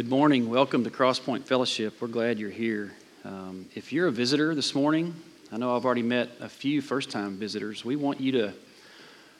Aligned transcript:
Good 0.00 0.08
morning. 0.08 0.48
Welcome 0.48 0.82
to 0.84 0.90
Crosspoint 0.90 1.44
Fellowship. 1.44 2.00
We're 2.00 2.08
glad 2.08 2.38
you're 2.38 2.48
here. 2.48 2.90
Um, 3.22 3.66
if 3.74 3.92
you're 3.92 4.06
a 4.06 4.10
visitor 4.10 4.54
this 4.54 4.74
morning, 4.74 5.14
I 5.52 5.58
know 5.58 5.76
I've 5.76 5.84
already 5.84 6.02
met 6.02 6.30
a 6.40 6.48
few 6.48 6.80
first 6.80 7.10
time 7.10 7.36
visitors. 7.36 7.84
We 7.84 7.96
want 7.96 8.18
you 8.18 8.32
to 8.32 8.52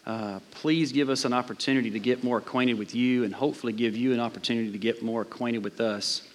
uh, 0.05 0.41
please 0.51 0.93
give 0.93 1.09
us 1.09 1.25
an 1.25 1.33
opportunity 1.33 1.91
to 1.93 1.99
get 1.99 2.23
more 2.23 2.37
acquainted 2.37 2.79
with 2.79 2.95
you 2.95 3.25
and 3.25 3.35
hopefully 3.35 3.73
give 3.73 3.97
you 3.97 4.13
an 4.13 4.21
opportunity 4.21 4.71
to 4.71 4.77
get 4.77 5.03
more 5.03 5.23
acquainted 5.23 5.65
with 5.65 5.81
us. 5.81 6.29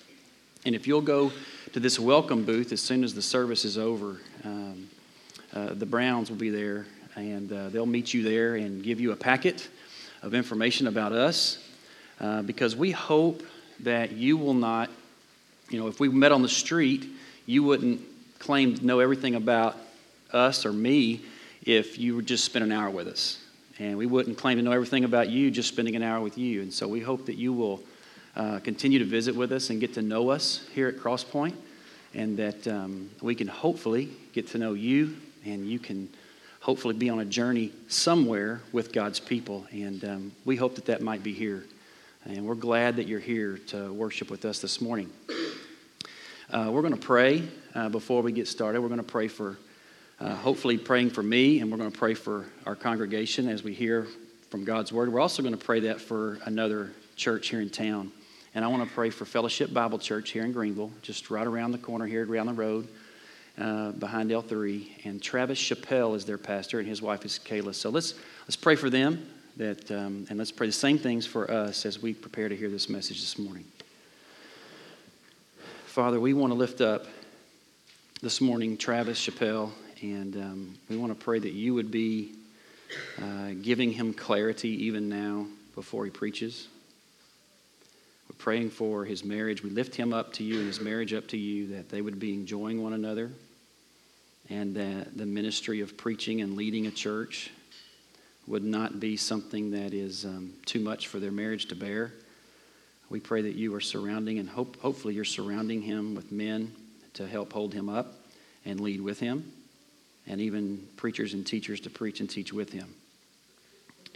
And 0.65 0.73
if 0.73 0.87
you'll 0.87 1.01
go 1.01 1.31
to 1.73 1.79
this 1.79 1.99
welcome 1.99 2.45
booth 2.45 2.71
as 2.71 2.81
soon 2.81 3.03
as 3.03 3.13
the 3.13 3.21
service 3.21 3.63
is 3.63 3.77
over, 3.77 4.17
um, 4.43 4.89
uh, 5.53 5.75
the 5.75 5.85
Browns 5.85 6.31
will 6.31 6.37
be 6.37 6.49
there 6.49 6.87
and 7.15 7.53
uh, 7.53 7.69
they'll 7.69 7.85
meet 7.85 8.11
you 8.11 8.23
there 8.23 8.55
and 8.55 8.83
give 8.83 8.99
you 8.99 9.11
a 9.11 9.15
packet 9.15 9.69
of 10.23 10.33
information 10.33 10.87
about 10.87 11.11
us 11.11 11.59
uh, 12.19 12.41
because 12.41 12.75
we 12.75 12.89
hope 12.89 13.43
that 13.81 14.11
you 14.11 14.37
will 14.37 14.53
not, 14.53 14.89
you 15.69 15.79
know, 15.79 15.87
if 15.87 15.99
we 15.99 16.09
met 16.09 16.31
on 16.31 16.41
the 16.41 16.49
street, 16.49 17.07
you 17.45 17.63
wouldn't 17.63 18.01
claim 18.39 18.75
to 18.75 18.85
know 18.85 18.99
everything 18.99 19.35
about 19.35 19.75
us 20.31 20.65
or 20.65 20.73
me 20.73 21.21
if 21.63 21.97
you 21.97 22.15
would 22.15 22.25
just 22.25 22.45
spend 22.45 22.63
an 22.63 22.71
hour 22.71 22.89
with 22.89 23.07
us. 23.07 23.41
And 23.79 23.97
we 23.97 24.05
wouldn't 24.05 24.37
claim 24.37 24.57
to 24.57 24.63
know 24.63 24.71
everything 24.71 25.03
about 25.03 25.29
you 25.29 25.51
just 25.51 25.67
spending 25.67 25.95
an 25.95 26.03
hour 26.03 26.21
with 26.21 26.37
you. 26.37 26.61
And 26.61 26.73
so 26.73 26.87
we 26.87 27.01
hope 27.01 27.25
that 27.25 27.35
you 27.35 27.51
will 27.53 27.83
uh, 28.35 28.59
continue 28.59 28.99
to 28.99 29.05
visit 29.05 29.35
with 29.35 29.51
us 29.51 29.69
and 29.69 29.79
get 29.79 29.93
to 29.95 30.01
know 30.01 30.29
us 30.29 30.65
here 30.73 30.87
at 30.87 30.97
Crosspoint, 30.97 31.53
and 32.13 32.37
that 32.37 32.67
um, 32.67 33.09
we 33.21 33.35
can 33.35 33.47
hopefully 33.47 34.09
get 34.33 34.47
to 34.49 34.57
know 34.57 34.73
you, 34.73 35.17
and 35.45 35.69
you 35.69 35.79
can 35.79 36.09
hopefully 36.59 36.93
be 36.93 37.09
on 37.09 37.19
a 37.19 37.25
journey 37.25 37.71
somewhere 37.87 38.61
with 38.71 38.91
God's 38.91 39.19
people. 39.19 39.65
And 39.71 40.03
um, 40.05 40.31
we 40.45 40.55
hope 40.55 40.75
that 40.75 40.85
that 40.85 41.01
might 41.01 41.23
be 41.23 41.33
here 41.33 41.65
and 42.27 42.43
we're 42.43 42.55
glad 42.55 42.95
that 42.95 43.07
you're 43.07 43.19
here 43.19 43.59
to 43.67 43.93
worship 43.93 44.31
with 44.31 44.45
us 44.45 44.59
this 44.59 44.81
morning. 44.81 45.11
Uh, 46.49 46.69
we're 46.71 46.81
going 46.81 46.93
to 46.93 46.99
pray 46.99 47.43
uh, 47.75 47.87
before 47.89 48.23
we 48.23 48.31
get 48.31 48.47
started. 48.47 48.81
We're 48.81 48.87
going 48.87 48.97
to 48.97 49.03
pray 49.03 49.27
for, 49.27 49.59
uh, 50.19 50.33
hopefully, 50.33 50.79
praying 50.79 51.11
for 51.11 51.21
me, 51.21 51.59
and 51.59 51.71
we're 51.71 51.77
going 51.77 51.91
to 51.91 51.97
pray 51.97 52.15
for 52.15 52.45
our 52.65 52.75
congregation 52.75 53.47
as 53.47 53.63
we 53.63 53.73
hear 53.73 54.07
from 54.49 54.63
God's 54.63 54.91
word. 54.91 55.13
We're 55.13 55.19
also 55.19 55.43
going 55.43 55.55
to 55.55 55.63
pray 55.63 55.81
that 55.81 56.01
for 56.01 56.39
another 56.45 56.91
church 57.15 57.49
here 57.49 57.61
in 57.61 57.69
town. 57.69 58.11
And 58.55 58.65
I 58.65 58.69
want 58.69 58.87
to 58.87 58.93
pray 58.95 59.11
for 59.11 59.25
Fellowship 59.25 59.71
Bible 59.71 59.99
Church 59.99 60.31
here 60.31 60.45
in 60.45 60.51
Greenville, 60.51 60.91
just 61.03 61.29
right 61.29 61.45
around 61.45 61.73
the 61.73 61.77
corner 61.77 62.07
here, 62.07 62.25
around 62.25 62.47
the 62.47 62.53
road. 62.53 62.87
Uh, 63.57 63.91
behind 63.91 64.31
L3, 64.31 65.05
and 65.05 65.21
Travis 65.21 65.57
Chappelle 65.57 66.13
is 66.17 66.25
their 66.25 66.37
pastor, 66.37 66.79
and 66.79 66.87
his 66.89 67.01
wife 67.01 67.23
is 67.23 67.39
Kayla. 67.39 67.73
So 67.73 67.89
let's 67.89 68.15
let's 68.41 68.57
pray 68.57 68.75
for 68.75 68.89
them, 68.89 69.25
that, 69.57 69.89
um, 69.89 70.25
and 70.29 70.37
let's 70.37 70.51
pray 70.51 70.67
the 70.67 70.73
same 70.73 70.97
things 70.97 71.25
for 71.25 71.49
us 71.49 71.85
as 71.85 72.01
we 72.01 72.13
prepare 72.13 72.49
to 72.49 72.55
hear 72.55 72.69
this 72.69 72.89
message 72.89 73.21
this 73.21 73.39
morning. 73.39 73.65
Father, 75.85 76.19
we 76.19 76.33
want 76.33 76.51
to 76.51 76.55
lift 76.55 76.81
up 76.81 77.05
this 78.21 78.41
morning 78.41 78.75
Travis 78.75 79.17
Chappelle, 79.17 79.71
and 80.01 80.35
um, 80.35 80.77
we 80.89 80.97
want 80.97 81.17
to 81.17 81.23
pray 81.23 81.39
that 81.39 81.53
you 81.53 81.73
would 81.73 81.89
be 81.89 82.33
uh, 83.21 83.51
giving 83.61 83.91
him 83.91 84.13
clarity 84.13 84.85
even 84.85 85.07
now 85.07 85.47
before 85.73 86.03
he 86.03 86.11
preaches. 86.11 86.67
We're 88.29 88.37
praying 88.37 88.71
for 88.71 89.05
his 89.05 89.23
marriage. 89.23 89.63
We 89.63 89.69
lift 89.69 89.95
him 89.95 90.11
up 90.11 90.33
to 90.33 90.43
you 90.43 90.57
and 90.57 90.67
his 90.67 90.81
marriage 90.81 91.13
up 91.13 91.27
to 91.29 91.37
you, 91.37 91.67
that 91.75 91.89
they 91.89 92.01
would 92.01 92.19
be 92.19 92.33
enjoying 92.33 92.83
one 92.83 92.91
another, 92.91 93.31
and 94.49 94.75
that 94.75 95.17
the 95.17 95.25
ministry 95.25 95.79
of 95.79 95.95
preaching 95.95 96.41
and 96.41 96.57
leading 96.57 96.87
a 96.87 96.91
church 96.91 97.51
would 98.47 98.63
not 98.63 98.99
be 98.99 99.17
something 99.17 99.71
that 99.71 99.93
is 99.93 100.25
um, 100.25 100.53
too 100.65 100.79
much 100.79 101.07
for 101.07 101.19
their 101.19 101.31
marriage 101.31 101.65
to 101.67 101.75
bear. 101.75 102.11
We 103.09 103.19
pray 103.19 103.41
that 103.43 103.55
you 103.55 103.73
are 103.75 103.81
surrounding, 103.81 104.39
and 104.39 104.49
hope, 104.49 104.79
hopefully, 104.79 105.13
you're 105.13 105.25
surrounding 105.25 105.81
him 105.81 106.15
with 106.15 106.31
men 106.31 106.73
to 107.13 107.27
help 107.27 107.53
hold 107.53 107.73
him 107.73 107.89
up 107.89 108.13
and 108.65 108.79
lead 108.79 109.01
with 109.01 109.19
him, 109.19 109.51
and 110.27 110.41
even 110.41 110.87
preachers 110.95 111.33
and 111.33 111.45
teachers 111.45 111.79
to 111.81 111.89
preach 111.89 112.19
and 112.19 112.29
teach 112.29 112.51
with 112.51 112.71
him. 112.71 112.93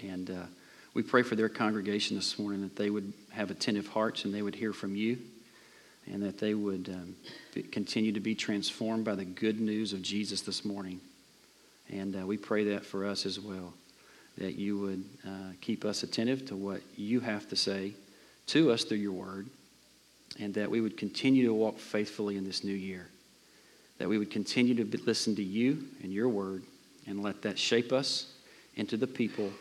And 0.01 0.29
uh, 0.29 0.45
we 0.93 1.03
pray 1.03 1.23
for 1.23 1.35
their 1.35 1.49
congregation 1.49 2.15
this 2.15 2.39
morning 2.39 2.61
that 2.61 2.75
they 2.75 2.89
would 2.89 3.13
have 3.31 3.51
attentive 3.51 3.87
hearts 3.87 4.25
and 4.25 4.33
they 4.33 4.41
would 4.41 4.55
hear 4.55 4.73
from 4.73 4.95
you, 4.95 5.17
and 6.11 6.21
that 6.23 6.39
they 6.39 6.53
would 6.53 6.89
um, 6.89 7.15
continue 7.71 8.11
to 8.11 8.19
be 8.19 8.35
transformed 8.35 9.05
by 9.05 9.15
the 9.15 9.25
good 9.25 9.59
news 9.59 9.93
of 9.93 10.01
Jesus 10.01 10.41
this 10.41 10.65
morning. 10.65 10.99
And 11.91 12.15
uh, 12.15 12.25
we 12.25 12.37
pray 12.37 12.63
that 12.65 12.85
for 12.85 13.05
us 13.05 13.25
as 13.25 13.39
well 13.39 13.73
that 14.39 14.55
you 14.55 14.79
would 14.79 15.03
uh, 15.27 15.51
keep 15.61 15.85
us 15.85 16.03
attentive 16.03 16.45
to 16.47 16.55
what 16.55 16.81
you 16.95 17.19
have 17.19 17.47
to 17.49 17.55
say 17.55 17.93
to 18.47 18.71
us 18.71 18.83
through 18.83 18.97
your 18.97 19.11
word, 19.11 19.47
and 20.39 20.53
that 20.55 20.71
we 20.71 20.81
would 20.81 20.97
continue 20.97 21.45
to 21.45 21.53
walk 21.53 21.77
faithfully 21.77 22.37
in 22.37 22.45
this 22.45 22.63
new 22.63 22.73
year. 22.73 23.07
That 23.99 24.09
we 24.09 24.17
would 24.17 24.31
continue 24.31 24.73
to 24.75 24.97
listen 25.03 25.35
to 25.35 25.43
you 25.43 25.85
and 26.01 26.11
your 26.11 26.29
word 26.29 26.63
and 27.05 27.21
let 27.21 27.41
that 27.43 27.59
shape 27.59 27.91
us 27.91 28.33
into 28.75 28.97
the 28.97 29.07
people 29.07 29.51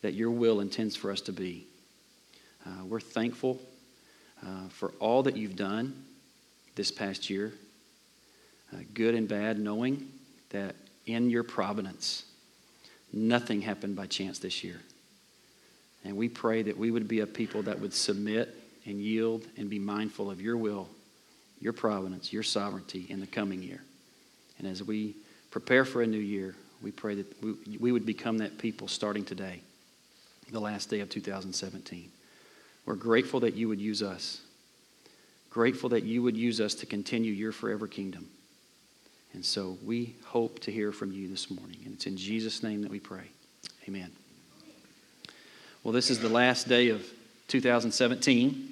that 0.00 0.14
your 0.14 0.30
will 0.30 0.60
intends 0.60 0.96
for 0.96 1.12
us 1.12 1.20
to 1.22 1.32
be. 1.32 1.66
Uh, 2.66 2.84
we're 2.84 3.00
thankful 3.00 3.60
uh, 4.44 4.68
for 4.68 4.92
all 5.00 5.22
that 5.22 5.36
you've 5.36 5.56
done 5.56 6.04
this 6.74 6.90
past 6.90 7.28
year, 7.28 7.52
uh, 8.72 8.78
good 8.94 9.14
and 9.14 9.28
bad, 9.28 9.58
knowing 9.58 10.08
that 10.50 10.74
in 11.06 11.28
your 11.28 11.42
providence, 11.42 12.24
Nothing 13.12 13.60
happened 13.60 13.96
by 13.96 14.06
chance 14.06 14.38
this 14.38 14.64
year. 14.64 14.80
And 16.04 16.16
we 16.16 16.28
pray 16.28 16.62
that 16.62 16.76
we 16.76 16.90
would 16.90 17.06
be 17.06 17.20
a 17.20 17.26
people 17.26 17.62
that 17.62 17.78
would 17.78 17.92
submit 17.92 18.56
and 18.86 19.00
yield 19.00 19.46
and 19.56 19.70
be 19.70 19.78
mindful 19.78 20.30
of 20.30 20.40
your 20.40 20.56
will, 20.56 20.88
your 21.60 21.72
providence, 21.72 22.32
your 22.32 22.42
sovereignty 22.42 23.06
in 23.08 23.20
the 23.20 23.26
coming 23.26 23.62
year. 23.62 23.80
And 24.58 24.66
as 24.66 24.82
we 24.82 25.14
prepare 25.50 25.84
for 25.84 26.02
a 26.02 26.06
new 26.06 26.18
year, 26.18 26.56
we 26.82 26.90
pray 26.90 27.14
that 27.16 27.42
we, 27.42 27.76
we 27.78 27.92
would 27.92 28.06
become 28.06 28.38
that 28.38 28.58
people 28.58 28.88
starting 28.88 29.24
today, 29.24 29.60
the 30.50 30.60
last 30.60 30.90
day 30.90 31.00
of 31.00 31.08
2017. 31.08 32.10
We're 32.84 32.94
grateful 32.94 33.40
that 33.40 33.54
you 33.54 33.68
would 33.68 33.80
use 33.80 34.02
us, 34.02 34.40
grateful 35.50 35.90
that 35.90 36.02
you 36.02 36.22
would 36.22 36.36
use 36.36 36.60
us 36.60 36.74
to 36.76 36.86
continue 36.86 37.32
your 37.32 37.52
forever 37.52 37.86
kingdom. 37.86 38.28
And 39.34 39.44
so 39.44 39.78
we 39.84 40.14
hope 40.26 40.58
to 40.60 40.70
hear 40.70 40.92
from 40.92 41.12
you 41.12 41.28
this 41.28 41.50
morning. 41.50 41.78
And 41.84 41.94
it's 41.94 42.06
in 42.06 42.16
Jesus' 42.16 42.62
name 42.62 42.82
that 42.82 42.90
we 42.90 43.00
pray. 43.00 43.24
Amen. 43.88 44.10
Well, 45.82 45.92
this 45.92 46.10
is 46.10 46.18
the 46.18 46.28
last 46.28 46.68
day 46.68 46.90
of 46.90 47.04
2017. 47.48 48.68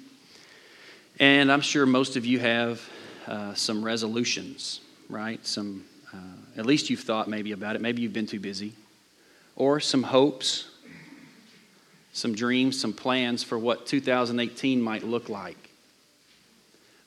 And 1.19 1.51
I'm 1.51 1.61
sure 1.61 1.85
most 1.85 2.15
of 2.15 2.25
you 2.25 2.39
have 2.39 2.81
uh, 3.27 3.53
some 3.55 3.83
resolutions, 3.83 4.81
right? 5.09 5.45
Some, 5.45 5.83
uh, 6.13 6.17
at 6.57 6.65
least 6.65 6.89
you've 6.89 7.01
thought 7.01 7.27
maybe 7.27 7.51
about 7.53 7.75
it. 7.75 7.81
Maybe 7.81 8.03
you've 8.03 8.13
been 8.13 8.27
too 8.27 8.39
busy. 8.39 8.73
Or 9.55 9.79
some 9.79 10.03
hopes, 10.03 10.69
some 12.13 12.35
dreams, 12.35 12.79
some 12.79 12.93
plans 12.93 13.43
for 13.43 13.57
what 13.57 13.87
2018 13.87 14.81
might 14.81 15.03
look 15.03 15.27
like. 15.27 15.71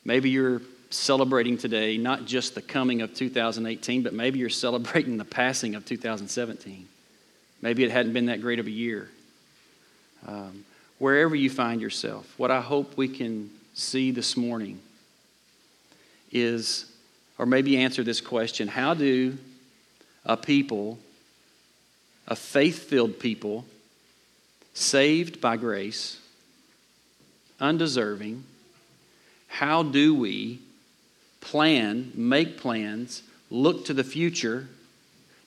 Maybe 0.05 0.31
you're 0.31 0.61
celebrating 0.95 1.59
today 1.59 1.99
not 1.99 2.25
just 2.25 2.55
the 2.55 2.63
coming 2.63 3.03
of 3.03 3.15
2018, 3.15 4.03
but 4.03 4.15
maybe 4.15 4.39
you're 4.39 4.49
celebrating 4.49 5.17
the 5.17 5.25
passing 5.25 5.75
of 5.75 5.85
2017. 5.85 6.89
Maybe 7.61 7.85
it 7.85 7.91
hadn't 7.91 8.13
been 8.13 8.27
that 8.27 8.41
great 8.41 8.59
of 8.59 8.67
a 8.67 8.71
year. 8.71 9.11
Um, 10.27 10.65
wherever 10.99 11.35
you 11.35 11.51
find 11.51 11.81
yourself, 11.81 12.33
what 12.39 12.51
I 12.51 12.61
hope 12.61 12.97
we 12.97 13.09
can 13.09 13.51
see 13.75 14.11
this 14.11 14.37
morning 14.37 14.81
is, 16.31 16.87
or 17.39 17.47
maybe 17.47 17.77
answer 17.79 18.03
this 18.03 18.21
question 18.21 18.69
how 18.69 18.95
do 18.95 19.37
a 20.25 20.37
people, 20.37 20.99
a 22.29 22.37
faith 22.37 22.85
filled 22.85 23.19
people, 23.19 23.65
saved 24.75 25.41
by 25.41 25.57
grace, 25.57 26.19
undeserving, 27.61 28.45
how 29.49 29.83
do 29.83 30.15
we 30.15 30.59
plan, 31.45 32.11
make 32.15 32.59
plans, 32.59 33.23
look 33.51 33.85
to 33.85 33.95
the 33.95 34.03
future, 34.03 34.67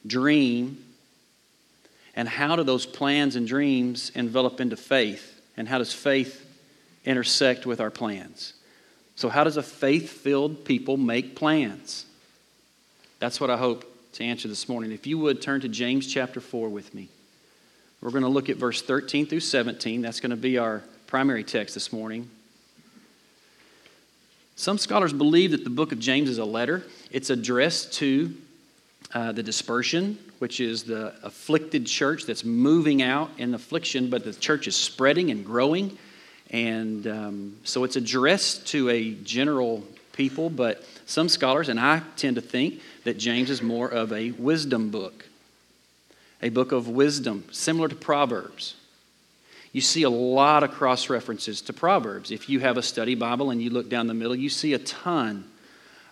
dream, 0.06 0.84
and 2.16 2.28
how 2.28 2.56
do 2.56 2.64
those 2.64 2.86
plans 2.86 3.36
and 3.36 3.48
dreams 3.48 4.12
envelop 4.16 4.62
into 4.62 4.78
faith? 4.78 5.40
And 5.56 5.68
how 5.68 5.78
does 5.78 5.94
faith 5.94 6.46
intersect 7.06 7.66
with 7.66 7.82
our 7.82 7.92
plans? 7.92 8.54
So, 9.16 9.30
how 9.30 9.44
does 9.44 9.58
a 9.58 9.64
faith 9.64 10.10
filled 10.10 10.66
people 10.66 10.98
make 10.98 11.36
plans? 11.36 12.06
That's 13.20 13.42
what 13.42 13.50
I 13.50 13.58
hope 13.58 13.86
to 14.14 14.24
answer 14.24 14.48
this 14.48 14.70
morning. 14.70 14.92
If 14.92 15.06
you 15.08 15.18
would 15.20 15.42
turn 15.42 15.62
to 15.62 15.68
James 15.68 16.12
chapter 16.12 16.40
4 16.40 16.70
with 16.70 16.94
me, 16.94 17.10
we're 18.02 18.12
going 18.12 18.24
to 18.24 18.30
look 18.30 18.50
at 18.50 18.58
verse 18.58 18.82
13 18.82 19.26
through 19.26 19.40
17. 19.40 20.02
That's 20.02 20.20
going 20.20 20.30
to 20.32 20.36
be 20.36 20.58
our 20.60 20.84
primary 21.08 21.44
text 21.44 21.74
this 21.74 21.92
morning. 21.92 22.30
Some 24.60 24.80
scholars 24.80 25.14
believe 25.14 25.52
that 25.52 25.64
the 25.64 25.70
book 25.70 25.92
of 25.92 26.00
James 26.00 26.30
is 26.30 26.40
a 26.40 26.46
letter. 26.46 26.84
It's 27.12 27.30
addressed 27.30 27.94
to 27.94 28.36
uh, 29.14 29.32
the 29.32 29.44
dispersion, 29.44 30.18
which 30.40 30.60
is 30.60 30.84
the 30.84 31.14
afflicted 31.22 31.86
church 31.86 32.26
that's 32.26 32.44
moving 32.44 33.04
out 33.04 33.30
in 33.38 33.54
affliction, 33.54 34.10
but 34.10 34.24
the 34.24 34.34
church 34.34 34.68
is 34.68 34.76
spreading 34.76 35.30
and 35.30 35.46
growing. 35.46 35.96
And 36.50 37.06
um, 37.06 37.58
so 37.66 37.84
it's 37.84 37.98
addressed 37.98 38.66
to 38.70 38.90
a 38.90 39.12
general 39.12 39.84
people, 40.14 40.50
but 40.50 40.84
some 41.06 41.30
scholars, 41.30 41.70
and 41.70 41.80
I 41.80 42.02
tend 42.16 42.38
to 42.38 42.42
think 42.42 42.82
that 43.04 43.20
James 43.20 43.52
is 43.52 43.62
more 43.62 43.88
of 43.88 44.12
a 44.12 44.32
wisdom 44.32 44.90
book, 44.90 45.28
a 46.42 46.50
book 46.50 46.72
of 46.72 46.88
wisdom, 46.88 47.46
similar 47.52 47.90
to 47.90 47.96
Proverbs. 47.96 48.74
You 49.72 49.82
see 49.82 50.04
a 50.04 50.10
lot 50.10 50.64
of 50.64 50.72
cross 50.72 51.10
references 51.10 51.62
to 51.64 51.74
Proverbs. 51.74 52.32
If 52.32 52.50
you 52.50 52.60
have 52.60 52.78
a 52.78 52.84
study 52.84 53.16
Bible 53.16 53.52
and 53.52 53.62
you 53.62 53.70
look 53.70 53.90
down 53.90 54.08
the 54.08 54.14
middle, 54.14 54.36
you 54.36 54.50
see 54.50 54.74
a 54.74 54.80
ton 54.80 55.46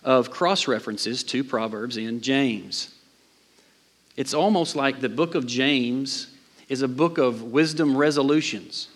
of 0.04 0.30
cross 0.30 0.68
references 0.68 1.22
to 1.24 1.42
Proverbs 1.42 1.96
in 1.96 2.20
James. 2.20 2.94
It's 4.16 4.34
almost 4.34 4.76
like 4.76 5.00
the 5.00 5.08
book 5.08 5.34
of 5.34 5.46
James 5.46 6.28
is 6.68 6.82
a 6.82 6.88
book 6.88 7.18
of 7.18 7.42
wisdom 7.42 7.96
resolutions. 7.96 8.88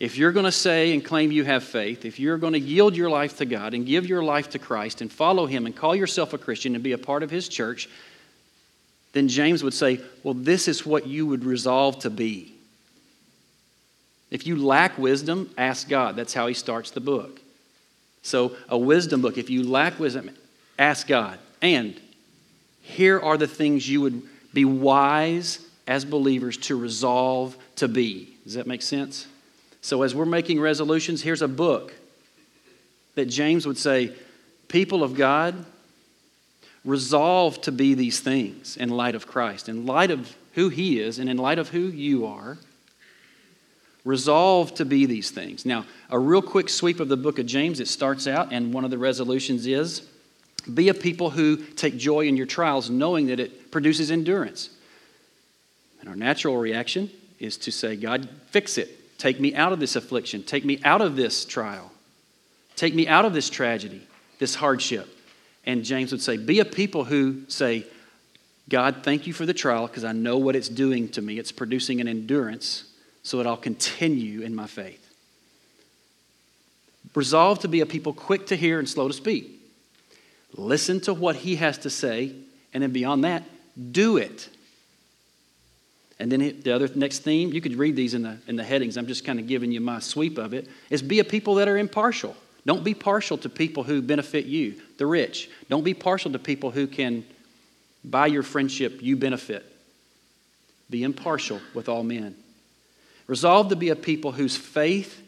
If 0.00 0.16
you're 0.16 0.32
going 0.32 0.44
to 0.44 0.52
say 0.52 0.92
and 0.92 1.04
claim 1.04 1.32
you 1.32 1.44
have 1.44 1.64
faith, 1.64 2.04
if 2.04 2.20
you're 2.20 2.38
going 2.38 2.52
to 2.52 2.58
yield 2.58 2.96
your 2.96 3.10
life 3.10 3.38
to 3.38 3.44
God 3.44 3.74
and 3.74 3.84
give 3.84 4.06
your 4.06 4.22
life 4.22 4.50
to 4.50 4.58
Christ 4.58 5.00
and 5.00 5.10
follow 5.10 5.46
Him 5.46 5.66
and 5.66 5.74
call 5.74 5.94
yourself 5.94 6.32
a 6.32 6.38
Christian 6.38 6.74
and 6.74 6.84
be 6.84 6.92
a 6.92 6.98
part 6.98 7.22
of 7.22 7.30
His 7.30 7.48
church, 7.48 7.88
then 9.12 9.28
James 9.28 9.64
would 9.64 9.74
say, 9.74 10.00
Well, 10.22 10.34
this 10.34 10.68
is 10.68 10.86
what 10.86 11.06
you 11.06 11.26
would 11.26 11.44
resolve 11.44 12.00
to 12.00 12.10
be. 12.10 12.57
If 14.30 14.46
you 14.46 14.56
lack 14.56 14.98
wisdom, 14.98 15.50
ask 15.56 15.88
God. 15.88 16.16
That's 16.16 16.34
how 16.34 16.46
he 16.46 16.54
starts 16.54 16.90
the 16.90 17.00
book. 17.00 17.40
So, 18.22 18.56
a 18.68 18.76
wisdom 18.76 19.22
book, 19.22 19.38
if 19.38 19.48
you 19.48 19.62
lack 19.62 19.98
wisdom, 19.98 20.30
ask 20.78 21.06
God. 21.06 21.38
And 21.62 21.98
here 22.82 23.18
are 23.20 23.36
the 23.36 23.46
things 23.46 23.88
you 23.88 24.00
would 24.02 24.22
be 24.52 24.64
wise 24.64 25.60
as 25.86 26.04
believers 26.04 26.56
to 26.56 26.76
resolve 26.76 27.56
to 27.76 27.88
be. 27.88 28.36
Does 28.44 28.54
that 28.54 28.66
make 28.66 28.82
sense? 28.82 29.26
So, 29.80 30.02
as 30.02 30.14
we're 30.14 30.26
making 30.26 30.60
resolutions, 30.60 31.22
here's 31.22 31.42
a 31.42 31.48
book 31.48 31.94
that 33.14 33.26
James 33.26 33.66
would 33.66 33.78
say, 33.78 34.12
People 34.68 35.02
of 35.02 35.14
God, 35.14 35.64
resolve 36.84 37.60
to 37.62 37.72
be 37.72 37.94
these 37.94 38.20
things 38.20 38.76
in 38.76 38.90
light 38.90 39.14
of 39.14 39.26
Christ, 39.26 39.68
in 39.68 39.86
light 39.86 40.10
of 40.10 40.36
who 40.52 40.68
He 40.68 41.00
is, 41.00 41.18
and 41.18 41.28
in 41.28 41.36
light 41.36 41.58
of 41.58 41.70
who 41.70 41.80
you 41.80 42.26
are. 42.26 42.58
Resolve 44.08 44.72
to 44.76 44.86
be 44.86 45.04
these 45.04 45.30
things. 45.30 45.66
Now, 45.66 45.84
a 46.08 46.18
real 46.18 46.40
quick 46.40 46.70
sweep 46.70 46.98
of 46.98 47.10
the 47.10 47.16
book 47.18 47.38
of 47.38 47.44
James, 47.44 47.78
it 47.78 47.88
starts 47.88 48.26
out, 48.26 48.54
and 48.54 48.72
one 48.72 48.82
of 48.86 48.90
the 48.90 48.96
resolutions 48.96 49.66
is 49.66 50.08
be 50.72 50.88
a 50.88 50.94
people 50.94 51.28
who 51.28 51.58
take 51.58 51.98
joy 51.98 52.26
in 52.26 52.34
your 52.34 52.46
trials, 52.46 52.88
knowing 52.88 53.26
that 53.26 53.38
it 53.38 53.70
produces 53.70 54.10
endurance. 54.10 54.70
And 56.00 56.08
our 56.08 56.16
natural 56.16 56.56
reaction 56.56 57.10
is 57.38 57.58
to 57.58 57.70
say, 57.70 57.96
God, 57.96 58.30
fix 58.46 58.78
it. 58.78 59.18
Take 59.18 59.40
me 59.40 59.54
out 59.54 59.74
of 59.74 59.78
this 59.78 59.94
affliction. 59.94 60.42
Take 60.42 60.64
me 60.64 60.80
out 60.84 61.02
of 61.02 61.14
this 61.14 61.44
trial. 61.44 61.92
Take 62.76 62.94
me 62.94 63.06
out 63.06 63.26
of 63.26 63.34
this 63.34 63.50
tragedy, 63.50 64.00
this 64.38 64.54
hardship. 64.54 65.06
And 65.66 65.84
James 65.84 66.12
would 66.12 66.22
say, 66.22 66.38
Be 66.38 66.60
a 66.60 66.64
people 66.64 67.04
who 67.04 67.42
say, 67.48 67.84
God, 68.70 69.02
thank 69.02 69.26
you 69.26 69.34
for 69.34 69.44
the 69.44 69.52
trial 69.52 69.86
because 69.86 70.04
I 70.04 70.12
know 70.12 70.38
what 70.38 70.56
it's 70.56 70.70
doing 70.70 71.10
to 71.10 71.20
me. 71.20 71.38
It's 71.38 71.52
producing 71.52 72.00
an 72.00 72.08
endurance 72.08 72.84
so 73.22 73.38
that 73.38 73.46
I'll 73.46 73.56
continue 73.56 74.42
in 74.42 74.54
my 74.54 74.66
faith. 74.66 75.04
Resolve 77.14 77.60
to 77.60 77.68
be 77.68 77.80
a 77.80 77.86
people 77.86 78.12
quick 78.12 78.46
to 78.48 78.56
hear 78.56 78.78
and 78.78 78.88
slow 78.88 79.08
to 79.08 79.14
speak. 79.14 79.60
Listen 80.54 81.00
to 81.00 81.14
what 81.14 81.36
he 81.36 81.56
has 81.56 81.78
to 81.78 81.90
say, 81.90 82.32
and 82.72 82.82
then 82.82 82.92
beyond 82.92 83.24
that, 83.24 83.44
do 83.92 84.16
it. 84.16 84.48
And 86.18 86.32
then 86.32 86.60
the 86.62 86.72
other 86.72 86.88
next 86.94 87.20
theme, 87.20 87.52
you 87.52 87.60
could 87.60 87.76
read 87.76 87.96
these 87.96 88.14
in 88.14 88.22
the, 88.22 88.38
in 88.46 88.56
the 88.56 88.64
headings. 88.64 88.96
I'm 88.96 89.06
just 89.06 89.24
kind 89.24 89.38
of 89.38 89.46
giving 89.46 89.70
you 89.70 89.80
my 89.80 90.00
sweep 90.00 90.38
of 90.38 90.52
it, 90.52 90.68
is 90.90 91.00
be 91.02 91.20
a 91.20 91.24
people 91.24 91.56
that 91.56 91.68
are 91.68 91.78
impartial. 91.78 92.36
Don't 92.66 92.84
be 92.84 92.94
partial 92.94 93.38
to 93.38 93.48
people 93.48 93.84
who 93.84 94.02
benefit 94.02 94.44
you, 94.44 94.74
the 94.98 95.06
rich. 95.06 95.48
Don't 95.68 95.84
be 95.84 95.94
partial 95.94 96.32
to 96.32 96.38
people 96.38 96.70
who 96.70 96.86
can, 96.86 97.24
by 98.04 98.26
your 98.26 98.42
friendship, 98.42 98.98
you 99.00 99.16
benefit. 99.16 99.64
Be 100.90 101.02
impartial 101.02 101.60
with 101.72 101.88
all 101.88 102.02
men. 102.02 102.34
Resolve 103.28 103.68
to 103.68 103.76
be 103.76 103.90
a 103.90 103.96
people 103.96 104.32
whose 104.32 104.56
faith 104.56 105.22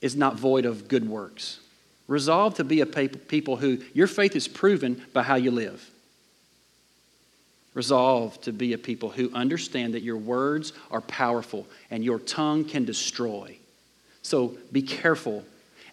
is 0.00 0.16
not 0.16 0.36
void 0.36 0.64
of 0.64 0.88
good 0.88 1.06
works. 1.06 1.58
Resolve 2.06 2.54
to 2.54 2.64
be 2.64 2.80
a 2.80 2.86
people 2.86 3.56
who 3.56 3.78
your 3.92 4.06
faith 4.06 4.34
is 4.34 4.48
proven 4.48 5.02
by 5.12 5.22
how 5.22 5.34
you 5.34 5.50
live. 5.50 5.90
Resolve 7.74 8.40
to 8.42 8.52
be 8.52 8.72
a 8.72 8.78
people 8.78 9.10
who 9.10 9.30
understand 9.32 9.94
that 9.94 10.02
your 10.02 10.16
words 10.16 10.72
are 10.90 11.00
powerful 11.00 11.66
and 11.90 12.04
your 12.04 12.18
tongue 12.18 12.64
can 12.64 12.84
destroy. 12.84 13.56
So 14.22 14.56
be 14.72 14.82
careful, 14.82 15.44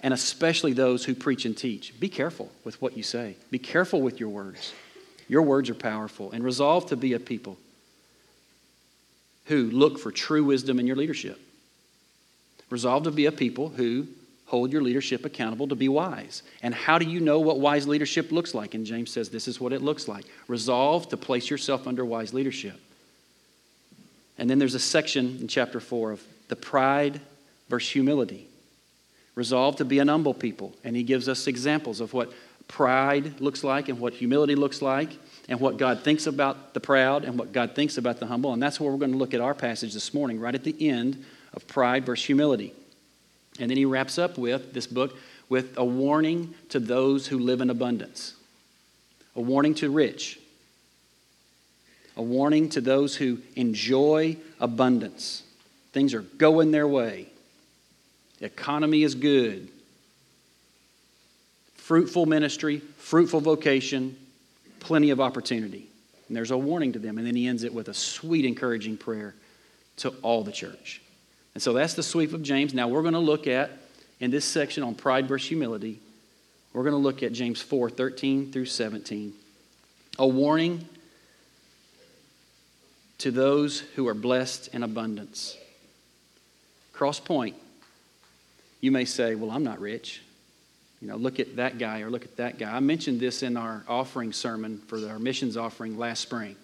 and 0.01 0.13
especially 0.13 0.73
those 0.73 1.05
who 1.05 1.13
preach 1.13 1.45
and 1.45 1.55
teach. 1.55 1.99
Be 1.99 2.09
careful 2.09 2.51
with 2.63 2.81
what 2.81 2.97
you 2.97 3.03
say, 3.03 3.35
be 3.51 3.59
careful 3.59 4.01
with 4.01 4.19
your 4.19 4.29
words. 4.29 4.73
Your 5.29 5.41
words 5.41 5.69
are 5.69 5.75
powerful, 5.75 6.31
and 6.31 6.41
resolve 6.43 6.85
to 6.87 6.95
be 6.95 7.11
a 7.11 7.19
people 7.19 7.57
who 9.47 9.69
look 9.71 9.99
for 9.99 10.11
true 10.11 10.43
wisdom 10.43 10.79
in 10.79 10.87
your 10.87 10.95
leadership. 10.95 11.39
Resolve 12.69 13.03
to 13.03 13.11
be 13.11 13.25
a 13.25 13.31
people 13.31 13.69
who 13.69 14.07
hold 14.45 14.71
your 14.71 14.81
leadership 14.81 15.25
accountable 15.25 15.67
to 15.67 15.75
be 15.75 15.89
wise. 15.89 16.41
And 16.63 16.73
how 16.73 16.97
do 16.97 17.05
you 17.05 17.19
know 17.19 17.39
what 17.39 17.59
wise 17.59 17.87
leadership 17.87 18.31
looks 18.31 18.53
like? 18.53 18.73
And 18.73 18.85
James 18.85 19.11
says 19.11 19.29
this 19.29 19.47
is 19.47 19.59
what 19.59 19.73
it 19.73 19.81
looks 19.81 20.07
like. 20.07 20.25
Resolve 20.47 21.09
to 21.09 21.17
place 21.17 21.49
yourself 21.49 21.87
under 21.87 22.05
wise 22.05 22.33
leadership. 22.33 22.79
And 24.37 24.49
then 24.49 24.59
there's 24.59 24.75
a 24.75 24.79
section 24.79 25.37
in 25.41 25.47
chapter 25.47 25.79
4 25.79 26.11
of 26.11 26.23
the 26.47 26.55
pride 26.55 27.19
versus 27.69 27.91
humility. 27.91 28.47
Resolve 29.35 29.77
to 29.77 29.85
be 29.85 29.99
an 29.99 30.07
humble 30.07 30.33
people. 30.33 30.73
And 30.83 30.95
he 30.95 31.03
gives 31.03 31.27
us 31.27 31.47
examples 31.47 31.99
of 31.99 32.13
what 32.13 32.31
pride 32.67 33.39
looks 33.39 33.63
like 33.63 33.89
and 33.89 33.99
what 33.99 34.13
humility 34.13 34.55
looks 34.55 34.81
like 34.81 35.09
and 35.47 35.59
what 35.59 35.77
God 35.77 36.03
thinks 36.03 36.27
about 36.27 36.73
the 36.73 36.79
proud 36.79 37.23
and 37.23 37.39
what 37.39 37.53
God 37.53 37.73
thinks 37.73 37.97
about 37.97 38.19
the 38.19 38.25
humble. 38.25 38.53
And 38.53 38.61
that's 38.61 38.79
where 38.79 38.91
we're 38.91 38.97
going 38.97 39.13
to 39.13 39.17
look 39.17 39.33
at 39.33 39.41
our 39.41 39.53
passage 39.53 39.93
this 39.93 40.13
morning, 40.13 40.39
right 40.39 40.53
at 40.53 40.63
the 40.63 40.89
end 40.89 41.23
of 41.53 41.67
pride 41.67 42.05
versus 42.05 42.25
humility. 42.25 42.73
And 43.59 43.69
then 43.69 43.77
he 43.77 43.85
wraps 43.85 44.17
up 44.17 44.37
with 44.37 44.73
this 44.73 44.87
book 44.87 45.17
with 45.49 45.77
a 45.77 45.85
warning 45.85 46.53
to 46.69 46.79
those 46.79 47.27
who 47.27 47.39
live 47.39 47.61
in 47.61 47.69
abundance, 47.69 48.33
a 49.35 49.41
warning 49.41 49.73
to 49.75 49.89
rich, 49.89 50.39
a 52.17 52.21
warning 52.21 52.69
to 52.69 52.81
those 52.81 53.15
who 53.15 53.39
enjoy 53.55 54.35
abundance. 54.59 55.43
Things 55.93 56.13
are 56.13 56.21
going 56.21 56.71
their 56.71 56.87
way, 56.87 57.27
the 58.39 58.45
economy 58.45 59.03
is 59.03 59.15
good. 59.15 59.69
Fruitful 61.75 62.25
ministry, 62.25 62.79
fruitful 62.97 63.39
vocation, 63.39 64.17
plenty 64.79 65.09
of 65.09 65.19
opportunity. 65.19 65.89
And 66.27 66.35
there's 66.35 66.51
a 66.51 66.57
warning 66.57 66.93
to 66.93 66.99
them. 66.99 67.17
And 67.17 67.25
then 67.25 67.35
he 67.35 67.47
ends 67.47 67.63
it 67.63 67.73
with 67.73 67.87
a 67.87 67.93
sweet, 67.93 68.45
encouraging 68.45 68.97
prayer 68.97 69.35
to 69.97 70.09
all 70.21 70.43
the 70.43 70.51
church. 70.51 71.01
And 71.53 71.61
so 71.61 71.73
that's 71.73 71.93
the 71.93 72.03
sweep 72.03 72.33
of 72.33 72.43
James. 72.43 72.73
Now 72.73 72.87
we're 72.87 73.01
going 73.01 73.13
to 73.13 73.19
look 73.19 73.47
at, 73.47 73.71
in 74.19 74.31
this 74.31 74.45
section 74.45 74.83
on 74.83 74.95
pride 74.95 75.27
versus 75.27 75.47
humility, 75.47 75.99
we're 76.73 76.83
going 76.83 76.93
to 76.93 76.97
look 76.97 77.23
at 77.23 77.33
James 77.33 77.61
4 77.61 77.89
13 77.89 78.51
through 78.51 78.65
17. 78.65 79.33
A 80.19 80.27
warning 80.27 80.87
to 83.19 83.31
those 83.31 83.79
who 83.79 84.07
are 84.07 84.13
blessed 84.13 84.69
in 84.73 84.83
abundance. 84.83 85.57
Crosspoint. 86.93 87.53
You 88.81 88.91
may 88.91 89.05
say, 89.05 89.35
Well, 89.35 89.51
I'm 89.51 89.63
not 89.63 89.79
rich. 89.79 90.21
You 91.01 91.07
know, 91.09 91.15
look 91.15 91.39
at 91.39 91.57
that 91.57 91.77
guy 91.77 92.01
or 92.01 92.09
look 92.09 92.23
at 92.23 92.37
that 92.37 92.57
guy. 92.57 92.75
I 92.75 92.79
mentioned 92.79 93.19
this 93.19 93.43
in 93.43 93.55
our 93.55 93.83
offering 93.87 94.33
sermon 94.33 94.79
for 94.87 94.97
our 95.07 95.19
missions 95.19 95.55
offering 95.55 95.97
last 95.97 96.21
spring. 96.21 96.55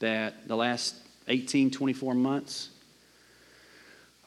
That 0.00 0.48
the 0.48 0.56
last 0.56 0.96
18, 1.28 1.70
24 1.70 2.14
months, 2.14 2.70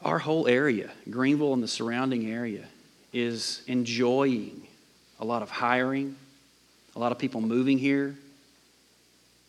our 0.02 0.18
whole 0.18 0.46
area, 0.46 0.90
Greenville 1.10 1.52
and 1.52 1.62
the 1.62 1.68
surrounding 1.68 2.30
area, 2.30 2.64
is 3.12 3.62
enjoying 3.66 4.66
a 5.20 5.24
lot 5.24 5.42
of 5.42 5.50
hiring, 5.50 6.16
a 6.96 6.98
lot 6.98 7.12
of 7.12 7.18
people 7.18 7.40
moving 7.40 7.78
here. 7.78 8.16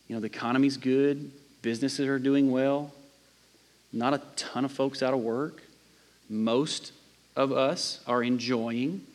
You 0.07 0.15
know, 0.15 0.19
the 0.19 0.27
economy's 0.27 0.77
good, 0.77 1.31
businesses 1.61 2.07
are 2.07 2.19
doing 2.19 2.51
well, 2.51 2.93
not 3.93 4.13
a 4.13 4.21
ton 4.35 4.65
of 4.65 4.71
folks 4.71 5.01
out 5.01 5.13
of 5.13 5.19
work. 5.21 5.63
Most 6.29 6.91
of 7.35 7.51
us 7.51 7.99
are 8.07 8.23
enjoying 8.23 9.05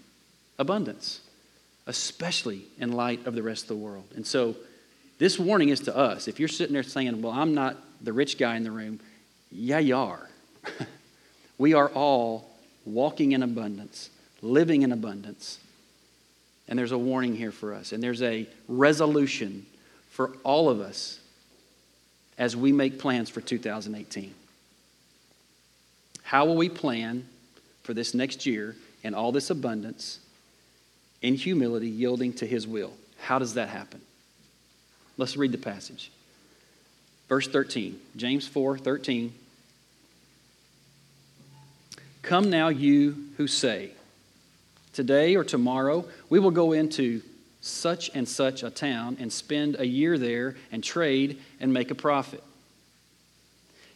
abundance, 0.59 1.21
especially 1.87 2.63
in 2.79 2.93
light 2.93 3.27
of 3.27 3.35
the 3.35 3.43
rest 3.43 3.65
of 3.65 3.69
the 3.69 3.77
world. 3.77 4.07
And 4.15 4.27
so, 4.27 4.57
this 5.19 5.39
warning 5.39 5.69
is 5.69 5.81
to 5.81 5.97
us. 5.97 6.29
If 6.29 6.39
you're 6.39 6.49
sitting 6.49 6.73
there 6.73 6.83
saying, 6.83 7.21
Well, 7.21 7.33
I'm 7.33 7.55
not 7.55 7.77
the 8.03 8.13
rich 8.13 8.39
guy 8.39 8.57
in 8.57 8.65
the 8.65 8.71
room, 8.71 9.01
yeah, 9.51 9.79
you 9.79 9.97
are. 9.97 10.29
we 11.59 11.75
are 11.75 11.89
all 11.91 12.49
walking 12.87 13.33
in 13.33 13.43
abundance, 13.43 14.11
living 14.43 14.83
in 14.83 14.93
abundance. 14.93 15.59
And 16.69 16.79
there's 16.79 16.93
a 16.93 16.99
warning 16.99 17.35
here 17.35 17.53
for 17.53 17.75
us, 17.75 17.93
and 17.93 18.03
there's 18.03 18.23
a 18.23 18.47
resolution 18.69 19.67
for 20.11 20.33
all 20.45 20.69
of 20.69 20.81
us 20.81 21.19
as 22.39 22.57
we 22.57 22.73
make 22.73 22.99
plans 22.99 23.29
for 23.29 23.41
2018. 23.41 24.35
How 26.23 26.47
will 26.47 26.57
we 26.57 26.69
plan 26.69 27.27
for 27.83 27.95
this 27.95 28.15
next 28.15 28.47
year 28.47 28.77
and 29.03 29.15
all 29.15 29.33
this 29.33 29.51
abundance 29.51 30.21
in 31.23 31.35
humility, 31.35 31.89
yielding 31.89 32.33
to 32.35 32.47
His 32.47 32.67
will? 32.67 32.93
How 33.19 33.39
does 33.39 33.55
that 33.55 33.69
happen? 33.69 34.01
Let's 35.17 35.37
read 35.37 35.53
the 35.53 35.59
passage. 35.59 36.11
Verse 37.29 37.47
13, 37.47 38.01
James 38.17 38.47
4 38.47 38.79
13. 38.79 39.33
Come 42.23 42.51
now, 42.51 42.69
you 42.69 43.17
who 43.37 43.47
say, 43.47 43.91
Today 44.93 45.37
or 45.37 45.45
tomorrow 45.45 46.05
we 46.29 46.39
will 46.39 46.51
go 46.51 46.73
into 46.73 47.23
such 47.61 48.11
and 48.15 48.29
such 48.29 48.63
a 48.63 48.71
town 48.71 49.17
and 49.21 49.33
spend 49.33 49.77
a 49.79 49.87
year 49.87 50.19
there 50.19 50.57
and 50.73 50.83
trade 50.83 51.41
and 51.61 51.73
make 51.73 51.91
a 51.91 51.95
profit. 51.95 52.43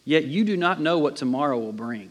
Yet 0.04 0.24
you 0.24 0.44
do 0.44 0.56
not 0.56 0.80
know 0.80 0.98
what 0.98 1.16
tomorrow 1.16 1.58
will 1.58 1.72
bring. 1.72 2.10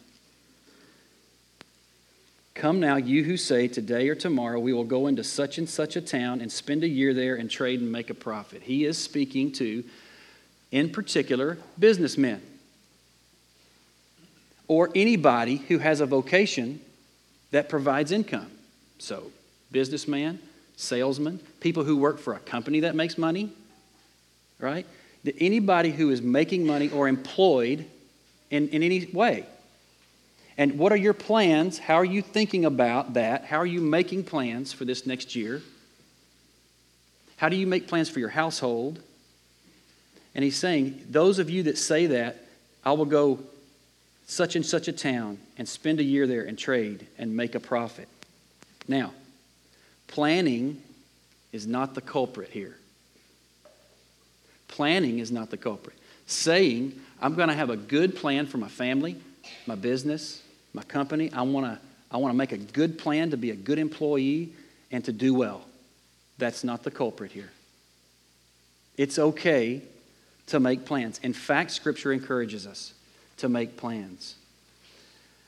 come 2.61 2.79
now, 2.79 2.95
you 2.95 3.23
who 3.23 3.37
say, 3.37 3.67
Today 3.67 4.07
or 4.07 4.13
tomorrow 4.13 4.59
we 4.59 4.71
will 4.71 4.83
go 4.83 5.07
into 5.07 5.23
such 5.23 5.57
and 5.57 5.67
such 5.67 5.95
a 5.95 6.01
town 6.01 6.41
and 6.41 6.51
spend 6.51 6.83
a 6.83 6.87
year 6.87 7.11
there 7.11 7.35
and 7.35 7.49
trade 7.49 7.81
and 7.81 7.91
make 7.91 8.11
a 8.11 8.13
profit. 8.13 8.61
He 8.61 8.85
is 8.85 8.99
speaking 8.99 9.51
to, 9.53 9.83
in 10.71 10.91
particular, 10.91 11.57
businessmen 11.79 12.39
or 14.67 14.91
anybody 14.93 15.57
who 15.57 15.79
has 15.79 16.01
a 16.01 16.05
vocation 16.05 16.79
that 17.49 17.67
provides 17.67 18.11
income. 18.11 18.51
So, 18.99 19.31
businessman, 19.71 20.39
salesman, 20.77 21.39
people 21.61 21.83
who 21.83 21.97
work 21.97 22.19
for 22.19 22.35
a 22.35 22.39
company 22.39 22.81
that 22.81 22.93
makes 22.93 23.17
money, 23.17 23.51
right? 24.59 24.85
Anybody 25.39 25.89
who 25.89 26.11
is 26.11 26.21
making 26.21 26.67
money 26.67 26.89
or 26.91 27.07
employed 27.07 27.85
in, 28.51 28.69
in 28.69 28.83
any 28.83 29.07
way. 29.07 29.47
And 30.61 30.77
what 30.77 30.91
are 30.91 30.97
your 30.97 31.15
plans? 31.15 31.79
How 31.79 31.95
are 31.95 32.05
you 32.05 32.21
thinking 32.21 32.65
about 32.65 33.15
that? 33.15 33.45
How 33.45 33.57
are 33.57 33.65
you 33.65 33.81
making 33.81 34.25
plans 34.25 34.71
for 34.71 34.85
this 34.85 35.07
next 35.07 35.35
year? 35.35 35.59
How 37.37 37.49
do 37.49 37.55
you 37.55 37.65
make 37.65 37.87
plans 37.87 38.09
for 38.09 38.19
your 38.19 38.29
household? 38.29 39.01
And 40.35 40.43
he's 40.43 40.57
saying, 40.57 41.03
those 41.09 41.39
of 41.39 41.49
you 41.49 41.63
that 41.63 41.79
say 41.79 42.05
that, 42.05 42.45
I 42.85 42.91
will 42.91 43.05
go 43.05 43.39
such 44.27 44.55
and 44.55 44.63
such 44.63 44.87
a 44.87 44.91
town 44.91 45.39
and 45.57 45.67
spend 45.67 45.99
a 45.99 46.03
year 46.03 46.27
there 46.27 46.43
and 46.43 46.59
trade 46.59 47.07
and 47.17 47.35
make 47.35 47.55
a 47.55 47.59
profit. 47.59 48.07
Now, 48.87 49.13
planning 50.05 50.79
is 51.51 51.65
not 51.65 51.95
the 51.95 52.01
culprit 52.01 52.49
here. 52.51 52.77
Planning 54.67 55.17
is 55.17 55.31
not 55.31 55.49
the 55.49 55.57
culprit. 55.57 55.95
Saying, 56.27 57.01
I'm 57.19 57.33
going 57.33 57.49
to 57.49 57.55
have 57.55 57.71
a 57.71 57.77
good 57.77 58.15
plan 58.15 58.45
for 58.45 58.59
my 58.59 58.69
family, 58.69 59.15
my 59.65 59.73
business, 59.73 60.43
my 60.73 60.83
company. 60.83 61.31
I 61.33 61.41
want 61.43 61.65
to 61.65 61.79
I 62.11 62.17
want 62.17 62.33
to 62.33 62.37
make 62.37 62.51
a 62.51 62.57
good 62.57 62.97
plan 62.97 63.31
to 63.31 63.37
be 63.37 63.51
a 63.51 63.55
good 63.55 63.79
employee 63.79 64.51
and 64.91 65.03
to 65.05 65.13
do 65.13 65.33
well. 65.33 65.63
That's 66.37 66.63
not 66.63 66.83
the 66.83 66.91
culprit 66.91 67.31
here. 67.31 67.51
It's 68.97 69.17
okay 69.17 69.81
to 70.47 70.59
make 70.59 70.85
plans. 70.85 71.19
In 71.23 71.31
fact, 71.31 71.71
Scripture 71.71 72.11
encourages 72.11 72.67
us 72.67 72.93
to 73.37 73.47
make 73.47 73.77
plans. 73.77 74.35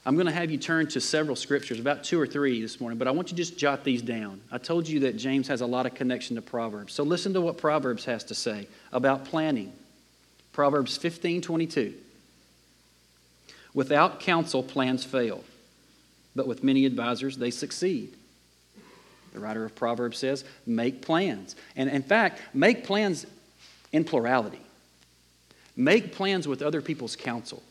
I'm 0.06 0.16
going 0.16 0.28
to 0.28 0.34
have 0.34 0.52
you 0.52 0.58
turn 0.58 0.88
to 0.88 1.00
several 1.00 1.36
scriptures, 1.36 1.80
about 1.80 2.04
two 2.04 2.20
or 2.20 2.28
three 2.28 2.62
this 2.62 2.82
morning, 2.82 3.00
but 3.00 3.08
I 3.08 3.12
want 3.12 3.32
you 3.32 3.38
to 3.38 3.42
just 3.42 3.58
jot 3.58 3.86
these 3.86 4.02
down. 4.02 4.42
I 4.52 4.58
told 4.58 4.88
you 4.88 5.02
that 5.02 5.16
James 5.16 5.48
has 5.48 5.62
a 5.62 5.66
lot 5.66 5.86
of 5.86 5.94
connection 5.94 6.36
to 6.36 6.42
Proverbs. 6.42 6.94
So 6.94 7.04
listen 7.04 7.34
to 7.36 7.42
what 7.42 7.58
Proverbs 7.58 8.04
has 8.04 8.26
to 8.26 8.36
say 8.36 8.68
about 8.92 9.24
planning. 9.24 9.72
Proverbs 10.52 10.98
15 10.98 11.42
22. 11.42 11.94
Without 13.74 14.20
counsel, 14.20 14.62
plans 14.62 15.04
fail, 15.04 15.44
but 16.36 16.48
with 16.48 16.64
many 16.64 16.86
advisors, 16.86 17.38
they 17.38 17.52
succeed. 17.52 18.14
The 19.34 19.40
writer 19.40 19.66
of 19.66 19.76
Proverbs 19.76 20.20
says, 20.20 20.46
make 20.68 21.02
plans. 21.02 21.56
And 21.76 21.90
in 21.90 22.04
fact, 22.04 22.40
make 22.54 22.84
plans 22.84 23.26
in 23.92 24.04
plurality. 24.04 24.62
Make 25.76 26.14
plans 26.14 26.48
with 26.48 26.62
other 26.62 26.82
people's 26.82 27.16
counsel. 27.16 27.64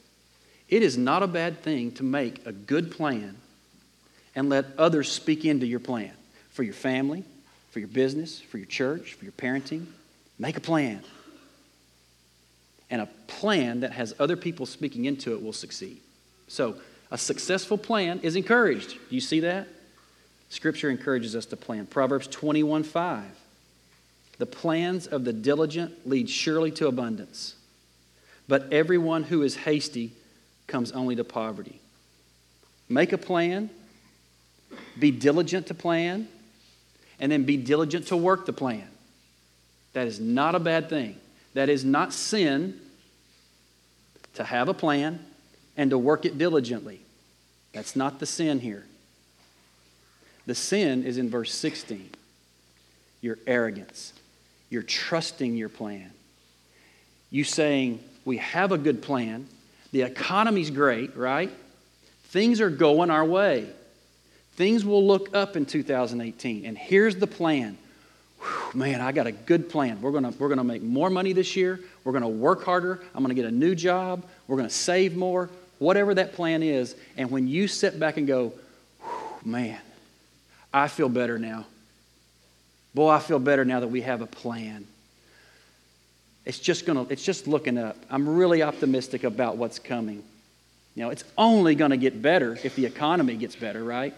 It 0.68 0.82
is 0.82 0.96
not 0.96 1.22
a 1.22 1.28
bad 1.28 1.62
thing 1.62 1.92
to 1.92 2.02
make 2.02 2.44
a 2.46 2.52
good 2.52 2.90
plan 2.90 3.36
and 4.34 4.48
let 4.48 4.66
others 4.78 5.10
speak 5.10 5.44
into 5.44 5.66
your 5.66 5.80
plan 5.80 6.12
for 6.50 6.62
your 6.62 6.74
family, 6.74 7.24
for 7.70 7.78
your 7.78 7.88
business, 7.88 8.40
for 8.40 8.58
your 8.58 8.66
church, 8.66 9.14
for 9.14 9.24
your 9.24 9.32
parenting. 9.32 9.86
Make 10.38 10.56
a 10.56 10.60
plan. 10.60 11.02
And 12.92 13.00
a 13.00 13.08
plan 13.26 13.80
that 13.80 13.92
has 13.92 14.14
other 14.20 14.36
people 14.36 14.66
speaking 14.66 15.06
into 15.06 15.32
it 15.32 15.42
will 15.42 15.54
succeed. 15.54 15.96
So, 16.46 16.76
a 17.10 17.16
successful 17.16 17.78
plan 17.78 18.20
is 18.20 18.36
encouraged. 18.36 18.90
Do 18.90 19.14
you 19.14 19.20
see 19.20 19.40
that? 19.40 19.66
Scripture 20.50 20.90
encourages 20.90 21.34
us 21.34 21.46
to 21.46 21.56
plan. 21.56 21.86
Proverbs 21.86 22.26
21 22.26 22.82
5. 22.84 23.24
The 24.36 24.44
plans 24.46 25.06
of 25.06 25.24
the 25.24 25.32
diligent 25.32 26.06
lead 26.06 26.28
surely 26.28 26.70
to 26.72 26.86
abundance, 26.86 27.54
but 28.46 28.70
everyone 28.70 29.22
who 29.22 29.42
is 29.42 29.56
hasty 29.56 30.12
comes 30.66 30.92
only 30.92 31.16
to 31.16 31.24
poverty. 31.24 31.80
Make 32.90 33.14
a 33.14 33.18
plan, 33.18 33.70
be 34.98 35.10
diligent 35.10 35.68
to 35.68 35.74
plan, 35.74 36.28
and 37.18 37.32
then 37.32 37.44
be 37.44 37.56
diligent 37.56 38.08
to 38.08 38.18
work 38.18 38.44
the 38.44 38.52
plan. 38.52 38.88
That 39.94 40.06
is 40.06 40.20
not 40.20 40.54
a 40.54 40.60
bad 40.60 40.90
thing. 40.90 41.16
That 41.54 41.68
is 41.68 41.84
not 41.84 42.12
sin 42.12 42.80
to 44.34 44.44
have 44.44 44.68
a 44.68 44.74
plan 44.74 45.24
and 45.76 45.90
to 45.90 45.98
work 45.98 46.24
it 46.24 46.38
diligently. 46.38 47.00
That's 47.72 47.96
not 47.96 48.20
the 48.20 48.26
sin 48.26 48.60
here. 48.60 48.84
The 50.46 50.54
sin 50.54 51.04
is 51.04 51.18
in 51.18 51.30
verse 51.30 51.54
16 51.54 52.10
your 53.20 53.38
arrogance, 53.46 54.12
your 54.68 54.82
trusting 54.82 55.54
your 55.54 55.68
plan. 55.68 56.10
You 57.30 57.44
saying, 57.44 58.00
We 58.24 58.38
have 58.38 58.72
a 58.72 58.78
good 58.78 59.00
plan, 59.00 59.46
the 59.92 60.02
economy's 60.02 60.70
great, 60.70 61.16
right? 61.16 61.50
Things 62.24 62.60
are 62.60 62.70
going 62.70 63.10
our 63.10 63.24
way. 63.24 63.68
Things 64.56 64.84
will 64.84 65.06
look 65.06 65.34
up 65.34 65.56
in 65.56 65.66
2018. 65.66 66.66
And 66.66 66.76
here's 66.76 67.16
the 67.16 67.26
plan. 67.26 67.78
Man, 68.74 69.00
I 69.00 69.12
got 69.12 69.26
a 69.26 69.32
good 69.32 69.68
plan. 69.68 70.00
We're 70.00 70.12
going 70.12 70.24
to 70.24 70.30
we're 70.38 70.48
gonna 70.48 70.64
make 70.64 70.82
more 70.82 71.10
money 71.10 71.32
this 71.32 71.56
year. 71.56 71.80
We're 72.04 72.12
going 72.12 72.22
to 72.22 72.28
work 72.28 72.64
harder. 72.64 73.00
I'm 73.14 73.22
going 73.22 73.34
to 73.34 73.40
get 73.40 73.50
a 73.50 73.54
new 73.54 73.74
job. 73.74 74.24
We're 74.46 74.56
going 74.56 74.68
to 74.68 74.74
save 74.74 75.16
more. 75.16 75.50
Whatever 75.78 76.14
that 76.14 76.34
plan 76.34 76.62
is. 76.62 76.94
And 77.16 77.30
when 77.30 77.48
you 77.48 77.68
sit 77.68 77.98
back 77.98 78.16
and 78.16 78.26
go, 78.26 78.52
man, 79.44 79.80
I 80.72 80.88
feel 80.88 81.08
better 81.08 81.38
now. 81.38 81.66
Boy, 82.94 83.10
I 83.10 83.18
feel 83.18 83.38
better 83.38 83.64
now 83.64 83.80
that 83.80 83.88
we 83.88 84.02
have 84.02 84.22
a 84.22 84.26
plan. 84.26 84.86
It's 86.44 86.58
just 86.58 86.86
going 86.86 87.06
to, 87.06 87.12
it's 87.12 87.24
just 87.24 87.46
looking 87.46 87.78
up. 87.78 87.96
I'm 88.10 88.28
really 88.28 88.62
optimistic 88.62 89.24
about 89.24 89.56
what's 89.56 89.78
coming. 89.78 90.22
You 90.94 91.04
know, 91.04 91.10
it's 91.10 91.24
only 91.38 91.74
going 91.74 91.90
to 91.90 91.96
get 91.96 92.20
better 92.20 92.58
if 92.62 92.76
the 92.76 92.86
economy 92.86 93.36
gets 93.36 93.56
better, 93.56 93.82
right? 93.82 94.14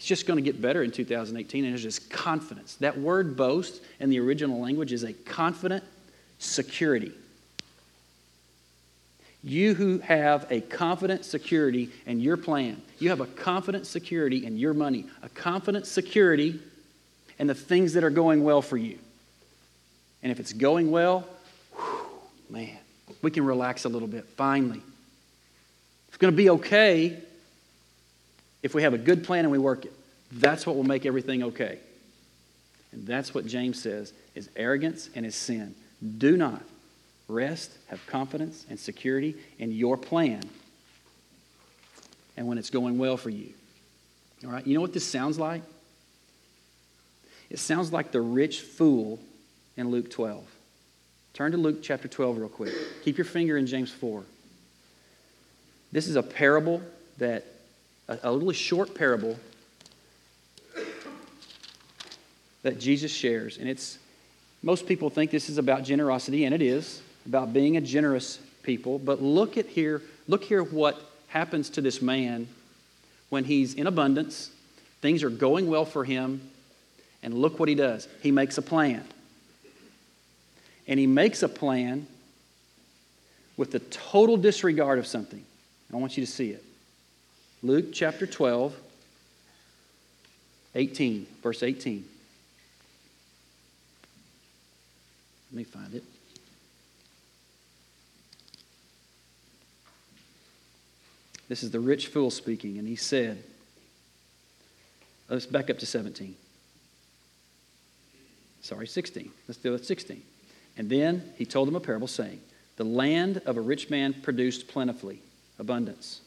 It's 0.00 0.06
just 0.06 0.26
going 0.26 0.38
to 0.38 0.42
get 0.42 0.62
better 0.62 0.82
in 0.82 0.92
2018, 0.92 1.62
and 1.62 1.74
there's 1.74 1.82
just 1.82 2.08
confidence. 2.08 2.76
That 2.76 2.98
word 2.98 3.36
boast 3.36 3.82
in 4.00 4.08
the 4.08 4.18
original 4.18 4.58
language 4.58 4.94
is 4.94 5.02
a 5.02 5.12
confident 5.12 5.84
security. 6.38 7.12
You 9.44 9.74
who 9.74 9.98
have 9.98 10.50
a 10.50 10.62
confident 10.62 11.26
security 11.26 11.90
in 12.06 12.18
your 12.18 12.38
plan, 12.38 12.80
you 12.98 13.10
have 13.10 13.20
a 13.20 13.26
confident 13.26 13.86
security 13.86 14.46
in 14.46 14.56
your 14.56 14.72
money, 14.72 15.04
a 15.22 15.28
confident 15.28 15.86
security 15.86 16.60
in 17.38 17.46
the 17.46 17.54
things 17.54 17.92
that 17.92 18.02
are 18.02 18.08
going 18.08 18.42
well 18.42 18.62
for 18.62 18.78
you. 18.78 18.98
And 20.22 20.32
if 20.32 20.40
it's 20.40 20.54
going 20.54 20.90
well, 20.90 21.26
man, 22.48 22.78
we 23.20 23.30
can 23.30 23.44
relax 23.44 23.84
a 23.84 23.90
little 23.90 24.08
bit, 24.08 24.24
finally. 24.38 24.80
It's 26.08 26.16
going 26.16 26.32
to 26.32 26.36
be 26.36 26.48
okay 26.48 27.18
if 28.62 28.74
we 28.74 28.82
have 28.82 28.94
a 28.94 28.98
good 28.98 29.24
plan 29.24 29.44
and 29.44 29.52
we 29.52 29.58
work 29.58 29.84
it. 29.84 29.92
That's 30.32 30.66
what 30.66 30.76
will 30.76 30.84
make 30.84 31.06
everything 31.06 31.42
okay. 31.42 31.78
And 32.92 33.06
that's 33.06 33.34
what 33.34 33.46
James 33.46 33.80
says 33.82 34.12
is 34.34 34.48
arrogance 34.56 35.10
and 35.14 35.26
is 35.26 35.34
sin. 35.34 35.74
Do 36.18 36.36
not 36.36 36.62
rest, 37.28 37.70
have 37.88 38.04
confidence 38.06 38.66
and 38.68 38.78
security 38.78 39.36
in 39.58 39.72
your 39.72 39.96
plan 39.96 40.42
and 42.36 42.48
when 42.48 42.58
it's 42.58 42.70
going 42.70 42.98
well 42.98 43.16
for 43.16 43.30
you. 43.30 43.52
All 44.44 44.50
right, 44.50 44.66
you 44.66 44.74
know 44.74 44.80
what 44.80 44.92
this 44.92 45.06
sounds 45.06 45.38
like? 45.38 45.62
It 47.50 47.58
sounds 47.58 47.92
like 47.92 48.12
the 48.12 48.20
rich 48.20 48.60
fool 48.60 49.20
in 49.76 49.90
Luke 49.90 50.10
12. 50.10 50.44
Turn 51.34 51.52
to 51.52 51.58
Luke 51.58 51.82
chapter 51.82 52.08
12 52.08 52.38
real 52.38 52.48
quick. 52.48 52.72
Keep 53.04 53.18
your 53.18 53.24
finger 53.24 53.56
in 53.56 53.66
James 53.66 53.90
4. 53.90 54.22
This 55.92 56.08
is 56.08 56.16
a 56.16 56.22
parable 56.22 56.80
that, 57.18 57.44
a, 58.10 58.18
a 58.24 58.32
little 58.32 58.52
short 58.52 58.94
parable 58.94 59.38
that 62.62 62.78
Jesus 62.78 63.10
shares. 63.10 63.56
And 63.56 63.68
it's, 63.68 63.98
most 64.62 64.86
people 64.86 65.08
think 65.08 65.30
this 65.30 65.48
is 65.48 65.56
about 65.56 65.84
generosity, 65.84 66.44
and 66.44 66.54
it 66.54 66.60
is, 66.60 67.00
about 67.24 67.52
being 67.52 67.76
a 67.76 67.80
generous 67.80 68.38
people. 68.62 68.98
But 68.98 69.22
look 69.22 69.56
at 69.56 69.66
here, 69.66 70.02
look 70.28 70.44
here 70.44 70.62
what 70.62 71.00
happens 71.28 71.70
to 71.70 71.80
this 71.80 72.02
man 72.02 72.48
when 73.30 73.44
he's 73.44 73.74
in 73.74 73.86
abundance, 73.86 74.50
things 75.00 75.22
are 75.22 75.30
going 75.30 75.68
well 75.68 75.84
for 75.84 76.04
him, 76.04 76.40
and 77.22 77.32
look 77.32 77.58
what 77.60 77.68
he 77.68 77.74
does. 77.74 78.08
He 78.22 78.32
makes 78.32 78.58
a 78.58 78.62
plan. 78.62 79.06
And 80.88 80.98
he 80.98 81.06
makes 81.06 81.42
a 81.44 81.48
plan 81.48 82.08
with 83.56 83.70
the 83.70 83.78
total 83.78 84.36
disregard 84.36 84.98
of 84.98 85.06
something. 85.06 85.44
I 85.92 85.96
want 85.96 86.16
you 86.16 86.26
to 86.26 86.30
see 86.30 86.50
it. 86.50 86.64
Luke 87.62 87.92
chapter 87.92 88.26
12, 88.26 88.74
18, 90.74 91.26
verse 91.42 91.62
18. 91.62 92.04
Let 95.52 95.56
me 95.56 95.64
find 95.64 95.94
it. 95.94 96.04
This 101.48 101.62
is 101.62 101.70
the 101.70 101.80
rich 101.80 102.06
fool 102.06 102.30
speaking, 102.30 102.78
and 102.78 102.86
he 102.86 102.96
said, 102.96 103.42
let's 105.28 105.46
back 105.46 105.68
up 105.68 105.78
to 105.80 105.86
17. 105.86 106.36
Sorry, 108.62 108.86
16. 108.86 109.30
Let's 109.48 109.58
do 109.58 109.72
with 109.72 109.84
16. 109.84 110.22
And 110.76 110.88
then 110.88 111.32
he 111.36 111.44
told 111.44 111.68
them 111.68 111.76
a 111.76 111.80
parable 111.80 112.06
saying, 112.06 112.40
The 112.76 112.84
land 112.84 113.42
of 113.44 113.56
a 113.56 113.60
rich 113.60 113.90
man 113.90 114.14
produced 114.22 114.68
plentifully, 114.68 115.20
abundance. 115.58 116.20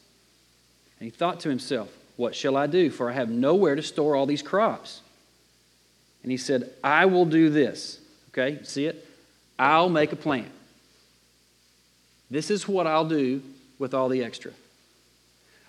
He 1.04 1.10
thought 1.10 1.40
to 1.40 1.50
himself, 1.50 1.90
What 2.16 2.34
shall 2.34 2.56
I 2.56 2.66
do? 2.66 2.88
For 2.88 3.10
I 3.10 3.12
have 3.12 3.28
nowhere 3.28 3.74
to 3.74 3.82
store 3.82 4.16
all 4.16 4.24
these 4.24 4.40
crops. 4.40 5.02
And 6.22 6.32
he 6.32 6.38
said, 6.38 6.70
I 6.82 7.04
will 7.04 7.26
do 7.26 7.50
this. 7.50 8.00
Okay, 8.30 8.60
see 8.62 8.86
it? 8.86 9.06
I'll 9.58 9.90
make 9.90 10.12
a 10.12 10.16
plan. 10.16 10.50
This 12.30 12.50
is 12.50 12.66
what 12.66 12.86
I'll 12.86 13.06
do 13.06 13.42
with 13.78 13.92
all 13.92 14.08
the 14.08 14.24
extra. 14.24 14.52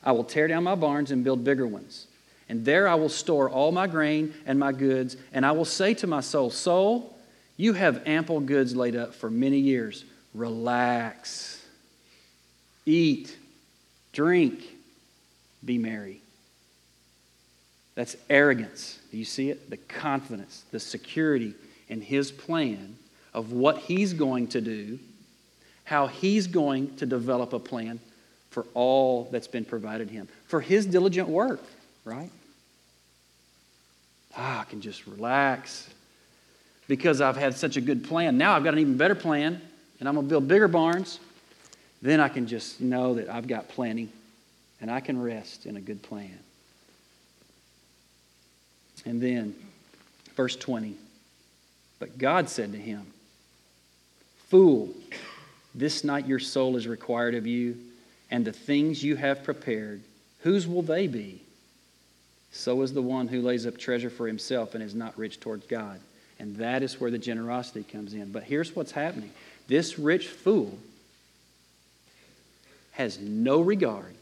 I 0.05 0.13
will 0.13 0.23
tear 0.23 0.47
down 0.47 0.63
my 0.63 0.75
barns 0.75 1.11
and 1.11 1.21
build 1.21 1.43
bigger 1.43 1.67
ones. 1.67 2.07
And 2.47 2.63
there 2.63 2.87
I 2.87 2.95
will 2.95 3.09
store 3.09 3.49
all 3.49 3.73
my 3.73 3.87
grain 3.87 4.33
and 4.45 4.57
my 4.57 4.71
goods. 4.71 5.17
And 5.33 5.45
I 5.45 5.51
will 5.51 5.65
say 5.65 5.93
to 5.95 6.07
my 6.07 6.21
soul, 6.21 6.49
Soul, 6.49 7.13
you 7.57 7.73
have 7.73 8.07
ample 8.07 8.39
goods 8.39 8.73
laid 8.73 8.95
up 8.95 9.13
for 9.13 9.29
many 9.29 9.59
years. 9.59 10.05
Relax. 10.33 11.61
Eat. 12.85 13.35
Drink. 14.13 14.74
Be 15.65 15.77
merry. 15.77 16.21
That's 17.95 18.15
arrogance. 18.29 18.99
Do 19.11 19.17
you 19.17 19.25
see 19.25 19.49
it? 19.49 19.69
The 19.69 19.77
confidence, 19.77 20.63
the 20.71 20.79
security 20.79 21.53
in 21.89 22.01
his 22.01 22.31
plan 22.31 22.97
of 23.33 23.51
what 23.51 23.79
he's 23.79 24.13
going 24.13 24.47
to 24.47 24.61
do, 24.61 24.99
how 25.85 26.07
he's 26.07 26.47
going 26.47 26.95
to 26.97 27.05
develop 27.05 27.53
a 27.53 27.59
plan 27.59 27.99
for 28.49 28.65
all 28.73 29.27
that's 29.31 29.47
been 29.47 29.65
provided 29.65 30.09
him, 30.09 30.27
for 30.47 30.61
his 30.61 30.85
diligent 30.85 31.27
work, 31.27 31.61
right? 32.05 32.29
Ah, 34.37 34.61
I 34.61 34.63
can 34.65 34.81
just 34.81 35.05
relax 35.07 35.89
because 36.87 37.21
I've 37.21 37.37
had 37.37 37.55
such 37.55 37.77
a 37.77 37.81
good 37.81 38.03
plan. 38.03 38.37
Now 38.37 38.55
I've 38.55 38.63
got 38.63 38.73
an 38.73 38.79
even 38.79 38.97
better 38.97 39.15
plan, 39.15 39.61
and 39.99 40.09
I'm 40.09 40.15
going 40.15 40.25
to 40.25 40.29
build 40.29 40.47
bigger 40.47 40.67
barns. 40.67 41.19
Then 42.01 42.19
I 42.19 42.29
can 42.29 42.47
just 42.47 42.81
know 42.81 43.15
that 43.15 43.29
I've 43.29 43.47
got 43.47 43.69
plenty, 43.69 44.09
and 44.81 44.91
I 44.91 44.99
can 44.99 45.21
rest 45.21 45.65
in 45.65 45.77
a 45.77 45.81
good 45.81 46.01
plan. 46.01 46.37
And 49.05 49.21
then, 49.21 49.55
verse 50.35 50.55
20. 50.55 50.95
But 51.99 52.17
God 52.17 52.49
said 52.49 52.71
to 52.73 52.77
him, 52.77 53.05
Fool, 54.49 54.89
this 55.73 56.03
night 56.03 56.27
your 56.27 56.39
soul 56.39 56.77
is 56.77 56.87
required 56.87 57.35
of 57.35 57.47
you 57.47 57.77
and 58.31 58.45
the 58.45 58.51
things 58.51 59.03
you 59.03 59.15
have 59.15 59.43
prepared, 59.43 60.01
whose 60.39 60.67
will 60.67 60.81
they 60.81 61.07
be? 61.07 61.41
So 62.51 62.81
is 62.81 62.93
the 62.93 63.01
one 63.01 63.27
who 63.27 63.41
lays 63.41 63.65
up 63.65 63.77
treasure 63.77 64.09
for 64.09 64.27
himself 64.27 64.75
and 64.75 64.83
is 64.83 64.95
not 64.95 65.17
rich 65.17 65.39
towards 65.39 65.67
God. 65.67 65.99
And 66.39 66.55
that 66.57 66.83
is 66.83 66.99
where 66.99 67.11
the 67.11 67.17
generosity 67.17 67.83
comes 67.83 68.13
in. 68.13 68.31
But 68.31 68.43
here's 68.43 68.75
what's 68.75 68.91
happening 68.91 69.31
this 69.67 69.99
rich 69.99 70.27
fool 70.27 70.77
has 72.91 73.19
no 73.19 73.61
regard 73.61 74.14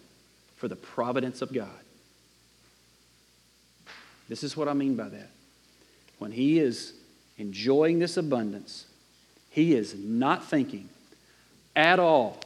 for 0.63 0.69
the 0.69 0.78
providence 0.78 1.41
of 1.41 1.52
God. 1.52 1.67
This 4.30 4.45
is 4.45 4.56
what 4.56 4.69
I 4.69 4.73
mean 4.73 4.95
by 4.95 5.10
that. 5.10 5.30
When 6.19 6.32
he 6.32 6.58
is 6.58 6.93
enjoying 7.38 7.99
this 7.99 8.15
abundance, 8.15 8.86
he 9.49 9.73
is 9.73 9.93
not 9.93 10.45
thinking 10.45 10.88
at 11.76 11.99
all 11.99 12.39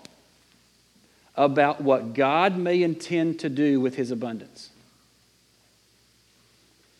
about 1.36 1.82
what 1.82 2.16
God 2.16 2.58
may 2.58 2.82
intend 2.82 3.38
to 3.42 3.50
do 3.50 3.80
with 3.80 3.94
his 3.94 4.10
abundance. 4.10 4.72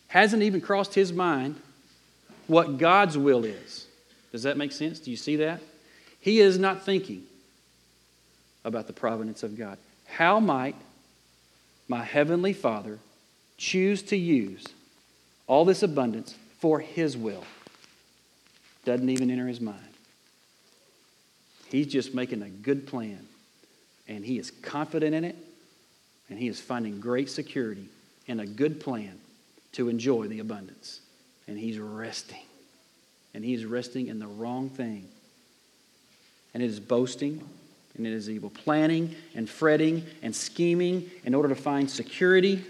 Hasn't 0.06 0.44
even 0.44 0.60
crossed 0.60 0.94
his 0.94 1.12
mind 1.12 1.56
what 2.46 2.78
God's 2.78 3.18
will 3.18 3.44
is. 3.44 3.88
Does 4.30 4.44
that 4.44 4.56
make 4.56 4.70
sense? 4.70 5.00
Do 5.00 5.10
you 5.10 5.16
see 5.16 5.34
that? 5.34 5.60
He 6.20 6.38
is 6.38 6.60
not 6.60 6.84
thinking 6.84 7.24
about 8.64 8.86
the 8.86 8.92
providence 8.92 9.42
of 9.42 9.58
God. 9.58 9.78
How 10.06 10.38
might 10.38 10.76
my 11.88 12.04
heavenly 12.04 12.52
Father 12.52 12.98
choose 13.56 14.02
to 14.02 14.16
use 14.16 14.64
all 15.46 15.64
this 15.64 15.82
abundance 15.82 16.34
for 16.58 16.80
his 16.80 17.16
will? 17.16 17.44
Doesn't 18.84 19.08
even 19.08 19.30
enter 19.30 19.48
his 19.48 19.60
mind. 19.60 19.80
He's 21.70 21.86
just 21.86 22.14
making 22.14 22.42
a 22.42 22.48
good 22.48 22.86
plan 22.86 23.26
and 24.08 24.24
he 24.24 24.38
is 24.38 24.50
confident 24.50 25.14
in 25.14 25.24
it, 25.24 25.36
and 26.30 26.38
he 26.38 26.48
is 26.48 26.60
finding 26.60 26.98
great 26.98 27.28
security 27.28 27.88
in 28.26 28.40
a 28.40 28.46
good 28.46 28.80
plan 28.80 29.18
to 29.72 29.88
enjoy 29.88 30.26
the 30.26 30.40
abundance. 30.40 31.00
And 31.46 31.58
he's 31.58 31.78
resting. 31.78 32.42
And 33.34 33.44
he's 33.44 33.64
resting 33.64 34.08
in 34.08 34.18
the 34.18 34.26
wrong 34.26 34.70
thing. 34.70 35.08
And 36.54 36.62
it 36.62 36.66
is 36.66 36.80
boasting, 36.80 37.46
and 37.98 38.06
it 38.06 38.12
is 38.12 38.30
evil. 38.30 38.50
Planning 38.50 39.14
and 39.34 39.48
fretting 39.48 40.04
and 40.22 40.34
scheming 40.34 41.10
in 41.24 41.34
order 41.34 41.48
to 41.48 41.54
find 41.54 41.90
security 41.90 42.64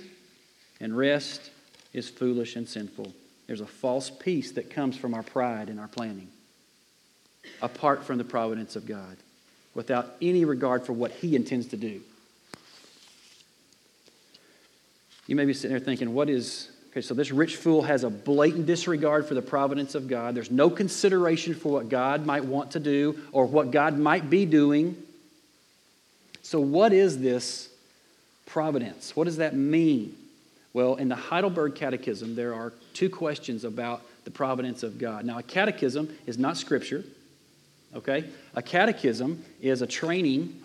and 0.80 0.96
rest 0.96 1.50
is 1.92 2.08
foolish 2.08 2.56
and 2.56 2.68
sinful. 2.68 3.12
There's 3.46 3.60
a 3.60 3.66
false 3.66 4.10
peace 4.10 4.52
that 4.52 4.70
comes 4.70 4.96
from 4.96 5.14
our 5.14 5.22
pride 5.22 5.68
and 5.68 5.78
our 5.78 5.88
planning, 5.88 6.28
apart 7.62 8.04
from 8.04 8.18
the 8.18 8.24
providence 8.24 8.76
of 8.76 8.86
God 8.86 9.16
without 9.74 10.16
any 10.20 10.44
regard 10.44 10.84
for 10.84 10.92
what 10.92 11.12
he 11.12 11.36
intends 11.36 11.68
to 11.68 11.76
do. 11.76 12.00
You 15.26 15.36
may 15.36 15.44
be 15.44 15.54
sitting 15.54 15.70
there 15.70 15.80
thinking, 15.80 16.14
what 16.14 16.28
is. 16.28 16.70
Okay, 16.90 17.02
so 17.02 17.12
this 17.12 17.30
rich 17.30 17.56
fool 17.56 17.82
has 17.82 18.02
a 18.02 18.10
blatant 18.10 18.64
disregard 18.64 19.28
for 19.28 19.34
the 19.34 19.42
providence 19.42 19.94
of 19.94 20.08
God. 20.08 20.34
There's 20.34 20.50
no 20.50 20.70
consideration 20.70 21.54
for 21.54 21.70
what 21.70 21.90
God 21.90 22.24
might 22.24 22.46
want 22.46 22.72
to 22.72 22.80
do 22.80 23.18
or 23.30 23.44
what 23.44 23.70
God 23.70 23.98
might 23.98 24.30
be 24.30 24.46
doing. 24.46 24.96
So, 26.48 26.61
what 26.61 26.94
is 26.94 27.18
this 27.18 27.68
providence? 28.46 29.14
What 29.14 29.24
does 29.24 29.37
that 29.37 29.54
mean? 29.54 30.16
Well, 30.72 30.94
in 30.94 31.08
the 31.08 31.14
Heidelberg 31.14 31.74
Catechism, 31.74 32.37
there 32.37 32.54
are 32.54 32.72
two 32.94 33.11
questions 33.11 33.64
about 33.64 34.02
the 34.24 34.30
providence 34.30 34.82
of 34.82 34.98
God. 34.98 35.26
Now, 35.26 35.38
a 35.38 35.42
catechism 35.42 36.16
is 36.26 36.38
not 36.38 36.56
scripture, 36.56 37.04
Okay? 37.94 38.24
A 38.54 38.62
catechism 38.62 39.44
is 39.61 39.82
a 39.82 39.87
training 39.87 40.61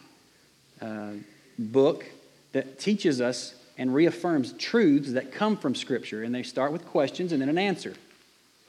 uh, 0.81 1.11
book 1.57 2.05
that 2.51 2.79
teaches 2.79 3.21
us 3.21 3.55
and 3.77 3.93
reaffirms 3.93 4.53
truths 4.53 5.13
that 5.13 5.31
come 5.31 5.57
from 5.57 5.73
Scripture. 5.73 6.23
And 6.23 6.33
they 6.33 6.43
start 6.43 6.71
with 6.71 6.85
questions 6.85 7.31
and 7.31 7.41
then 7.41 7.49
an 7.49 7.57
answer. 7.57 7.93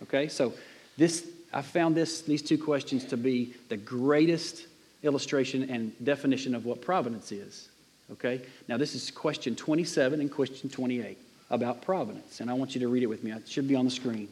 Okay? 0.02 0.28
So 0.28 0.54
this, 0.96 1.28
I 1.52 1.62
found 1.62 1.94
this, 1.94 2.22
these 2.22 2.42
two 2.42 2.58
questions 2.58 3.04
to 3.06 3.16
be 3.16 3.54
the 3.68 3.76
greatest 3.76 4.66
illustration 5.04 5.70
and 5.70 5.92
definition 6.04 6.54
of 6.54 6.64
what 6.64 6.80
providence 6.80 7.30
is. 7.30 7.68
Okay? 8.12 8.40
Now, 8.68 8.76
this 8.76 8.94
is 8.94 9.10
question 9.10 9.54
27 9.54 10.20
and 10.20 10.30
question 10.30 10.68
28 10.68 11.18
about 11.50 11.82
providence. 11.82 12.40
And 12.40 12.50
I 12.50 12.54
want 12.54 12.74
you 12.74 12.80
to 12.80 12.88
read 12.88 13.02
it 13.02 13.06
with 13.06 13.22
me. 13.22 13.32
It 13.32 13.48
should 13.48 13.68
be 13.68 13.76
on 13.76 13.84
the 13.84 13.90
screen. 13.90 14.28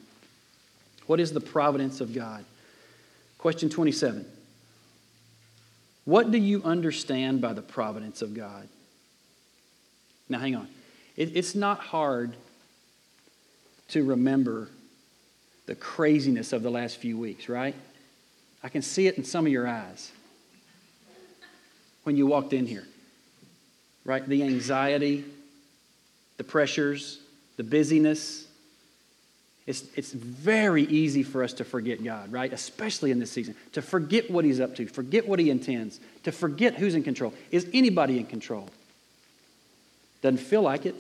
What 1.07 1.21
is 1.21 1.33
the 1.33 1.41
providence 1.41 2.01
of 2.01 2.15
God? 2.15 2.45
Question 3.39 3.69
27 3.69 4.25
What 6.05 6.31
do 6.31 6.39
you 6.39 6.63
understand 6.65 7.41
by 7.41 7.53
the 7.53 7.63
providence 7.63 8.23
of 8.23 8.35
God? 8.35 8.69
Now, 10.29 10.39
hang 10.39 10.57
on. 10.57 10.69
It, 11.17 11.37
it's 11.37 11.55
not 11.55 11.81
hard 11.81 12.35
to 13.89 14.05
remember 14.05 14.71
the 15.67 15.75
craziness 15.75 16.53
of 16.53 16.63
the 16.63 16.71
last 16.71 16.97
few 16.97 17.19
weeks, 17.19 17.49
right? 17.49 17.75
I 18.63 18.69
can 18.69 18.81
see 18.81 19.07
it 19.07 19.19
in 19.19 19.25
some 19.25 19.45
of 19.45 19.53
your 19.53 19.67
eyes 19.67 20.13
when 22.05 22.17
you 22.17 22.27
walked 22.27 22.53
in 22.53 22.67
here, 22.67 22.87
right? 24.05 24.27
The 24.27 24.43
anxiety, 24.43 25.25
the 26.37 26.45
pressures, 26.45 27.21
the 27.57 27.65
busyness. 27.65 28.47
It's, 29.67 29.85
it's 29.95 30.12
very 30.12 30.83
easy 30.85 31.23
for 31.23 31.45
us 31.45 31.53
to 31.55 31.65
forget 31.65 32.03
God, 32.03 32.33
right? 32.33 32.53
Especially 32.53 33.12
in 33.12 33.21
this 33.21 33.31
season. 33.31 33.55
To 33.73 33.83
forget 33.83 34.31
what 34.31 34.45
He's 34.45 34.61
up 34.61 34.75
to, 34.77 34.87
forget 34.87 35.29
what 35.29 35.38
He 35.38 35.51
intends, 35.51 36.01
to 36.25 36.33
forget 36.33 36.75
who's 36.75 36.95
in 36.95 37.05
control. 37.05 37.33
Is 37.51 37.69
anybody 37.73 38.19
in 38.19 38.27
control? 38.27 38.69
Doesn't 40.21 40.38
feel 40.38 40.62
like 40.62 40.87
it. 40.87 40.97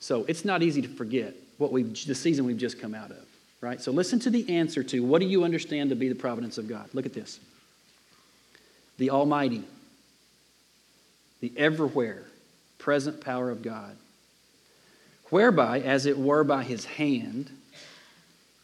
So 0.00 0.24
it's 0.24 0.44
not 0.44 0.62
easy 0.62 0.82
to 0.82 0.88
forget 0.88 1.34
what 1.58 1.72
we've, 1.72 2.06
the 2.06 2.14
season 2.14 2.44
we've 2.44 2.58
just 2.58 2.80
come 2.80 2.94
out 2.94 3.10
of, 3.10 3.24
right? 3.60 3.80
So 3.80 3.92
listen 3.92 4.18
to 4.20 4.30
the 4.30 4.56
answer 4.56 4.82
to 4.84 5.00
what 5.00 5.20
do 5.20 5.26
you 5.26 5.44
understand 5.44 5.90
to 5.90 5.96
be 5.96 6.08
the 6.08 6.14
providence 6.14 6.58
of 6.58 6.68
God? 6.68 6.88
Look 6.92 7.06
at 7.06 7.14
this. 7.14 7.40
The 8.98 9.10
Almighty, 9.10 9.62
the 11.46 11.60
everywhere 11.60 12.24
present 12.76 13.20
power 13.20 13.50
of 13.50 13.62
God, 13.62 13.96
whereby, 15.26 15.80
as 15.80 16.04
it 16.04 16.18
were 16.18 16.42
by 16.42 16.64
his 16.64 16.84
hand, 16.84 17.50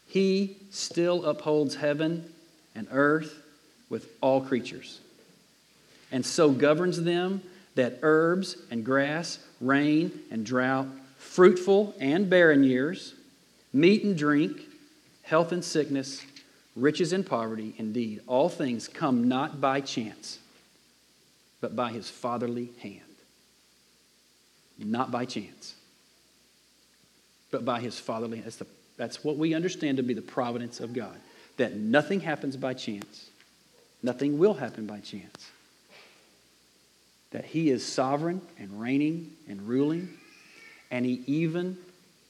he 0.05 0.57
still 0.69 1.23
upholds 1.25 1.75
heaven 1.75 2.29
and 2.75 2.87
earth 2.91 3.41
with 3.89 4.09
all 4.19 4.41
creatures, 4.41 4.99
and 6.11 6.25
so 6.25 6.51
governs 6.51 7.01
them 7.01 7.41
that 7.75 7.99
herbs 8.01 8.57
and 8.69 8.83
grass, 8.83 9.39
rain 9.61 10.11
and 10.29 10.45
drought, 10.45 10.87
fruitful 11.17 11.95
and 12.01 12.29
barren 12.29 12.65
years, 12.65 13.13
meat 13.71 14.03
and 14.03 14.17
drink, 14.17 14.59
health 15.21 15.53
and 15.53 15.63
sickness, 15.63 16.21
riches 16.75 17.13
and 17.13 17.25
poverty, 17.25 17.75
indeed, 17.77 18.19
all 18.27 18.49
things 18.49 18.89
come 18.89 19.29
not 19.29 19.61
by 19.61 19.79
chance, 19.79 20.39
but 21.63 21.77
by 21.77 21.93
his 21.93 22.09
fatherly 22.09 22.71
hand. 22.81 22.99
Not 24.77 25.11
by 25.11 25.23
chance, 25.23 25.75
but 27.51 27.63
by 27.63 27.79
his 27.79 27.97
fatherly. 27.97 28.41
That's, 28.41 28.61
that's 28.97 29.23
what 29.23 29.37
we 29.37 29.53
understand 29.53 29.95
to 29.95 30.03
be 30.03 30.13
the 30.13 30.21
providence 30.21 30.81
of 30.81 30.91
God. 30.91 31.15
That 31.55 31.77
nothing 31.77 32.19
happens 32.19 32.57
by 32.57 32.73
chance, 32.73 33.29
nothing 34.01 34.37
will 34.37 34.55
happen 34.55 34.85
by 34.85 34.99
chance 34.99 35.51
that 37.31 37.45
he 37.45 37.69
is 37.69 37.83
sovereign 37.85 38.41
and 38.59 38.81
reigning 38.81 39.31
and 39.47 39.61
ruling, 39.61 40.09
and 40.91 41.05
he 41.05 41.23
even 41.27 41.77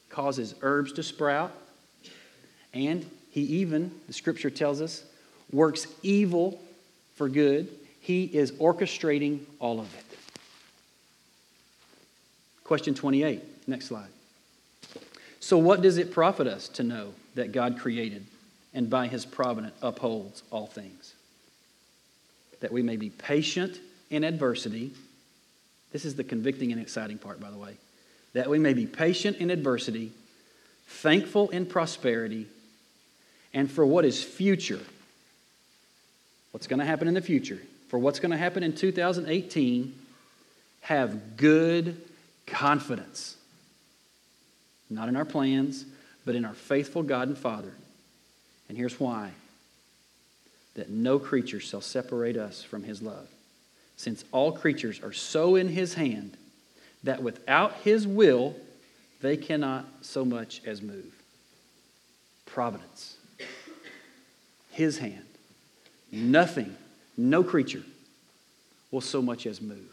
causes 0.10 0.54
herbs 0.62 0.94
to 0.94 1.02
sprout, 1.02 1.52
and 2.72 3.10
he 3.32 3.42
even, 3.42 3.92
the 4.06 4.14
scripture 4.14 4.52
tells 4.52 4.80
us, 4.80 5.04
works 5.52 5.88
evil 6.04 6.62
for 7.16 7.28
good. 7.28 7.68
He 8.04 8.26
is 8.26 8.52
orchestrating 8.52 9.40
all 9.60 9.80
of 9.80 9.86
it. 9.96 10.04
Question 12.66 12.94
28, 12.96 13.42
next 13.66 13.86
slide. 13.86 14.10
So, 15.40 15.58
what 15.58 15.82
does 15.82 15.98
it 15.98 16.12
profit 16.12 16.46
us 16.46 16.68
to 16.70 16.84
know 16.84 17.14
that 17.36 17.54
God 17.54 17.80
created 17.80 18.26
and 18.74 18.90
by 18.90 19.08
his 19.08 19.26
providence 19.26 19.74
upholds 19.82 20.44
all 20.52 20.68
things? 20.68 21.14
That 22.60 22.74
we 22.74 22.82
may 22.82 22.98
be 22.98 23.10
patient 23.10 23.80
in 24.10 24.26
adversity. 24.26 24.92
This 25.94 26.04
is 26.04 26.16
the 26.16 26.26
convicting 26.26 26.74
and 26.74 26.82
exciting 26.82 27.18
part, 27.18 27.40
by 27.40 27.52
the 27.52 27.58
way. 27.58 27.78
That 28.34 28.50
we 28.50 28.60
may 28.60 28.74
be 28.74 28.86
patient 28.86 29.38
in 29.38 29.50
adversity, 29.50 30.12
thankful 30.88 31.48
in 31.52 31.68
prosperity, 31.68 32.48
and 33.54 33.72
for 33.72 33.86
what 33.86 34.04
is 34.04 34.22
future. 34.22 34.82
What's 36.52 36.68
going 36.68 36.80
to 36.80 36.86
happen 36.86 37.08
in 37.08 37.14
the 37.14 37.22
future? 37.22 37.62
For 37.88 38.00
what's 38.00 38.20
going 38.20 38.32
to 38.32 38.38
happen 38.38 38.64
in 38.64 38.74
2018, 38.74 40.00
have 40.82 41.38
good 41.38 42.02
confidence. 42.46 43.36
Not 44.90 45.10
in 45.10 45.16
our 45.16 45.26
plans, 45.26 45.86
but 46.26 46.36
in 46.36 46.46
our 46.46 46.54
faithful 46.54 47.04
God 47.04 47.28
and 47.28 47.38
Father. 47.38 47.74
And 48.70 48.78
here's 48.78 49.00
why 49.00 49.32
that 50.76 50.90
no 50.90 51.20
creature 51.20 51.60
shall 51.60 51.82
separate 51.82 52.36
us 52.36 52.64
from 52.64 52.84
his 52.84 53.02
love 53.02 53.28
since 53.96 54.26
all 54.32 54.52
creatures 54.52 55.00
are 55.02 55.14
so 55.14 55.56
in 55.56 55.68
his 55.68 55.94
hand 55.94 56.36
that 57.04 57.22
without 57.22 57.74
his 57.84 58.08
will 58.08 58.56
they 59.22 59.38
cannot 59.38 59.86
so 60.02 60.26
much 60.26 60.62
as 60.66 60.82
move. 60.82 61.14
Providence. 62.46 63.16
His 64.72 64.98
hand. 64.98 65.26
Nothing, 66.12 66.76
no 67.18 67.44
creature 67.44 67.84
will 68.92 69.02
so 69.02 69.22
much 69.22 69.46
as 69.46 69.62
move. 69.62 69.90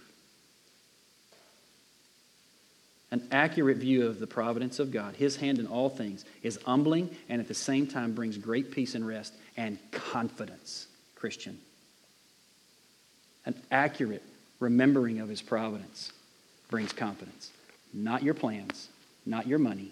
An 3.13 3.27
accurate 3.33 3.79
view 3.79 4.07
of 4.07 4.21
the 4.21 4.27
providence 4.27 4.79
of 4.79 4.93
God, 4.93 5.17
His 5.17 5.37
hand 5.37 5.59
in 5.59 5.67
all 5.67 5.89
things, 5.89 6.25
is 6.43 6.59
humbling 6.65 7.11
and 7.29 7.41
at 7.41 7.49
the 7.49 7.55
same 7.55 7.87
time 7.87 8.15
brings 8.15 8.37
great 8.37 8.71
peace 8.71 8.95
and 8.95 9.07
rest 9.07 9.35
and 9.57 9.79
confidence, 9.91 10.87
Christian 11.17 11.59
an 13.47 13.61
accurate 13.71 14.23
remembering 14.59 15.21
of 15.21 15.29
his 15.29 15.43
providence 15.43 16.13
brings 16.69 16.93
confidence. 16.93 17.51
Not 17.93 18.23
your 18.23 18.35
plans, 18.35 18.89
not 19.27 19.47
your 19.47 19.59
money, 19.59 19.91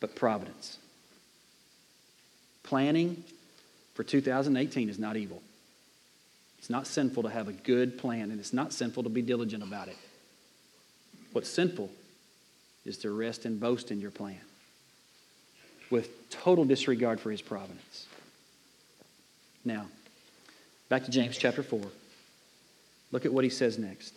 but 0.00 0.14
providence. 0.14 0.78
Planning 2.62 3.24
for 3.98 4.04
2018 4.04 4.88
is 4.88 4.96
not 4.96 5.16
evil. 5.16 5.42
It's 6.60 6.70
not 6.70 6.86
sinful 6.86 7.24
to 7.24 7.28
have 7.28 7.48
a 7.48 7.52
good 7.52 7.98
plan, 7.98 8.30
and 8.30 8.38
it's 8.38 8.52
not 8.52 8.72
sinful 8.72 9.02
to 9.02 9.08
be 9.08 9.22
diligent 9.22 9.64
about 9.64 9.88
it. 9.88 9.96
What's 11.32 11.48
sinful 11.48 11.90
is 12.84 12.98
to 12.98 13.10
rest 13.10 13.44
and 13.44 13.58
boast 13.58 13.90
in 13.90 14.00
your 14.00 14.12
plan 14.12 14.38
with 15.90 16.30
total 16.30 16.64
disregard 16.64 17.18
for 17.18 17.32
his 17.32 17.42
providence. 17.42 18.06
Now, 19.64 19.86
Back 20.88 21.04
to 21.04 21.10
James 21.10 21.36
chapter 21.36 21.64
4. 21.64 21.80
Look 23.10 23.26
at 23.26 23.32
what 23.32 23.42
he 23.42 23.50
says 23.50 23.78
next. 23.78 24.14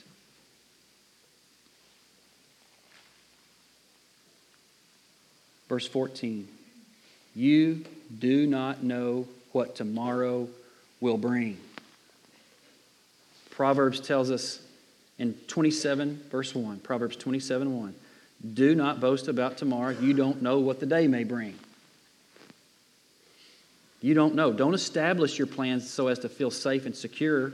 Verse 5.68 5.88
14 5.88 6.48
You 7.34 7.84
do 8.20 8.46
not 8.46 8.84
know 8.84 9.28
what 9.52 9.76
tomorrow 9.76 10.48
will 11.00 11.18
bring. 11.18 11.58
Proverbs 13.52 14.00
tells 14.00 14.32
us 14.32 14.60
in 15.20 15.34
27, 15.48 16.24
verse 16.32 16.56
1, 16.56 16.80
Proverbs 16.80 17.16
27 17.16 17.80
1, 17.80 17.96
do 18.54 18.74
not 18.74 19.00
boast 19.00 19.28
about 19.28 19.58
tomorrow. 19.58 19.92
You 19.92 20.14
don't 20.14 20.42
know 20.42 20.60
what 20.60 20.80
the 20.80 20.86
day 20.86 21.08
may 21.08 21.24
bring. 21.24 21.58
You 24.02 24.16
don't 24.16 24.34
know. 24.34 24.52
Don't 24.52 24.74
establish 24.74 25.38
your 25.38 25.46
plans 25.48 25.88
so 25.88 26.08
as 26.08 26.20
to 26.20 26.30
feel 26.30 26.50
safe 26.50 26.88
and 26.88 26.96
secure. 26.96 27.54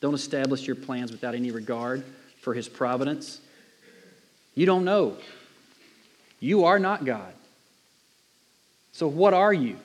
Don't 0.00 0.14
establish 0.14 0.66
your 0.66 0.76
plans 0.76 1.12
without 1.12 1.34
any 1.34 1.50
regard 1.50 2.02
for 2.40 2.54
His 2.54 2.68
providence. 2.68 3.40
You 4.54 4.64
don't 4.64 4.84
know. 4.84 5.18
You 6.40 6.64
are 6.64 6.78
not 6.78 7.04
God. 7.04 7.32
So, 8.92 9.06
what 9.06 9.34
are 9.34 9.52
you? 9.52 9.76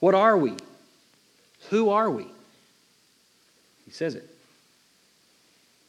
What 0.00 0.14
are 0.14 0.36
we? 0.36 0.54
Who 1.70 1.90
are 1.90 2.10
we? 2.10 2.26
He 3.84 3.90
says 3.90 4.14
it. 4.14 4.28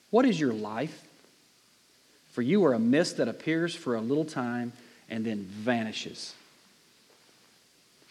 What 0.10 0.26
is 0.26 0.40
your 0.40 0.54
life? 0.54 1.06
For 2.32 2.42
you 2.42 2.64
are 2.66 2.74
a 2.74 2.80
mist 2.80 3.18
that 3.18 3.28
appears 3.28 3.76
for 3.76 3.96
a 3.96 4.02
little 4.02 4.26
time 4.26 4.72
and 5.10 5.26
then 5.26 5.40
vanishes. 5.44 6.34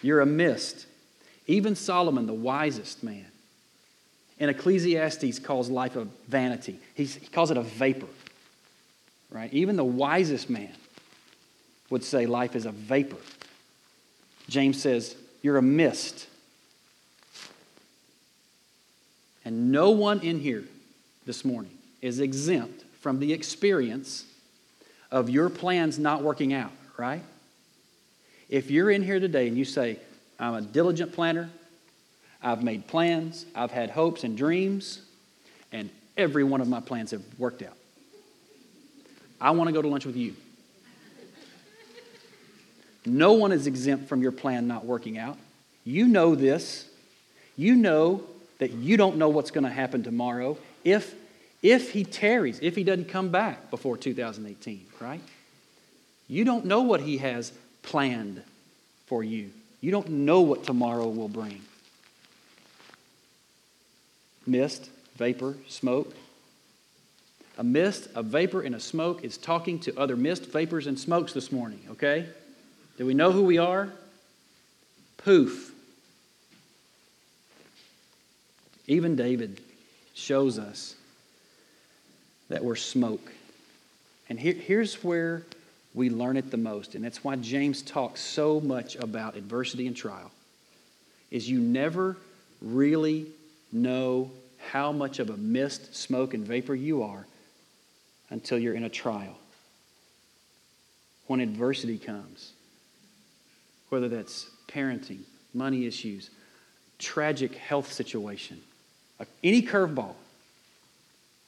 You're 0.03 0.21
a 0.21 0.27
mist. 0.27 0.87
Even 1.47 1.75
Solomon, 1.75 2.27
the 2.27 2.35
wisest 2.35 3.03
man, 3.03 3.27
in 4.39 4.49
Ecclesiastes 4.49 5.39
calls 5.41 5.69
life 5.69 5.97
a 5.97 6.07
vanity. 6.29 6.79
He's, 6.95 7.17
he 7.17 7.27
calls 7.27 7.51
it 7.51 7.57
a 7.57 7.63
vapor. 7.63 8.07
Right? 9.31 9.53
Even 9.53 9.77
the 9.77 9.85
wisest 9.85 10.49
man 10.49 10.73
would 11.91 12.05
say 12.05 12.27
life 12.27 12.55
is 12.55 12.67
a 12.67 12.73
vapor. 12.73 13.17
James 14.49 14.81
says, 14.81 15.17
You're 15.43 15.57
a 15.57 15.63
mist. 15.63 16.27
And 19.45 19.73
no 19.73 19.91
one 19.91 20.21
in 20.21 20.41
here 20.41 20.65
this 21.25 21.45
morning 21.45 21.73
is 22.03 22.21
exempt 22.21 22.85
from 23.01 23.19
the 23.19 23.33
experience 23.33 24.25
of 25.11 25.31
your 25.31 25.49
plans 25.49 25.99
not 25.99 26.23
working 26.23 26.53
out, 26.53 26.73
right? 26.97 27.23
If 28.49 28.71
you're 28.71 28.91
in 28.91 29.03
here 29.03 29.21
today 29.21 29.49
and 29.49 29.57
you 29.57 29.65
say, 29.65 29.99
I'm 30.39 30.55
a 30.55 30.61
diligent 30.61 31.13
planner, 31.13 31.51
I've 32.43 32.63
made 32.63 32.87
plans, 32.87 33.47
I've 33.55 33.71
had 33.71 33.91
hopes 33.91 34.25
and 34.25 34.37
dreams, 34.37 35.03
and 35.73 35.91
every 36.17 36.45
one 36.45 36.61
of 36.61 36.69
my 36.69 36.81
plans 36.81 37.11
have 37.11 37.23
worked 37.39 37.63
out. 37.63 37.77
I 39.41 39.51
want 39.53 39.69
to 39.69 39.73
go 39.73 39.83
to 39.83 39.89
lunch 39.89 40.05
with 40.05 40.17
you. 40.17 40.35
No 43.09 43.33
one 43.33 43.53
is 43.53 43.67
exempt 43.67 44.09
from 44.09 44.23
your 44.23 44.33
plan 44.33 44.67
not 44.67 44.85
working 44.85 45.19
out. 45.19 45.39
You 45.85 46.07
know 46.07 46.35
this. 46.35 46.89
You 47.57 47.75
know 47.75 48.23
that 48.59 48.73
you 48.73 48.97
don't 48.97 49.17
know 49.17 49.29
what's 49.29 49.51
going 49.51 49.65
to 49.65 49.71
happen 49.71 50.03
tomorrow 50.03 50.59
if, 50.85 51.15
if 51.63 51.93
he 51.93 52.05
tarries, 52.05 52.59
if 52.63 52.77
he 52.77 52.85
doesn't 52.85 53.09
come 53.09 53.31
back 53.31 53.71
before 53.71 53.97
2018, 53.97 54.87
right? 55.01 55.21
You 56.29 56.45
don't 56.45 56.67
know 56.67 56.83
what 56.83 57.01
he 57.01 57.19
has 57.19 57.53
planned 57.83 58.43
for 59.07 59.25
you. 59.25 59.51
You 59.81 59.91
don't 59.91 60.09
know 60.09 60.43
what 60.43 60.65
tomorrow 60.65 61.09
will 61.09 61.29
bring. 61.29 61.63
Mist, 64.47 64.91
vapor, 65.17 65.57
smoke. 65.69 66.15
A 67.57 67.65
mist, 67.65 68.09
a 68.15 68.23
vapor, 68.23 68.61
and 68.61 68.75
a 68.75 68.81
smoke 68.81 69.25
is 69.25 69.37
talking 69.37 69.79
to 69.81 69.99
other 69.99 70.17
mist, 70.17 70.47
vapors, 70.47 70.87
and 70.87 70.99
smokes 70.99 71.33
this 71.33 71.51
morning, 71.51 71.81
okay? 71.91 72.27
Do 72.99 73.07
we 73.07 73.15
know 73.15 73.31
who 73.31 73.45
we 73.45 73.59
are? 73.59 73.89
Poof. 75.19 75.73
Even 78.89 79.15
David 79.15 79.61
shows 80.15 80.59
us 80.59 80.97
that 82.49 82.65
we're 82.65 82.75
smoke. 82.75 83.33
And 84.29 84.39
here, 84.41 84.55
here's 84.55 85.05
where 85.05 85.45
we 85.95 86.11
learn 86.11 86.37
it 86.37 86.51
the 86.51 86.57
most, 86.57 86.97
and 86.97 87.05
that's 87.05 87.23
why 87.23 87.37
James 87.37 87.83
talks 87.83 88.21
so 88.21 88.61
much 88.61 88.97
about 88.97 89.37
adversity 89.37 89.87
and 89.87 89.97
trial. 89.97 90.31
Is 91.31 91.49
you 91.49 91.61
never 91.61 92.17
really 92.61 93.27
know 93.71 94.31
how 94.59 94.91
much 94.91 95.21
of 95.21 95.31
a 95.31 95.37
mist, 95.37 95.95
smoke, 95.95 96.35
and 96.35 96.45
vapor 96.45 96.75
you 96.75 97.05
are 97.05 97.27
until 98.31 98.59
you're 98.59 98.75
in 98.75 98.85
a 98.85 98.89
trial. 98.89 99.39
When 101.27 101.41
adversity 101.41 101.99
comes, 101.99 102.53
whether 103.89 104.09
that's 104.09 104.49
parenting, 104.69 105.21
money 105.55 105.87
issues, 105.87 106.31
tragic 106.99 107.55
health 107.55 107.93
situation, 107.93 108.61
any 109.43 109.63
curveball 109.63 110.15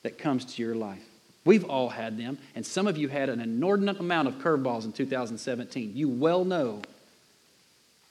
that 0.03 0.19
comes 0.19 0.45
to 0.45 0.63
your 0.63 0.75
life. 0.75 1.03
We've 1.45 1.65
all 1.65 1.89
had 1.89 2.19
them, 2.19 2.39
and 2.55 2.65
some 2.65 2.87
of 2.87 2.99
you 2.99 3.09
had 3.09 3.29
an 3.29 3.41
inordinate 3.41 3.99
amount 3.99 4.29
of 4.29 4.35
curveballs 4.35 4.85
in 4.85 4.93
2017. 4.93 5.93
You 5.95 6.09
well 6.09 6.45
know 6.45 6.83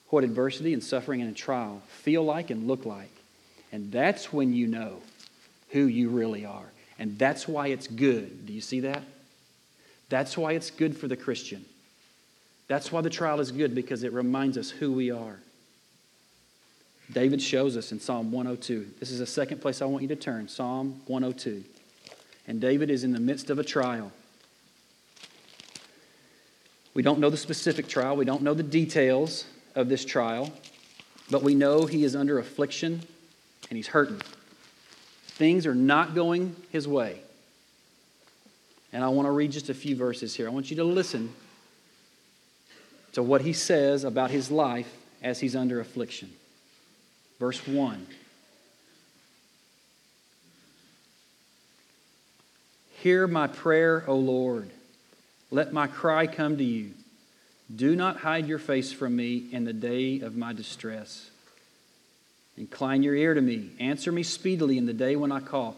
what 0.10 0.24
adversity 0.24 0.74
and 0.74 0.84
suffering 0.84 1.22
and 1.22 1.36
trial 1.36 1.82
feel 1.88 2.24
like 2.24 2.50
and 2.50 2.68
look 2.68 2.86
like. 2.86 3.12
And 3.72 3.92
that's 3.92 4.34
when 4.34 4.54
you 4.54 4.66
know 4.66 4.98
who 5.70 5.86
you 5.86 6.10
really 6.10 6.46
are. 6.46 6.66
And 6.98 7.18
that's 7.20 7.48
why 7.48 7.68
it's 7.68 7.88
good. 7.88 8.48
Do 8.48 8.54
you 8.54 8.62
see 8.62 8.80
that? 8.82 9.04
That's 10.10 10.36
why 10.38 10.54
it's 10.54 10.72
good 10.72 10.98
for 10.98 11.08
the 11.08 11.16
Christian. 11.16 11.64
That's 12.70 12.92
why 12.92 13.02
the 13.02 13.10
trial 13.10 13.42
is 13.42 13.52
good 13.52 13.76
because 13.76 14.04
it 14.04 14.14
reminds 14.14 14.58
us 14.58 14.70
who 14.70 14.94
we 14.94 15.12
are. 15.12 15.40
David 17.12 17.42
shows 17.42 17.76
us 17.76 17.92
in 17.92 18.00
Psalm 18.00 18.32
102. 18.32 18.92
This 19.00 19.10
is 19.10 19.18
the 19.18 19.26
second 19.26 19.60
place 19.60 19.82
I 19.82 19.86
want 19.86 20.04
you 20.04 20.08
to 20.10 20.16
turn 20.16 20.48
Psalm 20.48 21.02
102. 21.08 21.64
And 22.48 22.62
David 22.62 22.92
is 22.92 23.04
in 23.04 23.12
the 23.12 23.20
midst 23.20 23.50
of 23.50 23.58
a 23.58 23.64
trial. 23.64 24.12
We 26.94 27.02
don't 27.02 27.20
know 27.20 27.32
the 27.32 27.38
specific 27.38 27.88
trial, 27.88 28.16
we 28.16 28.26
don't 28.26 28.44
know 28.44 28.54
the 28.54 28.64
details 28.64 29.46
of 29.76 29.90
this 29.90 30.06
trial, 30.06 30.52
but 31.32 31.42
we 31.42 31.56
know 31.56 31.86
he 31.86 32.04
is 32.04 32.16
under 32.16 32.38
affliction 32.38 33.02
and 33.70 33.78
he's 33.78 33.88
hurting. 33.88 34.22
Things 35.28 35.66
are 35.66 35.76
not 35.76 36.14
going 36.14 36.56
his 36.72 36.88
way. 36.88 37.22
And 38.94 39.04
I 39.04 39.10
want 39.10 39.26
to 39.26 39.32
read 39.32 39.52
just 39.52 39.70
a 39.70 39.74
few 39.74 39.96
verses 39.96 40.36
here. 40.36 40.48
I 40.48 40.52
want 40.52 40.70
you 40.70 40.76
to 40.78 40.84
listen 40.84 41.34
to 43.14 43.24
what 43.24 43.42
he 43.42 43.54
says 43.54 44.04
about 44.04 44.32
his 44.32 44.52
life 44.52 44.92
as 45.22 45.40
he's 45.40 45.56
under 45.56 45.80
affliction. 45.80 46.32
Verse 47.40 47.66
1. 47.68 48.06
Hear 53.02 53.28
my 53.28 53.48
prayer, 53.48 54.04
O 54.08 54.16
Lord. 54.16 54.70
Let 55.52 55.72
my 55.72 55.88
cry 55.88 56.28
come 56.28 56.58
to 56.58 56.64
you. 56.64 56.92
Do 57.74 57.96
not 57.96 58.18
hide 58.18 58.48
your 58.48 58.60
face 58.60 58.92
from 58.92 59.16
me 59.16 59.48
in 59.52 59.64
the 59.64 59.74
day 59.74 60.20
of 60.20 60.36
my 60.36 60.54
distress. 60.54 61.30
Incline 62.58 63.04
your 63.04 63.16
ear 63.16 63.34
to 63.34 63.42
me. 63.42 63.70
Answer 63.80 64.12
me 64.12 64.24
speedily 64.24 64.78
in 64.78 64.86
the 64.86 64.94
day 64.94 65.16
when 65.16 65.32
I 65.32 65.40
call. 65.40 65.78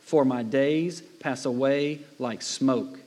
For 0.00 0.24
my 0.24 0.42
days 0.42 1.02
pass 1.20 1.44
away 1.44 2.00
like 2.18 2.40
smoke, 2.40 2.98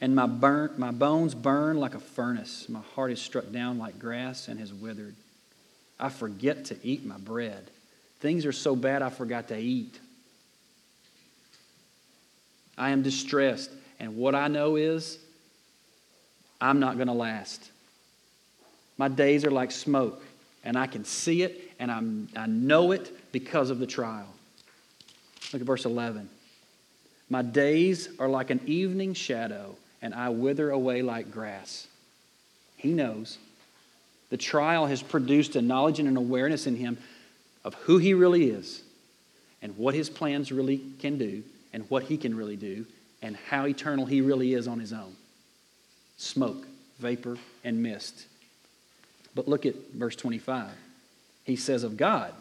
and 0.00 0.14
my, 0.14 0.26
burn, 0.26 0.72
my 0.78 0.90
bones 0.90 1.34
burn 1.34 1.78
like 1.78 1.94
a 1.94 2.00
furnace. 2.00 2.68
My 2.68 2.80
heart 2.94 3.10
is 3.10 3.20
struck 3.20 3.50
down 3.52 3.78
like 3.78 3.98
grass 3.98 4.48
and 4.48 4.58
has 4.58 4.72
withered. 4.72 5.14
I 5.98 6.08
forget 6.08 6.66
to 6.66 6.76
eat 6.82 7.04
my 7.04 7.18
bread. 7.18 7.70
Things 8.20 8.46
are 8.46 8.52
so 8.52 8.74
bad 8.74 9.02
I 9.02 9.10
forgot 9.10 9.48
to 9.48 9.58
eat. 9.58 9.98
I 12.78 12.90
am 12.90 13.02
distressed, 13.02 13.70
and 13.98 14.16
what 14.16 14.34
I 14.34 14.48
know 14.48 14.76
is 14.76 15.18
I'm 16.60 16.80
not 16.80 16.96
going 16.96 17.08
to 17.08 17.14
last. 17.14 17.70
My 18.96 19.08
days 19.08 19.44
are 19.44 19.50
like 19.50 19.70
smoke, 19.70 20.22
and 20.64 20.78
I 20.78 20.86
can 20.86 21.04
see 21.04 21.42
it, 21.42 21.72
and 21.78 21.90
I'm, 21.90 22.28
I 22.34 22.46
know 22.46 22.92
it 22.92 23.32
because 23.32 23.68
of 23.68 23.78
the 23.78 23.86
trial. 23.86 24.28
Look 25.52 25.60
at 25.60 25.66
verse 25.66 25.84
11. 25.84 26.28
My 27.28 27.42
days 27.42 28.08
are 28.18 28.28
like 28.28 28.50
an 28.50 28.60
evening 28.66 29.14
shadow, 29.14 29.76
and 30.02 30.14
I 30.14 30.30
wither 30.30 30.70
away 30.70 31.02
like 31.02 31.30
grass. 31.30 31.86
He 32.76 32.92
knows. 32.92 33.38
The 34.30 34.36
trial 34.36 34.86
has 34.86 35.02
produced 35.02 35.56
a 35.56 35.62
knowledge 35.62 35.98
and 35.98 36.08
an 36.08 36.16
awareness 36.16 36.66
in 36.66 36.76
him 36.76 36.98
of 37.64 37.74
who 37.74 37.98
he 37.98 38.14
really 38.14 38.50
is 38.50 38.82
and 39.60 39.76
what 39.76 39.94
his 39.94 40.08
plans 40.08 40.50
really 40.50 40.80
can 40.98 41.18
do 41.18 41.42
and 41.72 41.84
what 41.90 42.04
he 42.04 42.16
can 42.16 42.36
really 42.36 42.56
do 42.56 42.86
and 43.22 43.36
how 43.36 43.66
eternal 43.66 44.06
he 44.06 44.20
really 44.20 44.54
is 44.54 44.66
on 44.66 44.78
his 44.78 44.92
own. 44.92 45.14
Smoke, 46.16 46.66
vapor, 46.98 47.36
and 47.64 47.82
mist. 47.82 48.26
But 49.34 49.48
look 49.48 49.66
at 49.66 49.74
verse 49.94 50.16
25. 50.16 50.70
He 51.44 51.56
says 51.56 51.84
of 51.84 51.96
God, 51.96 52.32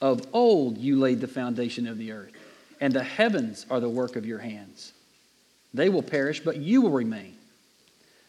Of 0.00 0.22
old 0.32 0.78
you 0.78 0.98
laid 0.98 1.20
the 1.20 1.28
foundation 1.28 1.86
of 1.86 1.98
the 1.98 2.12
earth, 2.12 2.32
and 2.80 2.92
the 2.92 3.04
heavens 3.04 3.66
are 3.70 3.80
the 3.80 3.88
work 3.88 4.16
of 4.16 4.26
your 4.26 4.38
hands. 4.38 4.92
They 5.72 5.88
will 5.88 6.02
perish, 6.02 6.40
but 6.40 6.56
you 6.56 6.82
will 6.82 6.90
remain. 6.90 7.34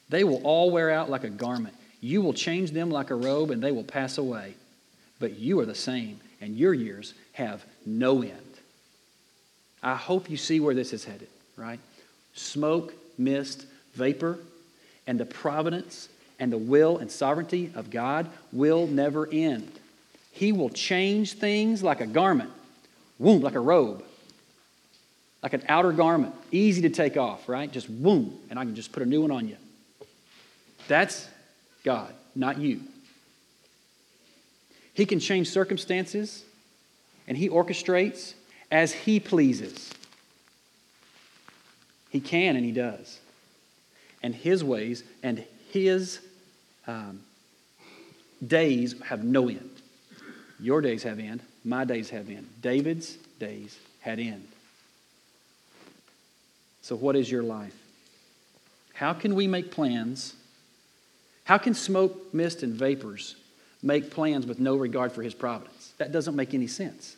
They 0.09 0.23
will 0.23 0.41
all 0.43 0.71
wear 0.71 0.91
out 0.91 1.09
like 1.09 1.23
a 1.23 1.29
garment 1.29 1.75
you 2.01 2.23
will 2.23 2.33
change 2.33 2.71
them 2.71 2.89
like 2.89 3.11
a 3.11 3.15
robe, 3.15 3.51
and 3.51 3.63
they 3.63 3.71
will 3.71 3.83
pass 3.83 4.17
away. 4.17 4.55
But 5.19 5.37
you 5.37 5.59
are 5.59 5.65
the 5.65 5.75
same, 5.75 6.19
and 6.41 6.57
your 6.57 6.73
years 6.73 7.13
have 7.33 7.63
no 7.85 8.23
end. 8.23 8.33
I 9.83 9.95
hope 9.95 10.29
you 10.29 10.37
see 10.37 10.59
where 10.59 10.73
this 10.73 10.93
is 10.93 11.05
headed, 11.05 11.27
right? 11.55 11.79
Smoke, 12.33 12.93
mist, 13.19 13.67
vapor, 13.93 14.39
and 15.05 15.19
the 15.19 15.25
providence 15.25 16.09
and 16.39 16.51
the 16.51 16.57
will 16.57 16.97
and 16.97 17.11
sovereignty 17.11 17.71
of 17.75 17.91
God 17.91 18.27
will 18.51 18.87
never 18.87 19.29
end. 19.31 19.71
He 20.31 20.51
will 20.51 20.69
change 20.69 21.33
things 21.33 21.83
like 21.83 22.01
a 22.01 22.07
garment, 22.07 22.51
womb, 23.19 23.41
like 23.41 23.53
a 23.53 23.59
robe, 23.59 24.03
like 25.43 25.53
an 25.53 25.63
outer 25.67 25.91
garment, 25.91 26.35
easy 26.51 26.83
to 26.83 26.89
take 26.89 27.17
off, 27.17 27.49
right? 27.49 27.71
Just 27.71 27.89
boom, 27.89 28.37
and 28.49 28.59
I 28.59 28.63
can 28.63 28.75
just 28.75 28.91
put 28.91 29.01
a 29.01 29.05
new 29.05 29.21
one 29.21 29.31
on 29.31 29.47
you. 29.47 29.57
That's 30.87 31.27
God, 31.83 32.13
not 32.35 32.59
you. 32.59 32.81
He 34.93 35.05
can 35.05 35.19
change 35.19 35.49
circumstances 35.49 36.43
and 37.27 37.37
He 37.37 37.49
orchestrates 37.49 38.33
as 38.69 38.91
He 38.91 39.19
pleases. 39.19 39.91
He 42.09 42.19
can 42.19 42.55
and 42.55 42.65
He 42.65 42.71
does. 42.71 43.19
And 44.21 44.35
His 44.35 44.63
ways 44.63 45.03
and 45.23 45.43
His 45.71 46.19
um, 46.87 47.21
days 48.45 48.99
have 49.01 49.23
no 49.23 49.47
end. 49.47 49.69
Your 50.59 50.81
days 50.81 51.03
have 51.03 51.19
end. 51.19 51.41
My 51.63 51.85
days 51.85 52.09
have 52.09 52.29
end. 52.29 52.47
David's 52.61 53.15
days 53.39 53.77
had 54.01 54.19
end. 54.19 54.47
So, 56.81 56.95
what 56.95 57.15
is 57.15 57.31
your 57.31 57.43
life? 57.43 57.75
How 58.93 59.13
can 59.13 59.35
we 59.35 59.47
make 59.47 59.71
plans 59.71 60.35
how 61.43 61.57
can 61.57 61.73
smoke, 61.73 62.33
mist, 62.33 62.63
and 62.63 62.73
vapors 62.73 63.35
make 63.81 64.11
plans 64.11 64.45
with 64.45 64.59
no 64.59 64.75
regard 64.75 65.11
for 65.11 65.21
his 65.21 65.33
providence? 65.33 65.93
That 65.97 66.11
doesn't 66.11 66.35
make 66.35 66.53
any 66.53 66.67
sense. 66.67 67.17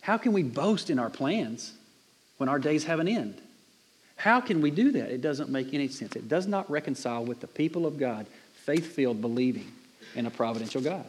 How 0.00 0.18
can 0.18 0.32
we 0.32 0.42
boast 0.42 0.90
in 0.90 0.98
our 0.98 1.10
plans 1.10 1.72
when 2.38 2.48
our 2.48 2.58
days 2.58 2.84
have 2.84 3.00
an 3.00 3.08
end? 3.08 3.40
How 4.16 4.40
can 4.40 4.60
we 4.60 4.70
do 4.70 4.92
that? 4.92 5.10
It 5.10 5.20
doesn't 5.20 5.50
make 5.50 5.74
any 5.74 5.88
sense. 5.88 6.16
It 6.16 6.28
does 6.28 6.46
not 6.46 6.70
reconcile 6.70 7.24
with 7.24 7.40
the 7.40 7.46
people 7.46 7.86
of 7.86 7.98
God, 7.98 8.26
faith 8.64 8.94
filled, 8.94 9.20
believing 9.20 9.70
in 10.14 10.26
a 10.26 10.30
providential 10.30 10.80
God. 10.80 11.06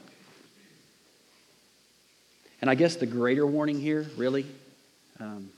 And 2.59 2.69
I 2.69 2.75
guess 2.75 2.95
the 2.95 3.05
greater 3.05 3.47
warning 3.47 3.79
here, 3.79 4.07
really, 4.17 4.45
um, 5.19 5.49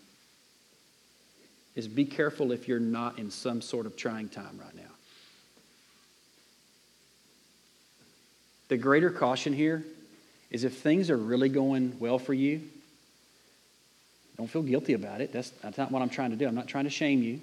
is 1.80 1.88
be 1.88 2.06
careful 2.06 2.52
if 2.52 2.68
you're 2.68 2.80
not 2.80 3.18
in 3.18 3.32
some 3.32 3.62
sort 3.62 3.86
of 3.86 3.96
trying 3.96 4.28
time 4.28 4.60
right 4.62 4.76
now. 4.76 4.92
The 8.68 8.78
greater 8.78 9.10
caution 9.10 9.54
here 9.54 9.84
is 10.52 10.66
if 10.66 10.78
things 10.78 11.10
are 11.10 11.18
really 11.18 11.50
going 11.50 11.98
well 12.00 12.20
for 12.20 12.34
you, 12.34 12.62
don't 14.38 14.50
feel 14.50 14.62
guilty 14.62 14.94
about 14.94 15.22
it. 15.22 15.32
That's, 15.32 15.50
that's 15.50 15.78
not 15.78 15.90
what 15.92 16.02
I'm 16.02 16.10
trying 16.10 16.32
to 16.32 16.36
do. 16.36 16.48
I'm 16.48 16.56
not 16.56 16.68
trying 16.68 16.84
to 16.84 16.90
shame 16.90 17.24
you. 17.24 17.40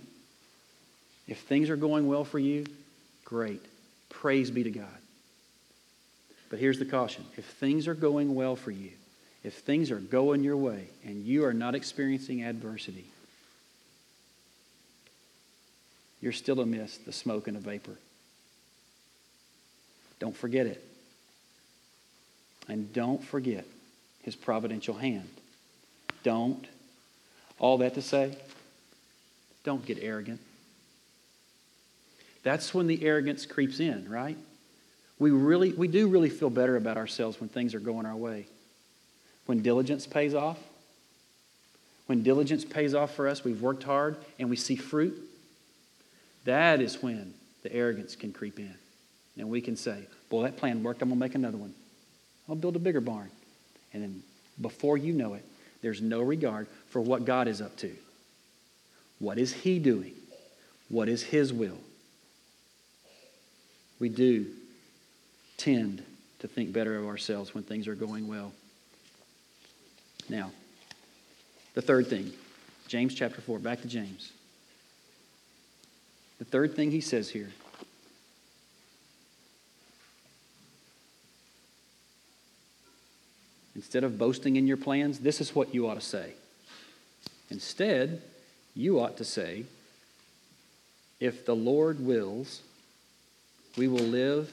If 1.27 1.39
things 1.41 1.71
are 1.71 1.77
going 1.77 2.07
well 2.07 2.25
for 2.25 2.39
you, 2.39 2.67
great. 3.25 3.65
Praise 4.11 4.51
be 4.51 4.63
to 4.63 4.71
God. 4.71 4.87
But 6.51 6.59
here's 6.59 6.79
the 6.79 6.85
caution 6.85 7.25
if 7.37 7.47
things 7.47 7.89
are 7.89 7.95
going 7.95 8.35
well 8.35 8.55
for 8.55 8.71
you, 8.71 8.91
if 9.43 9.55
things 9.55 9.91
are 9.91 9.99
going 9.99 10.45
your 10.45 10.59
way, 10.59 10.89
and 11.05 11.25
you 11.25 11.45
are 11.45 11.55
not 11.55 11.75
experiencing 11.75 12.45
adversity, 12.45 13.07
you're 16.21 16.33
still 16.33 16.61
amidst 16.61 17.05
the 17.05 17.13
smoke 17.13 17.49
and 17.49 17.57
the 17.57 17.61
vapor. 17.61 17.97
Don't 20.19 20.37
forget 20.37 20.67
it. 20.67 20.83
And 22.69 22.93
don't 22.93 23.23
forget 23.23 23.65
his 24.23 24.35
providential 24.35 24.95
hand. 24.95 25.29
Don't. 26.23 26.67
All 27.59 27.79
that 27.79 27.95
to 27.95 28.03
say, 28.03 28.37
don't 29.65 29.85
get 29.85 29.99
arrogant. 30.01 30.41
That's 32.43 32.75
when 32.75 32.87
the 32.87 33.05
arrogance 33.05 33.47
creeps 33.47 33.81
in, 33.81 34.09
right? 34.09 34.37
We 35.19 35.31
really 35.31 35.73
we 35.73 35.89
do 35.89 36.09
really 36.09 36.29
feel 36.29 36.51
better 36.51 36.77
about 36.77 36.97
ourselves 36.97 37.41
when 37.41 37.49
things 37.49 37.75
are 37.75 37.81
going 37.81 38.07
our 38.07 38.17
way. 38.17 38.47
When 39.47 39.63
diligence 39.63 40.07
pays 40.07 40.35
off, 40.35 40.59
when 42.07 42.23
diligence 42.23 42.65
pays 42.65 42.95
off 42.95 43.15
for 43.15 43.29
us, 43.29 43.43
we've 43.43 43.63
worked 43.63 43.83
hard 43.83 44.17
and 44.39 44.51
we 44.51 44.57
see 44.57 44.77
fruit, 44.77 45.21
that 46.47 46.81
is 46.81 47.03
when 47.03 47.35
the 47.63 47.73
arrogance 47.73 48.17
can 48.17 48.33
creep 48.33 48.59
in. 48.59 48.75
And 49.37 49.51
we 49.51 49.61
can 49.61 49.77
say, 49.77 50.07
Boy, 50.31 50.43
that 50.45 50.57
plan 50.57 50.83
worked, 50.83 51.03
I'm 51.03 51.09
gonna 51.09 51.21
make 51.21 51.35
another 51.35 51.59
one. 51.59 51.75
I'll 52.49 52.57
build 52.57 52.77
a 52.77 52.81
bigger 52.81 53.01
barn. 53.01 53.31
And 53.93 54.03
then 54.03 54.23
before 54.61 54.97
you 54.97 55.13
know 55.13 55.35
it, 55.35 55.45
there's 55.83 56.01
no 56.01 56.21
regard 56.21 56.67
for 56.89 57.01
what 57.01 57.25
God 57.25 57.49
is 57.49 57.61
up 57.61 57.77
to. 57.79 57.95
What 59.19 59.39
is 59.39 59.53
He 59.53 59.79
doing? 59.79 60.15
What 60.89 61.09
is 61.09 61.23
His 61.23 61.53
will? 61.53 61.79
We 63.99 64.09
do 64.09 64.47
tend 65.57 66.03
to 66.41 66.49
think 66.49 66.73
better 66.73 66.97
of 66.97 67.07
ourselves 67.07 67.55
when 67.55 67.65
things 67.65 67.89
are 67.89 67.95
going 67.95 68.29
well. 68.29 68.53
Now, 70.29 70.51
the 71.75 71.83
third 71.83 72.09
thing, 72.09 72.33
James 72.89 73.15
chapter 73.15 73.41
4, 73.41 73.59
back 73.59 73.81
to 73.83 73.89
James. 73.89 74.33
The 76.39 76.45
third 76.45 76.75
thing 76.75 76.91
he 76.91 77.01
says 77.01 77.31
here 77.31 77.51
Instead 83.77 84.05
of 84.05 84.19
boasting 84.19 84.57
in 84.57 84.67
your 84.67 84.79
plans, 84.79 85.19
this 85.19 85.39
is 85.39 85.55
what 85.55 85.75
you 85.75 85.87
ought 85.87 85.95
to 85.95 86.01
say. 86.01 86.33
Instead, 87.51 88.23
you 88.75 88.99
ought 89.01 89.19
to 89.19 89.25
say, 89.25 89.65
If 91.21 91.45
the 91.45 91.55
Lord 91.55 92.01
wills, 92.01 92.63
we 93.77 93.87
will 93.87 93.99
live 93.99 94.51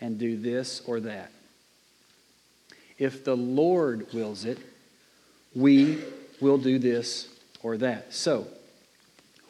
and 0.00 0.18
do 0.18 0.36
this 0.36 0.82
or 0.86 1.00
that. 1.00 1.32
If 2.96 3.24
the 3.24 3.36
Lord 3.36 4.12
wills 4.12 4.44
it, 4.44 4.58
we 5.54 5.98
will 6.40 6.58
do 6.58 6.78
this 6.78 7.28
or 7.62 7.76
that. 7.78 8.14
So, 8.14 8.46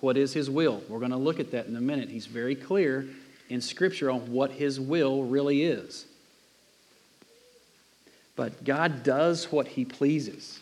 what 0.01 0.17
is 0.17 0.33
His 0.33 0.49
will? 0.49 0.83
We're 0.89 0.99
going 0.99 1.11
to 1.11 1.17
look 1.17 1.41
at 1.41 1.51
that 1.53 1.67
in 1.67 1.77
a 1.77 1.81
minute. 1.81 2.09
He's 2.09 2.27
very 2.27 2.55
clear 2.55 3.07
in 3.49 3.61
Scripture 3.61 4.11
on 4.11 4.33
what 4.33 4.53
His 4.53 4.81
will 4.81 5.25
really 5.25 5.65
is. 5.65 6.07
But 8.37 8.65
God 8.65 9.03
does 9.03 9.53
what 9.53 9.69
He 9.69 9.85
pleases. 9.85 10.59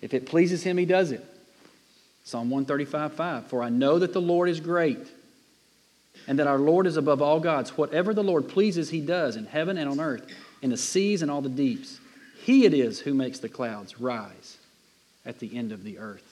If 0.00 0.14
it 0.14 0.26
pleases 0.26 0.62
Him, 0.62 0.78
He 0.78 0.86
does 0.86 1.10
it. 1.10 1.24
Psalm 2.24 2.50
135 2.50 3.14
5 3.14 3.46
For 3.46 3.62
I 3.62 3.68
know 3.68 3.98
that 3.98 4.12
the 4.12 4.20
Lord 4.20 4.48
is 4.48 4.60
great, 4.60 5.06
and 6.26 6.38
that 6.38 6.46
our 6.46 6.58
Lord 6.58 6.86
is 6.86 6.96
above 6.96 7.22
all 7.22 7.40
gods. 7.40 7.76
Whatever 7.76 8.14
the 8.14 8.22
Lord 8.22 8.48
pleases, 8.48 8.90
He 8.90 9.00
does 9.00 9.36
in 9.36 9.46
heaven 9.46 9.78
and 9.78 9.88
on 9.88 10.00
earth, 10.00 10.26
in 10.62 10.70
the 10.70 10.76
seas 10.76 11.22
and 11.22 11.30
all 11.30 11.42
the 11.42 11.48
deeps. 11.48 12.00
He 12.42 12.64
it 12.64 12.72
is 12.72 13.00
who 13.00 13.14
makes 13.14 13.40
the 13.40 13.48
clouds 13.48 14.00
rise 14.00 14.58
at 15.26 15.38
the 15.38 15.56
end 15.56 15.72
of 15.72 15.84
the 15.84 15.98
earth, 15.98 16.27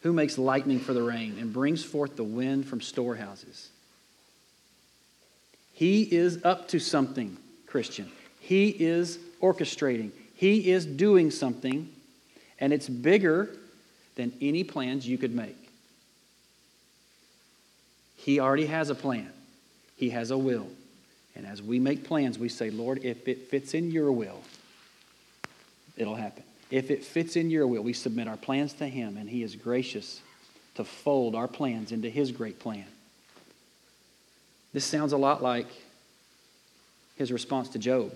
who 0.00 0.12
makes 0.12 0.38
lightning 0.38 0.80
for 0.80 0.92
the 0.92 1.02
rain, 1.02 1.36
and 1.38 1.52
brings 1.52 1.84
forth 1.84 2.16
the 2.16 2.24
wind 2.24 2.66
from 2.66 2.80
storehouses. 2.80 3.68
He 5.72 6.02
is 6.02 6.44
up 6.44 6.68
to 6.68 6.78
something. 6.78 7.36
Christian. 7.70 8.10
He 8.40 8.68
is 8.68 9.18
orchestrating, 9.40 10.10
He 10.34 10.70
is 10.70 10.84
doing 10.84 11.30
something, 11.30 11.88
and 12.58 12.72
it's 12.72 12.88
bigger 12.88 13.56
than 14.16 14.32
any 14.40 14.64
plans 14.64 15.06
you 15.06 15.16
could 15.16 15.34
make. 15.34 15.56
He 18.16 18.40
already 18.40 18.66
has 18.66 18.90
a 18.90 18.94
plan, 18.94 19.30
He 19.96 20.10
has 20.10 20.30
a 20.30 20.38
will. 20.38 20.66
And 21.36 21.46
as 21.46 21.62
we 21.62 21.78
make 21.78 22.04
plans, 22.04 22.38
we 22.38 22.48
say, 22.48 22.70
Lord, 22.70 23.04
if 23.04 23.28
it 23.28 23.48
fits 23.48 23.72
in 23.72 23.92
your 23.92 24.10
will, 24.10 24.42
it'll 25.96 26.16
happen. 26.16 26.42
If 26.70 26.90
it 26.90 27.04
fits 27.04 27.36
in 27.36 27.50
your 27.50 27.66
will, 27.66 27.82
we 27.82 27.92
submit 27.92 28.28
our 28.28 28.36
plans 28.36 28.72
to 28.74 28.86
Him, 28.86 29.16
and 29.16 29.28
He 29.28 29.42
is 29.42 29.56
gracious 29.56 30.20
to 30.76 30.84
fold 30.84 31.34
our 31.34 31.48
plans 31.48 31.92
into 31.92 32.08
His 32.08 32.30
great 32.30 32.58
plan. 32.58 32.86
This 34.72 34.84
sounds 34.84 35.12
a 35.12 35.18
lot 35.18 35.42
like 35.42 35.66
his 37.20 37.30
response 37.30 37.68
to 37.68 37.78
Job. 37.78 38.14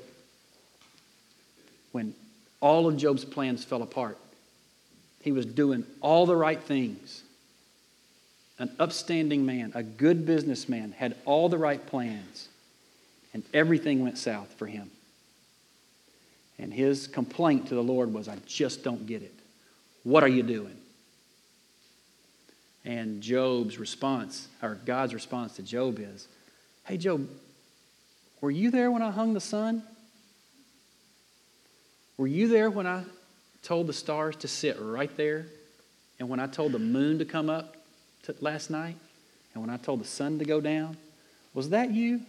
When 1.92 2.14
all 2.60 2.86
of 2.86 2.96
Job's 2.96 3.24
plans 3.24 3.62
fell 3.62 3.82
apart, 3.82 4.16
he 5.20 5.30
was 5.30 5.44
doing 5.44 5.84
all 6.00 6.24
the 6.24 6.34
right 6.34 6.62
things. 6.62 7.22
An 8.58 8.74
upstanding 8.78 9.44
man, 9.44 9.72
a 9.74 9.82
good 9.82 10.24
businessman, 10.24 10.92
had 10.92 11.16
all 11.26 11.50
the 11.50 11.58
right 11.58 11.84
plans, 11.86 12.48
and 13.34 13.42
everything 13.52 14.02
went 14.02 14.16
south 14.16 14.54
for 14.54 14.66
him. 14.66 14.90
And 16.58 16.72
his 16.72 17.06
complaint 17.06 17.68
to 17.68 17.74
the 17.74 17.82
Lord 17.82 18.12
was, 18.12 18.28
I 18.28 18.36
just 18.46 18.84
don't 18.84 19.06
get 19.06 19.22
it. 19.22 19.34
What 20.04 20.22
are 20.22 20.28
you 20.28 20.42
doing? 20.42 20.76
And 22.84 23.22
Job's 23.22 23.78
response, 23.78 24.48
or 24.62 24.78
God's 24.84 25.14
response 25.14 25.56
to 25.56 25.62
Job 25.62 25.98
is, 25.98 26.28
Hey, 26.84 26.98
Job, 26.98 27.26
were 28.40 28.50
you 28.50 28.70
there 28.70 28.90
when 28.90 29.00
I 29.00 29.10
hung 29.10 29.32
the 29.32 29.40
sun? 29.40 29.82
Were 32.18 32.26
you 32.26 32.46
there 32.46 32.70
when 32.70 32.86
I 32.86 33.04
told 33.62 33.86
the 33.86 33.94
stars 33.94 34.36
to 34.36 34.48
sit 34.48 34.76
right 34.78 35.14
there? 35.16 35.46
And 36.20 36.28
when 36.28 36.40
I 36.40 36.46
told 36.46 36.72
the 36.72 36.78
moon 36.78 37.18
to 37.18 37.24
come 37.24 37.48
up 37.48 37.76
to 38.24 38.34
last 38.40 38.70
night? 38.70 38.96
And 39.54 39.62
when 39.62 39.70
I 39.70 39.78
told 39.78 40.00
the 40.00 40.06
sun 40.06 40.38
to 40.38 40.44
go 40.44 40.60
down? 40.60 40.96
Was 41.54 41.70
that 41.70 41.90
you? 41.90 42.20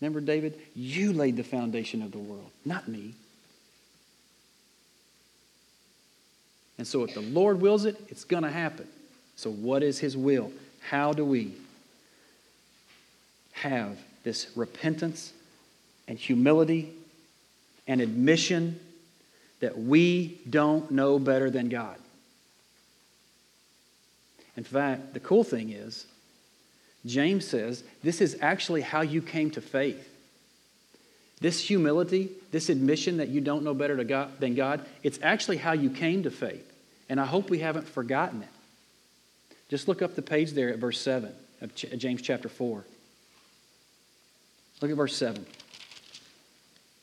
Remember, 0.00 0.20
David? 0.20 0.58
You 0.74 1.12
laid 1.12 1.36
the 1.36 1.44
foundation 1.44 2.02
of 2.02 2.12
the 2.12 2.18
world, 2.18 2.50
not 2.64 2.88
me. 2.88 3.14
And 6.78 6.86
so, 6.86 7.02
if 7.02 7.14
the 7.14 7.20
Lord 7.20 7.60
wills 7.60 7.84
it, 7.84 7.96
it's 8.08 8.24
going 8.24 8.44
to 8.44 8.50
happen. 8.50 8.86
So, 9.34 9.50
what 9.50 9.82
is 9.82 9.98
His 9.98 10.16
will? 10.16 10.52
How 10.80 11.12
do 11.12 11.24
we 11.24 11.54
have 13.52 13.98
this 14.22 14.48
repentance 14.54 15.32
and 16.06 16.18
humility 16.18 16.92
and 17.86 18.00
admission 18.00 18.78
that 19.60 19.76
we 19.76 20.38
don't 20.48 20.90
know 20.90 21.18
better 21.18 21.50
than 21.50 21.68
God. 21.68 21.96
In 24.56 24.64
fact, 24.64 25.14
the 25.14 25.20
cool 25.20 25.44
thing 25.44 25.70
is, 25.70 26.06
James 27.08 27.46
says 27.46 27.82
this 28.02 28.20
is 28.20 28.36
actually 28.40 28.82
how 28.82 29.00
you 29.00 29.22
came 29.22 29.50
to 29.52 29.60
faith. 29.60 30.08
This 31.40 31.60
humility, 31.60 32.30
this 32.50 32.68
admission 32.68 33.18
that 33.18 33.28
you 33.28 33.40
don't 33.40 33.62
know 33.62 33.74
better 33.74 34.02
God, 34.04 34.38
than 34.40 34.54
God, 34.54 34.84
it's 35.02 35.18
actually 35.22 35.56
how 35.56 35.72
you 35.72 35.88
came 35.88 36.24
to 36.24 36.30
faith. 36.30 36.64
And 37.08 37.20
I 37.20 37.24
hope 37.24 37.48
we 37.48 37.60
haven't 37.60 37.88
forgotten 37.88 38.42
it. 38.42 38.48
Just 39.68 39.88
look 39.88 40.02
up 40.02 40.14
the 40.14 40.22
page 40.22 40.52
there 40.52 40.70
at 40.70 40.78
verse 40.78 41.00
7 41.00 41.32
of 41.60 41.74
James 41.74 42.22
chapter 42.22 42.48
4. 42.48 42.84
Look 44.80 44.90
at 44.90 44.96
verse 44.96 45.16
7. 45.16 45.44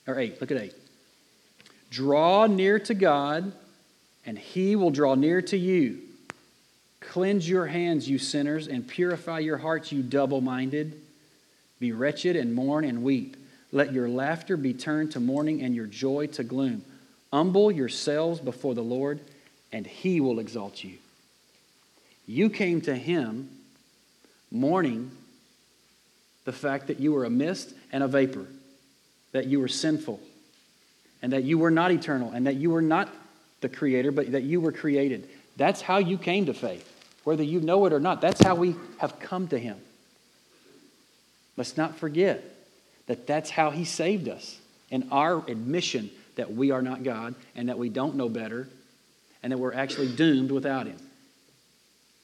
Or 0.08 0.20
8. 0.20 0.40
Look 0.42 0.52
at 0.52 0.62
8. 0.62 0.74
Draw 1.90 2.48
near 2.48 2.80
to 2.80 2.94
God, 2.94 3.54
and 4.26 4.38
he 4.38 4.76
will 4.76 4.92
draw 4.92 5.16
near 5.16 5.42
to 5.44 5.58
you. 5.58 6.02
Cleanse 7.12 7.48
your 7.48 7.68
hands, 7.68 8.10
you 8.10 8.18
sinners, 8.18 8.68
and 8.68 8.88
purify 8.88 9.40
your 9.40 9.58
hearts, 9.58 9.92
you 9.92 10.02
double 10.02 10.42
minded. 10.42 11.02
Be 11.80 11.92
wretched 11.92 12.36
and 12.36 12.54
mourn 12.54 12.86
and 12.86 13.04
weep. 13.04 13.38
Let 13.72 13.94
your 13.94 14.08
laughter 14.10 14.58
be 14.58 14.74
turned 14.74 15.12
to 15.14 15.20
mourning 15.20 15.62
and 15.62 15.76
your 15.76 15.86
joy 15.86 16.28
to 16.28 16.44
gloom. 16.44 16.84
Humble 17.32 17.72
yourselves 17.72 18.40
before 18.40 18.74
the 18.74 18.84
Lord, 18.84 19.20
and 19.72 19.86
he 19.86 20.22
will 20.22 20.40
exalt 20.40 20.84
you. 20.84 20.98
You 22.26 22.50
came 22.50 22.82
to 22.82 22.96
him 22.96 23.50
mourning 24.52 25.12
the 26.46 26.54
fact 26.54 26.88
that 26.88 27.00
you 27.00 27.12
were 27.12 27.26
a 27.26 27.30
mist 27.30 27.74
and 27.92 28.04
a 28.04 28.08
vapor, 28.08 28.46
that 29.32 29.48
you 29.48 29.60
were 29.60 29.68
sinful, 29.68 30.20
and 31.22 31.34
that 31.34 31.44
you 31.44 31.58
were 31.58 31.72
not 31.72 31.92
eternal, 31.92 32.32
and 32.32 32.48
that 32.48 32.56
you 32.56 32.70
were 32.70 32.82
not 32.82 33.10
the 33.62 33.70
creator, 33.70 34.12
but 34.12 34.32
that 34.32 34.44
you 34.44 34.62
were 34.62 34.72
created. 34.72 35.28
That's 35.58 35.82
how 35.82 35.98
you 35.98 36.18
came 36.18 36.46
to 36.46 36.54
faith. 36.54 36.92
Whether 37.26 37.44
you 37.44 37.60
know 37.60 37.86
it 37.86 37.92
or 37.92 38.00
not, 38.00 38.22
that's 38.22 38.42
how 38.42 38.56
we 38.56 38.76
have 39.00 39.20
come 39.20 39.50
to 39.50 39.60
him. 39.60 39.78
Let's 41.58 41.76
not 41.76 41.98
forget 41.98 42.44
that 43.08 43.28
that's 43.28 43.50
how 43.50 43.72
he 43.72 43.84
saved 43.84 44.30
us. 44.30 44.58
And 44.92 45.08
our 45.12 45.40
admission 45.50 46.12
that 46.36 46.54
we 46.54 46.72
are 46.72 46.82
not 46.82 47.04
God 47.04 47.36
and 47.56 47.70
that 47.70 47.78
we 47.78 47.90
don't 47.90 48.16
know 48.16 48.30
better 48.30 48.70
and 49.42 49.52
that 49.52 49.58
we're 49.58 49.74
actually 49.74 50.16
doomed 50.16 50.52
without 50.52 50.86
him. 50.86 50.98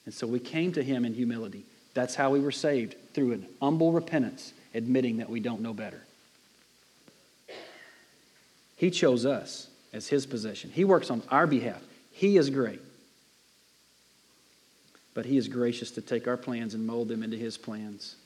And 0.04 0.14
so 0.14 0.26
we 0.26 0.38
came 0.38 0.72
to 0.72 0.82
him 0.82 1.04
in 1.04 1.14
humility. 1.14 1.64
That's 1.94 2.14
how 2.14 2.30
we 2.30 2.40
were 2.40 2.52
saved 2.52 2.94
through 3.12 3.32
an 3.32 3.46
humble 3.60 3.92
repentance, 3.92 4.52
admitting 4.72 5.18
that 5.18 5.28
we 5.28 5.40
don't 5.40 5.60
know 5.60 5.74
better. 5.74 6.02
He 8.76 8.90
chose 8.90 9.26
us 9.26 9.68
as 9.92 10.08
his 10.08 10.26
possession. 10.26 10.70
He 10.70 10.84
works 10.84 11.10
on 11.10 11.22
our 11.28 11.46
behalf. 11.46 11.82
He 12.12 12.36
is 12.36 12.50
great. 12.50 12.80
But 15.14 15.26
he 15.26 15.36
is 15.36 15.48
gracious 15.48 15.90
to 15.92 16.00
take 16.00 16.26
our 16.26 16.36
plans 16.36 16.74
and 16.74 16.86
mold 16.86 17.08
them 17.08 17.22
into 17.22 17.36
his 17.36 17.58
plans. 17.58 18.16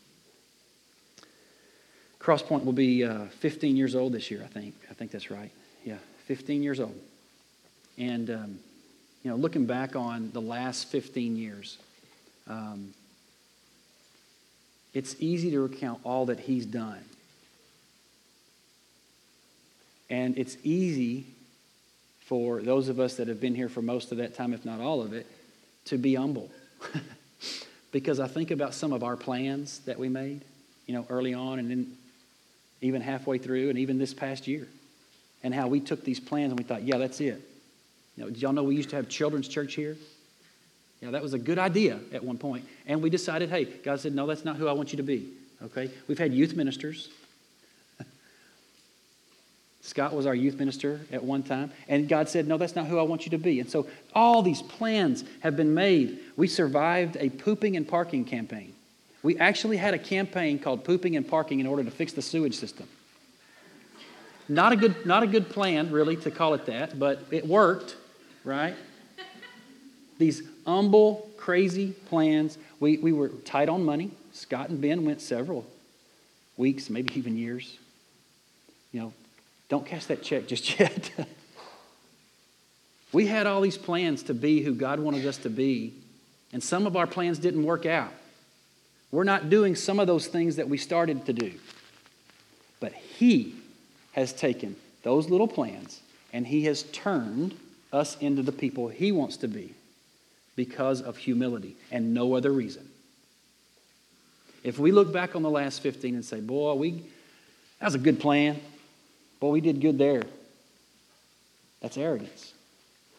Crosspoint 2.21 2.65
will 2.65 2.73
be 2.73 3.05
uh, 3.05 3.27
15 3.39 3.77
years 3.77 3.95
old 3.95 4.13
this 4.13 4.31
year, 4.31 4.43
I 4.45 4.49
think. 4.49 4.75
I 4.91 4.95
think 4.95 5.11
that's 5.11 5.31
right. 5.31 5.51
Yeah, 5.85 5.99
15 6.27 6.63
years 6.63 6.81
old. 6.81 6.99
And, 7.99 8.31
um, 8.31 8.59
you 9.23 9.31
know, 9.31 9.37
looking 9.37 9.67
back 9.67 9.97
on 9.97 10.31
the 10.33 10.41
last 10.41 10.89
15 10.91 11.37
years, 11.37 11.79
um, 12.49 12.93
it's 14.93 15.17
easy 15.21 15.51
to 15.51 15.61
recount 15.61 16.01
all 16.05 16.27
that 16.27 16.41
he's 16.41 16.67
done. 16.67 17.05
And 20.09 20.39
it's 20.39 20.57
easy 20.63 21.27
for 22.21 22.61
those 22.63 22.89
of 22.89 22.99
us 22.99 23.17
that 23.17 23.29
have 23.29 23.41
been 23.41 23.55
here 23.55 23.69
for 23.69 23.83
most 23.83 24.11
of 24.11 24.19
that 24.19 24.35
time, 24.35 24.53
if 24.53 24.65
not 24.65 24.81
all 24.81 25.03
of 25.03 25.13
it, 25.13 25.27
to 25.87 25.99
be 25.99 26.15
humble. 26.15 26.51
because 27.93 28.21
I 28.21 28.27
think 28.27 28.51
about 28.51 28.75
some 28.75 28.93
of 28.93 29.03
our 29.03 29.17
plans 29.17 29.81
that 29.81 29.99
we 29.99 30.09
made, 30.09 30.43
you 30.87 30.95
know, 30.95 31.07
early 31.09 31.35
on 31.35 31.59
and 31.59 31.71
then 31.71 31.97
even 32.81 33.01
halfway 33.01 33.39
through 33.39 33.71
and 33.71 33.79
even 33.79 33.99
this 33.99 34.15
past 34.15 34.47
year. 34.47 34.69
And 35.43 35.55
how 35.55 35.69
we 35.69 35.81
took 35.81 36.05
these 36.05 36.21
plans 36.21 36.51
and 36.51 36.59
we 36.59 36.65
thought, 36.65 36.83
yeah, 36.83 36.99
that's 36.99 37.21
it. 37.21 37.41
You 38.17 38.25
know, 38.25 38.31
did 38.31 38.41
y'all 38.41 38.53
know 38.53 38.65
we 38.65 38.77
used 38.77 38.91
to 38.91 38.97
have 38.97 39.09
children's 39.09 39.49
church 39.49 39.75
here? 39.75 39.97
Yeah, 41.01 41.11
that 41.11 41.23
was 41.23 41.35
a 41.35 41.39
good 41.39 41.59
idea 41.59 41.99
at 42.13 42.25
one 42.25 42.39
point. 42.39 42.65
And 42.87 43.03
we 43.03 43.11
decided, 43.11 43.51
hey, 43.51 43.65
God 43.65 44.01
said, 44.01 44.15
no, 44.15 44.27
that's 44.27 44.45
not 44.45 44.57
who 44.57 44.67
I 44.67 44.73
want 44.73 44.93
you 44.93 44.97
to 44.97 45.03
be. 45.03 45.29
Okay? 45.63 45.91
We've 46.09 46.19
had 46.19 46.33
youth 46.33 46.57
ministers. 46.57 47.11
Scott 49.87 50.13
was 50.13 50.27
our 50.27 50.35
youth 50.35 50.59
minister 50.59 51.01
at 51.13 51.23
one 51.23 51.45
time. 51.45 51.71
And 51.87 52.09
God 52.09 52.29
said, 52.29 52.49
no, 52.49 52.59
that's 52.59 52.75
not 52.75 52.87
who 52.87 52.99
I 52.99 53.03
want 53.03 53.25
you 53.25 53.31
to 53.31 53.39
be. 53.39 53.61
And 53.61 53.71
so 53.71 53.87
all 54.17 54.43
these 54.43 54.61
plans 54.61 55.23
have 55.41 55.57
been 55.57 55.75
made. 55.75 56.19
We 56.37 56.49
survived 56.49 57.17
a 57.21 57.31
pooping 57.31 57.77
and 57.77 57.87
parking 57.87 58.25
campaign. 58.25 58.75
We 59.23 59.39
actually 59.39 59.77
had 59.77 59.95
a 59.95 59.99
campaign 59.99 60.59
called 60.59 60.83
Pooping 60.83 61.15
and 61.15 61.27
Parking 61.27 61.61
in 61.61 61.69
order 61.69 61.85
to 61.85 61.91
fix 61.93 62.13
the 62.13 62.21
sewage 62.21 62.57
system. 62.57 62.89
Not 64.49 64.73
a 64.73 64.77
good, 64.77 65.07
not 65.07 65.23
a 65.23 65.27
good 65.29 65.51
plan, 65.51 65.93
really, 65.93 66.17
to 66.17 66.33
call 66.33 66.55
it 66.55 66.67
that, 66.67 66.99
but 66.99 67.23
it 67.31 67.47
worked, 67.47 67.97
right? 68.43 68.75
These 70.19 70.43
humble, 70.67 71.31
crazy 71.37 71.93
plans. 72.07 72.59
We, 72.81 72.99
we 72.99 73.13
were 73.13 73.29
tight 73.29 73.69
on 73.69 73.85
money. 73.85 74.11
Scott 74.33 74.69
and 74.69 74.81
Ben 74.81 75.05
went 75.05 75.21
several 75.21 75.65
weeks, 76.57 76.91
maybe 76.91 77.17
even 77.17 77.37
years. 77.37 77.79
You 78.91 79.01
know, 79.01 79.13
don't 79.69 79.85
cash 79.85 80.07
that 80.07 80.23
check 80.23 80.47
just 80.47 80.79
yet. 80.81 81.11
we 83.13 83.27
had 83.27 83.47
all 83.47 83.61
these 83.61 83.79
plans 83.79 84.23
to 84.25 84.35
be 84.35 84.63
who 84.63 84.75
God 84.75 85.01
wanted 85.01 85.27
us 85.27 85.39
to 85.39 85.51
be, 85.51 85.95
and 86.53 86.63
some 86.63 86.87
of 86.87 86.97
our 86.97 87.07
plans 87.07 87.39
didn't 87.39 87.65
work 87.65 87.87
out. 87.87 88.13
We're 89.11 89.25
not 89.25 89.51
doing 89.51 89.75
some 89.75 90.01
of 90.01 90.07
those 90.07 90.27
things 90.27 90.57
that 90.57 90.69
we 90.69 90.79
started 90.79 91.27
to 91.27 91.33
do. 91.33 91.53
But 92.81 92.93
He 92.93 93.55
has 94.13 94.33
taken 94.33 94.77
those 95.03 95.31
little 95.31 95.49
plans 95.49 96.01
and 96.33 96.47
He 96.47 96.65
has 96.65 96.83
turned 96.85 97.57
us 97.93 98.17
into 98.21 98.43
the 98.43 98.53
people 98.53 98.89
He 98.89 99.13
wants 99.13 99.37
to 99.39 99.49
be 99.49 99.75
because 100.55 101.01
of 101.01 101.17
humility 101.17 101.77
and 101.91 102.13
no 102.13 102.35
other 102.35 102.53
reason. 102.53 102.89
If 104.65 104.79
we 104.79 104.91
look 104.91 105.13
back 105.13 105.37
on 105.37 105.43
the 105.43 105.51
last 105.51 105.81
15 105.81 106.15
and 106.15 106.25
say, 106.25 106.41
boy, 106.41 106.75
we, 106.75 106.93
that 107.79 107.87
was 107.87 107.95
a 107.95 107.99
good 107.99 108.19
plan. 108.19 108.61
Boy, 109.41 109.51
we 109.51 109.61
did 109.61 109.81
good 109.81 109.99
there. 109.99 110.23
That's 111.81 111.97
arrogance. 111.97 112.53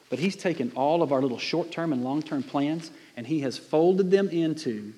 But 0.09 0.19
he's 0.19 0.35
taken 0.35 0.71
all 0.75 1.03
of 1.03 1.11
our 1.11 1.21
little 1.21 1.37
short 1.37 1.71
term 1.71 1.93
and 1.93 2.03
long 2.03 2.21
term 2.21 2.43
plans 2.43 2.91
and 3.15 3.27
he 3.27 3.41
has 3.41 3.57
folded 3.57 4.11
them 4.11 4.29
into 4.29 4.93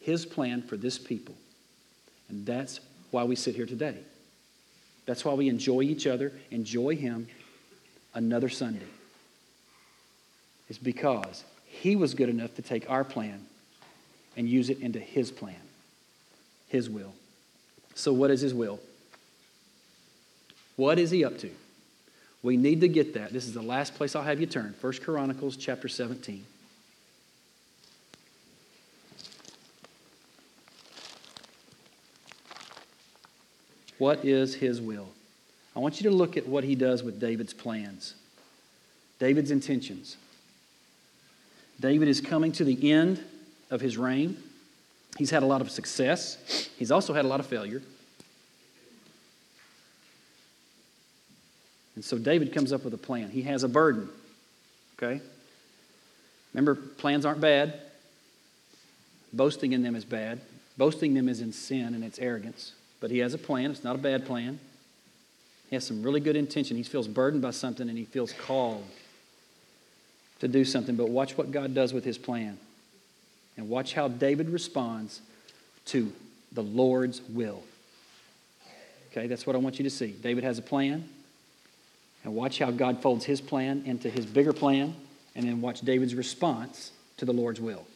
his 0.00 0.24
plan 0.24 0.62
for 0.62 0.76
this 0.76 0.98
people. 0.98 1.34
And 2.28 2.46
that's 2.46 2.80
why 3.10 3.24
we 3.24 3.36
sit 3.36 3.54
here 3.54 3.66
today. 3.66 3.96
That's 5.06 5.24
why 5.24 5.34
we 5.34 5.48
enjoy 5.48 5.82
each 5.82 6.06
other, 6.06 6.32
enjoy 6.50 6.96
him 6.96 7.28
another 8.14 8.48
Sunday. 8.48 8.86
It's 10.68 10.78
because 10.78 11.44
he 11.64 11.96
was 11.96 12.14
good 12.14 12.28
enough 12.28 12.54
to 12.56 12.62
take 12.62 12.90
our 12.90 13.04
plan 13.04 13.46
and 14.38 14.48
use 14.48 14.70
it 14.70 14.78
into 14.80 15.00
His 15.00 15.30
plan, 15.30 15.60
His 16.68 16.88
will. 16.88 17.12
So, 17.94 18.12
what 18.12 18.30
is 18.30 18.40
His 18.40 18.54
will? 18.54 18.78
What 20.78 21.00
is 21.00 21.10
He 21.10 21.24
up 21.24 21.36
to? 21.38 21.50
We 22.44 22.56
need 22.56 22.82
to 22.82 22.88
get 22.88 23.14
that. 23.14 23.32
This 23.32 23.46
is 23.46 23.52
the 23.52 23.60
last 23.60 23.96
place 23.96 24.14
I'll 24.14 24.22
have 24.22 24.38
you 24.40 24.46
turn. 24.46 24.74
First 24.74 25.02
Chronicles 25.02 25.56
chapter 25.56 25.88
17. 25.88 26.44
What 33.98 34.24
is 34.24 34.54
his 34.54 34.80
will? 34.80 35.08
I 35.74 35.80
want 35.80 36.00
you 36.00 36.08
to 36.08 36.16
look 36.16 36.36
at 36.36 36.46
what 36.46 36.62
he 36.62 36.76
does 36.76 37.02
with 37.02 37.18
David's 37.18 37.52
plans, 37.52 38.14
David's 39.18 39.50
intentions. 39.50 40.16
David 41.80 42.06
is 42.06 42.20
coming 42.20 42.52
to 42.52 42.64
the 42.64 42.92
end 42.92 43.20
of 43.72 43.80
his 43.80 43.98
reign. 43.98 44.36
He's 45.16 45.30
had 45.30 45.42
a 45.42 45.46
lot 45.46 45.60
of 45.60 45.72
success, 45.72 46.68
he's 46.78 46.92
also 46.92 47.14
had 47.14 47.24
a 47.24 47.28
lot 47.28 47.40
of 47.40 47.46
failure. 47.46 47.82
And 51.98 52.04
so 52.04 52.16
David 52.16 52.52
comes 52.52 52.72
up 52.72 52.84
with 52.84 52.94
a 52.94 52.96
plan. 52.96 53.28
He 53.28 53.42
has 53.42 53.64
a 53.64 53.68
burden. 53.68 54.08
Okay? 54.96 55.20
Remember, 56.54 56.76
plans 56.76 57.26
aren't 57.26 57.40
bad. 57.40 57.74
Boasting 59.32 59.72
in 59.72 59.82
them 59.82 59.96
is 59.96 60.04
bad. 60.04 60.40
Boasting 60.76 61.14
them 61.14 61.28
is 61.28 61.40
in 61.40 61.52
sin 61.52 61.96
and 61.96 62.04
it's 62.04 62.20
arrogance. 62.20 62.74
But 63.00 63.10
he 63.10 63.18
has 63.18 63.34
a 63.34 63.38
plan. 63.38 63.72
It's 63.72 63.82
not 63.82 63.96
a 63.96 63.98
bad 63.98 64.26
plan. 64.26 64.60
He 65.70 65.74
has 65.74 65.84
some 65.84 66.04
really 66.04 66.20
good 66.20 66.36
intention. 66.36 66.76
He 66.76 66.84
feels 66.84 67.08
burdened 67.08 67.42
by 67.42 67.50
something 67.50 67.88
and 67.88 67.98
he 67.98 68.04
feels 68.04 68.32
called 68.32 68.84
to 70.38 70.46
do 70.46 70.64
something, 70.64 70.94
but 70.94 71.08
watch 71.08 71.36
what 71.36 71.50
God 71.50 71.74
does 71.74 71.92
with 71.92 72.04
his 72.04 72.16
plan. 72.16 72.58
And 73.56 73.68
watch 73.68 73.94
how 73.94 74.06
David 74.06 74.50
responds 74.50 75.20
to 75.86 76.12
the 76.52 76.62
Lord's 76.62 77.22
will. 77.22 77.64
Okay, 79.10 79.26
that's 79.26 79.48
what 79.48 79.56
I 79.56 79.58
want 79.58 79.80
you 79.80 79.82
to 79.82 79.90
see. 79.90 80.12
David 80.12 80.44
has 80.44 80.60
a 80.60 80.62
plan. 80.62 81.08
And 82.24 82.34
watch 82.34 82.58
how 82.58 82.70
God 82.70 83.02
folds 83.02 83.24
his 83.24 83.40
plan 83.40 83.82
into 83.86 84.10
his 84.10 84.26
bigger 84.26 84.52
plan. 84.52 84.94
And 85.34 85.46
then 85.46 85.60
watch 85.60 85.80
David's 85.80 86.14
response 86.14 86.92
to 87.18 87.24
the 87.24 87.32
Lord's 87.32 87.60
will. 87.60 87.86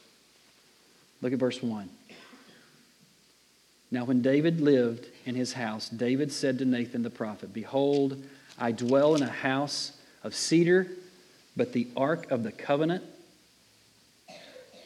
Look 1.20 1.32
at 1.32 1.38
verse 1.38 1.62
1. 1.62 1.88
Now, 3.90 4.04
when 4.04 4.22
David 4.22 4.60
lived 4.60 5.06
in 5.26 5.34
his 5.34 5.52
house, 5.52 5.88
David 5.88 6.32
said 6.32 6.58
to 6.58 6.64
Nathan 6.64 7.02
the 7.02 7.10
prophet, 7.10 7.52
Behold, 7.52 8.22
I 8.58 8.72
dwell 8.72 9.14
in 9.14 9.22
a 9.22 9.28
house 9.28 9.92
of 10.22 10.34
cedar 10.34 10.88
but 11.56 11.72
the 11.72 11.88
ark 11.96 12.30
of 12.30 12.42
the 12.42 12.52
covenant 12.52 13.04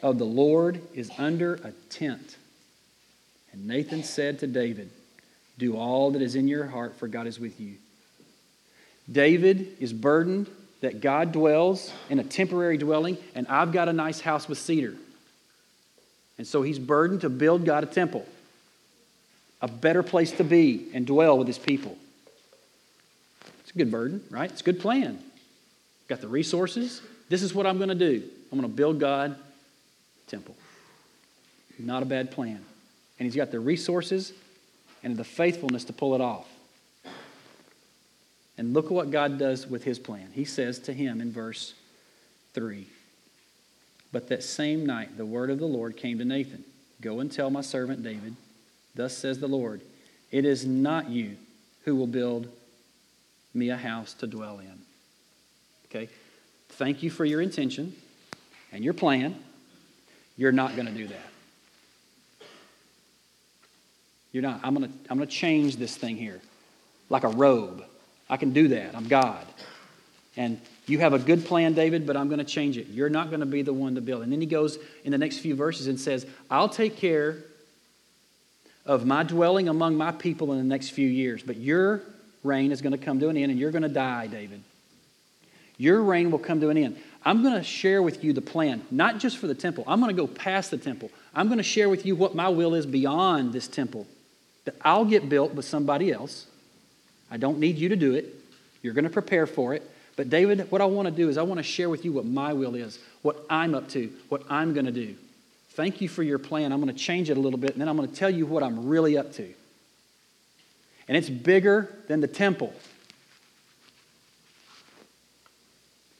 of 0.03 0.18
the 0.18 0.24
Lord 0.24 0.80
is 0.95 1.11
under 1.18 1.55
a 1.55 1.72
tent. 1.91 2.37
And 3.53 3.66
Nathan 3.66 4.03
said 4.03 4.41
to 4.41 4.47
David, 4.47 4.91
Do 5.59 5.76
all 5.76 6.11
that 6.12 6.22
is 6.22 6.34
in 6.34 6.49
your 6.49 6.66
heart, 6.66 6.97
for 6.97 7.09
God 7.09 7.26
is 7.26 7.39
with 7.39 7.61
you. 7.61 7.76
David 9.11 9.77
is 9.81 9.93
burdened 9.93 10.49
that 10.81 11.01
God 11.01 11.33
dwells 11.33 11.93
in 12.11 12.19
a 12.19 12.25
temporary 12.25 12.77
dwelling, 12.77 13.17
and 13.35 13.47
I've 13.49 13.73
got 13.73 13.89
a 13.89 13.93
nice 13.93 14.21
house 14.21 14.49
with 14.49 14.59
cedar. 14.59 14.95
And 16.39 16.47
so 16.47 16.63
he's 16.63 16.79
burdened 16.79 17.23
to 17.23 17.31
build 17.31 17.65
God 17.65 17.83
a 17.83 17.87
temple, 17.87 18.27
a 19.63 19.69
better 19.69 20.03
place 20.03 20.33
to 20.33 20.45
be 20.45 20.89
and 20.93 21.07
dwell 21.07 21.39
with 21.39 21.47
his 21.47 21.59
people. 21.59 21.97
It's 23.61 23.71
a 23.71 23.79
good 23.79 23.91
burden, 23.91 24.23
right? 24.31 24.51
It's 24.51 24.61
a 24.61 24.65
good 24.65 24.81
plan. 24.81 25.19
Got 26.09 26.21
the 26.21 26.29
resources. 26.29 27.01
This 27.29 27.43
is 27.43 27.55
what 27.55 27.67
I'm 27.67 27.79
going 27.79 27.89
to 27.89 27.95
do. 27.95 28.23
I'm 28.53 28.59
going 28.59 28.71
to 28.71 28.77
build 28.77 29.01
God 29.01 29.37
temple. 30.27 30.55
Not 31.79 32.03
a 32.03 32.07
bad 32.07 32.31
plan. 32.31 32.65
And 33.19 33.27
he's 33.27 33.37
got 33.37 33.51
the 33.51 33.61
resources 33.61 34.33
and 35.03 35.17
the 35.17 35.25
faithfulness 35.25 35.85
to 35.85 35.93
pull 35.93 36.15
it 36.15 36.21
off. 36.21 36.47
And 38.59 38.73
look 38.73 38.87
at 38.87 38.93
what 38.93 39.11
God 39.11 39.39
does 39.39 39.67
with 39.67 39.85
his 39.85 39.99
plan. 39.99 40.29
He 40.33 40.45
says 40.45 40.79
to 40.81 40.93
him 40.93 41.21
in 41.21 41.31
verse 41.31 41.75
3 42.55 42.87
But 44.13 44.29
that 44.29 44.43
same 44.43 44.87
night 44.87 45.17
the 45.17 45.27
word 45.27 45.51
of 45.51 45.59
the 45.59 45.67
Lord 45.67 45.97
came 45.97 46.19
to 46.19 46.25
Nathan 46.25 46.65
Go 47.01 47.21
and 47.21 47.31
tell 47.31 47.51
my 47.51 47.61
servant 47.61 48.03
David, 48.03 48.37
Thus 48.95 49.17
says 49.17 49.39
the 49.39 49.47
Lord, 49.47 49.83
it 50.31 50.45
is 50.45 50.65
not 50.65 51.11
you 51.11 51.37
who 51.85 51.95
will 51.95 52.07
build 52.07 52.49
me 53.53 53.71
a 53.71 53.77
house 53.77 54.15
to 54.15 54.27
dwell 54.27 54.59
in. 54.59 54.79
Okay? 55.87 56.09
Thank 56.71 57.03
you 57.03 57.11
for 57.11 57.25
your 57.25 57.41
intention 57.41 57.95
and 58.73 58.83
your 58.83 58.95
plan. 58.95 59.37
You're 60.37 60.53
not 60.53 60.75
going 60.75 60.87
to 60.87 60.93
do 60.93 61.07
that. 61.09 61.31
You're 64.33 64.43
not. 64.43 64.61
I'm 64.63 64.75
going 64.75 64.91
to 64.91 64.95
I'm 65.11 65.17
going 65.17 65.29
to 65.29 65.35
change 65.35 65.77
this 65.77 65.97
thing 65.97 66.17
here 66.17 66.41
like 67.09 67.25
a 67.25 67.29
robe. 67.29 67.85
I 68.29 68.37
can 68.37 68.53
do 68.53 68.68
that. 68.68 68.95
I'm 68.95 69.09
God. 69.09 69.47
And 70.37 70.61
you 70.87 70.99
have 70.99 71.12
a 71.12 71.18
good 71.18 71.45
plan, 71.45 71.74
David, 71.74 72.07
but 72.07 72.16
I'm 72.16 72.29
going 72.29 72.39
to 72.39 72.45
change 72.45 72.77
it. 72.77 72.89
You're 72.89 73.09
not 73.09 73.29
going 73.31 73.41
to 73.41 73.47
be 73.47 73.62
the 73.62 73.72
one 73.72 73.95
to 73.95 74.01
build. 74.01 74.22
And 74.22 74.33
then 74.33 74.41
he 74.41 74.47
goes 74.47 74.79
in 75.05 75.12
the 75.12 75.18
next 75.18 75.39
few 75.39 75.55
verses 75.55 75.87
and 75.87 75.99
says, 75.99 76.27
I'll 76.51 76.68
take 76.68 76.97
care 76.97 77.39
of 78.85 79.05
my 79.05 79.22
dwelling 79.22 79.68
among 79.68 79.97
my 79.97 80.12
people 80.12 80.53
in 80.53 80.59
the 80.59 80.64
next 80.64 80.91
few 80.91 81.09
years, 81.09 81.43
but 81.43 81.57
your 81.57 82.03
reign 82.45 82.70
is 82.70 82.83
going 82.83 82.93
to 82.93 82.99
come 82.99 83.18
to 83.18 83.29
an 83.29 83.37
end 83.37 83.51
and 83.51 83.59
you're 83.59 83.72
going 83.72 83.83
to 83.83 83.89
die, 83.89 84.29
David. 84.29 84.62
Your 85.79 86.03
reign 86.03 86.31
will 86.31 86.39
come 86.39 86.61
to 86.61 86.70
an 86.70 86.77
end. 86.77 86.97
I'm 87.24 87.43
going 87.43 87.55
to 87.55 87.64
share 87.64 88.01
with 88.01 88.22
you 88.22 88.33
the 88.33 88.41
plan, 88.41 88.83
not 88.91 89.18
just 89.18 89.39
for 89.39 89.49
the 89.49 89.55
temple. 89.55 89.85
I'm 89.87 90.01
going 90.01 90.14
to 90.14 90.22
go 90.22 90.29
past 90.29 90.70
the 90.70 90.79
temple. 90.79 91.11
I'm 91.35 91.49
going 91.49 91.59
to 91.59 91.64
share 91.64 91.89
with 91.89 92.07
you 92.07 92.14
what 92.14 92.35
my 92.35 92.49
will 92.49 92.74
is 92.74 92.87
beyond 92.87 93.53
this 93.53 93.66
temple. 93.66 94.07
That 94.64 94.77
I'll 94.83 95.05
get 95.05 95.29
built 95.29 95.53
with 95.53 95.64
somebody 95.64 96.12
else. 96.12 96.47
I 97.31 97.37
don't 97.37 97.59
need 97.59 97.79
you 97.79 97.89
to 97.89 97.97
do 97.97 98.14
it. 98.14 98.35
You're 98.83 98.95
going 98.95 99.05
to 99.05 99.11
prepare 99.11 99.47
for 99.47 99.74
it. 99.74 99.89
But, 100.16 100.31
David, 100.31 100.70
what 100.70 100.81
I 100.81 100.87
want 100.87 101.07
to 101.07 101.14
do 101.14 101.29
is 101.29 101.37
I 101.37 101.43
want 101.43 101.59
to 101.59 101.64
share 101.64 101.91
with 101.91 102.05
you 102.05 102.12
what 102.12 102.24
my 102.24 102.53
will 102.53 102.74
is, 102.74 102.99
what 103.22 103.45
I'm 103.51 103.74
up 103.74 103.89
to, 103.91 104.11
what 104.29 104.43
I'm 104.49 104.72
going 104.72 104.87
to 104.87 104.93
do. 104.93 105.14
Thank 105.70 106.01
you 106.01 106.09
for 106.09 106.22
your 106.22 106.39
plan. 106.39 106.72
I'm 106.72 106.81
going 106.81 106.93
to 106.93 106.99
change 106.99 107.29
it 107.29 107.37
a 107.37 107.41
little 107.41 107.59
bit, 107.59 107.72
and 107.72 107.81
then 107.81 107.89
I'm 107.89 107.97
going 107.97 108.09
to 108.09 108.14
tell 108.14 108.31
you 108.31 108.47
what 108.47 108.62
I'm 108.62 108.87
really 108.87 109.18
up 109.18 109.33
to. 109.35 109.53
And 111.09 111.16
it's 111.16 111.29
bigger 111.29 111.95
than 112.09 112.20
the 112.20 112.29
temple. 112.29 112.72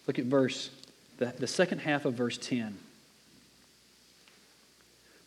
Look 0.07 0.19
at 0.19 0.27
verse, 0.27 0.71
the, 1.19 1.33
the 1.39 1.47
second 1.47 1.79
half 1.79 2.05
of 2.05 2.15
verse 2.15 2.37
10. 2.37 2.77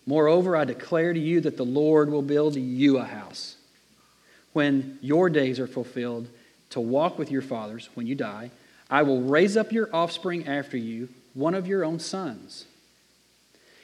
Moreover, 0.05 0.55
I 0.55 0.63
declare 0.63 1.13
to 1.13 1.19
you 1.19 1.41
that 1.41 1.57
the 1.57 1.65
Lord 1.65 2.09
will 2.09 2.21
build 2.21 2.55
you 2.55 2.97
a 2.97 3.03
house. 3.03 3.55
When 4.53 4.97
your 5.01 5.29
days 5.29 5.59
are 5.59 5.67
fulfilled, 5.67 6.27
to 6.71 6.79
walk 6.79 7.17
with 7.17 7.31
your 7.31 7.41
fathers 7.41 7.89
when 7.95 8.07
you 8.07 8.15
die, 8.15 8.51
I 8.89 9.03
will 9.03 9.21
raise 9.21 9.57
up 9.57 9.71
your 9.71 9.89
offspring 9.93 10.47
after 10.47 10.77
you, 10.77 11.09
one 11.33 11.53
of 11.53 11.67
your 11.67 11.83
own 11.83 11.99
sons, 11.99 12.65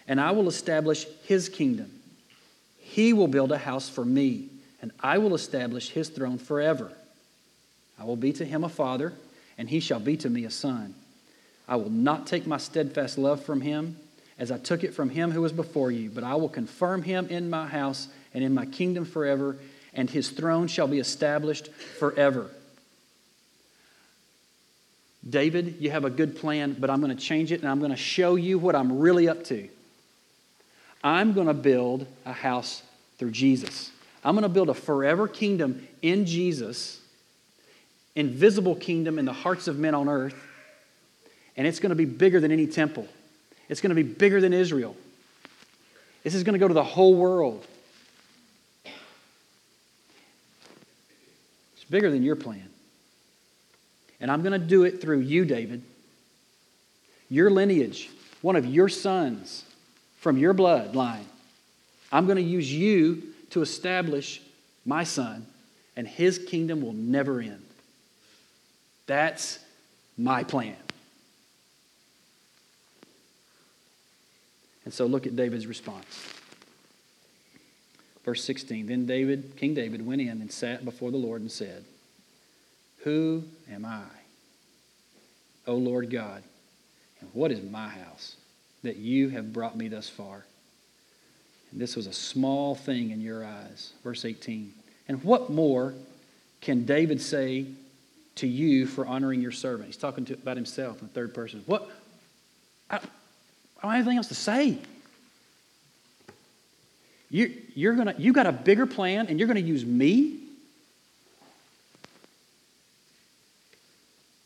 and 0.08 0.20
I 0.20 0.32
will 0.32 0.48
establish 0.48 1.06
his 1.24 1.50
kingdom. 1.50 1.92
He 2.80 3.14
will 3.14 3.28
build 3.28 3.52
a 3.52 3.58
house 3.58 3.90
for 3.90 4.06
me, 4.06 4.50
and 4.82 4.92
I 5.00 5.18
will 5.18 5.36
establish 5.36 5.90
his 5.90 6.10
throne 6.10 6.38
forever. 6.38 6.92
I 8.00 8.04
will 8.04 8.16
be 8.16 8.34
to 8.34 8.46
him 8.46 8.64
a 8.64 8.70
father, 8.70 9.14
and 9.58 9.70
he 9.70 9.80
shall 9.80 10.00
be 10.00 10.18
to 10.18 10.30
me 10.30 10.46
a 10.46 10.52
son. 10.52 10.96
I 11.68 11.78
will 11.78 11.90
not 11.90 12.28
take 12.28 12.46
my 12.46 12.58
steadfast 12.58 13.18
love 13.18 13.44
from 13.44 13.62
him 13.62 13.98
as 14.38 14.52
I 14.52 14.58
took 14.58 14.84
it 14.84 14.94
from 14.94 15.10
him 15.10 15.32
who 15.32 15.42
was 15.42 15.54
before 15.54 15.92
you, 15.92 16.10
but 16.10 16.24
I 16.24 16.36
will 16.36 16.50
confirm 16.50 17.04
him 17.04 17.28
in 17.30 17.50
my 17.50 17.68
house 17.68 18.08
and 18.34 18.44
in 18.44 18.54
my 18.54 18.66
kingdom 18.66 19.06
forever, 19.06 19.58
and 19.96 20.10
his 20.10 20.30
throne 20.30 20.68
shall 20.68 20.88
be 20.88 21.00
established 21.00 21.72
forever. 22.00 22.50
David, 25.28 25.78
you 25.80 25.90
have 25.90 26.06
a 26.06 26.10
good 26.10 26.36
plan, 26.38 26.76
but 26.80 26.90
I'm 26.90 27.02
going 27.02 27.16
to 27.16 27.22
change 27.22 27.52
it 27.52 27.62
and 27.62 27.70
I'm 27.70 27.80
going 27.80 27.92
to 27.92 27.98
show 27.98 28.36
you 28.36 28.60
what 28.60 28.76
I'm 28.76 29.00
really 29.00 29.28
up 29.28 29.44
to. 29.46 29.68
I'm 31.04 31.34
going 31.34 31.48
to 31.48 31.54
build 31.54 32.06
a 32.26 32.34
house 32.34 32.84
through 33.18 33.32
Jesus. 33.32 33.92
I'm 34.24 34.36
going 34.36 34.44
to 34.44 34.50
build 34.50 34.70
a 34.70 34.74
forever 34.74 35.28
kingdom 35.28 35.88
in 36.02 36.26
Jesus, 36.26 37.00
invisible 38.16 38.76
kingdom 38.76 39.20
in 39.20 39.26
the 39.26 39.34
hearts 39.34 39.68
of 39.68 39.78
men 39.78 39.96
on 39.96 40.10
earth, 40.10 40.36
and 41.58 41.66
it's 41.66 41.80
going 41.80 41.92
to 41.92 41.96
be 41.96 42.06
bigger 42.06 42.40
than 42.40 42.52
any 42.52 42.68
temple. 42.68 43.08
It's 43.70 43.82
going 43.82 43.96
to 43.96 43.96
be 43.96 44.04
bigger 44.04 44.42
than 44.42 44.54
Israel. 44.54 44.96
This 46.24 46.34
is 46.34 46.44
going 46.44 46.54
to 46.54 46.60
go 46.60 46.68
to 46.68 46.74
the 46.74 46.84
whole 46.84 47.16
world. 47.16 47.66
It's 51.86 51.92
bigger 51.92 52.10
than 52.10 52.24
your 52.24 52.36
plan. 52.36 52.68
And 54.20 54.32
I'm 54.32 54.42
going 54.42 54.60
to 54.60 54.68
do 54.68 54.86
it 54.86 55.02
through 55.02 55.20
you, 55.20 55.46
David. 55.46 55.84
Your 57.30 57.52
lineage, 57.52 58.10
one 58.42 58.56
of 58.56 58.66
your 58.66 58.90
sons 58.90 59.64
from 60.18 60.40
your 60.40 60.56
bloodline. 60.56 61.26
I'm 62.12 62.26
going 62.26 62.38
to 62.38 62.42
use 62.42 62.74
you 62.74 63.22
to 63.52 63.62
establish 63.62 64.42
my 64.84 65.04
son, 65.04 65.46
and 65.96 66.08
his 66.08 66.40
kingdom 66.40 66.82
will 66.82 66.94
never 66.94 67.40
end. 67.40 67.64
That's 69.06 69.60
my 70.18 70.44
plan. 70.44 70.78
And 74.86 74.94
so 74.94 75.06
look 75.06 75.28
at 75.28 75.36
David's 75.36 75.68
response. 75.68 76.06
Verse 78.26 78.44
16 78.44 78.88
Then 78.88 79.06
David, 79.06 79.54
King 79.56 79.74
David, 79.74 80.06
went 80.06 80.22
in 80.22 80.42
and 80.42 80.52
sat 80.52 80.84
before 80.84 81.12
the 81.12 81.18
Lord 81.18 81.42
and 81.42 81.52
said, 81.52 81.86
who 83.06 83.44
am 83.72 83.86
I, 83.86 84.02
O 85.68 85.76
Lord 85.76 86.10
God? 86.10 86.42
And 87.22 87.30
what 87.34 87.52
is 87.52 87.62
my 87.62 87.88
house 87.88 88.36
that 88.82 88.98
you 88.98 89.30
have 89.30 89.54
brought 89.54 89.78
me 89.78 89.88
thus 89.88 90.10
far? 90.10 90.44
And 91.72 91.80
this 91.80 91.96
was 91.96 92.08
a 92.08 92.14
small 92.14 92.74
thing 92.74 93.12
in 93.12 93.22
your 93.22 93.46
eyes. 93.46 93.94
Verse 94.04 94.26
18. 94.26 94.74
And 95.08 95.24
what 95.24 95.52
more 95.52 95.94
can 96.62 96.84
David 96.84 97.22
say 97.22 97.68
to 98.38 98.48
you 98.48 98.88
for 98.88 99.06
honoring 99.06 99.40
your 99.40 99.52
servant? 99.52 99.86
He's 99.86 99.98
talking 99.98 100.26
to, 100.26 100.34
about 100.34 100.58
himself 100.58 101.00
in 101.00 101.08
the 101.08 101.14
third 101.14 101.36
person. 101.36 101.62
What? 101.68 101.88
I, 102.90 102.96
I 102.96 103.00
don't 103.84 103.92
have 103.92 104.00
anything 104.00 104.18
else 104.18 104.30
to 104.30 104.36
say. 104.36 104.80
You, 107.30 107.54
you're 107.74 107.96
gonna, 107.96 108.16
you 108.18 108.34
got 108.34 108.46
a 108.46 108.52
bigger 108.52 108.86
plan 108.86 109.28
and 109.28 109.40
you're 109.40 109.48
going 109.48 109.62
to 109.62 109.68
use 109.68 109.86
me 109.86 110.46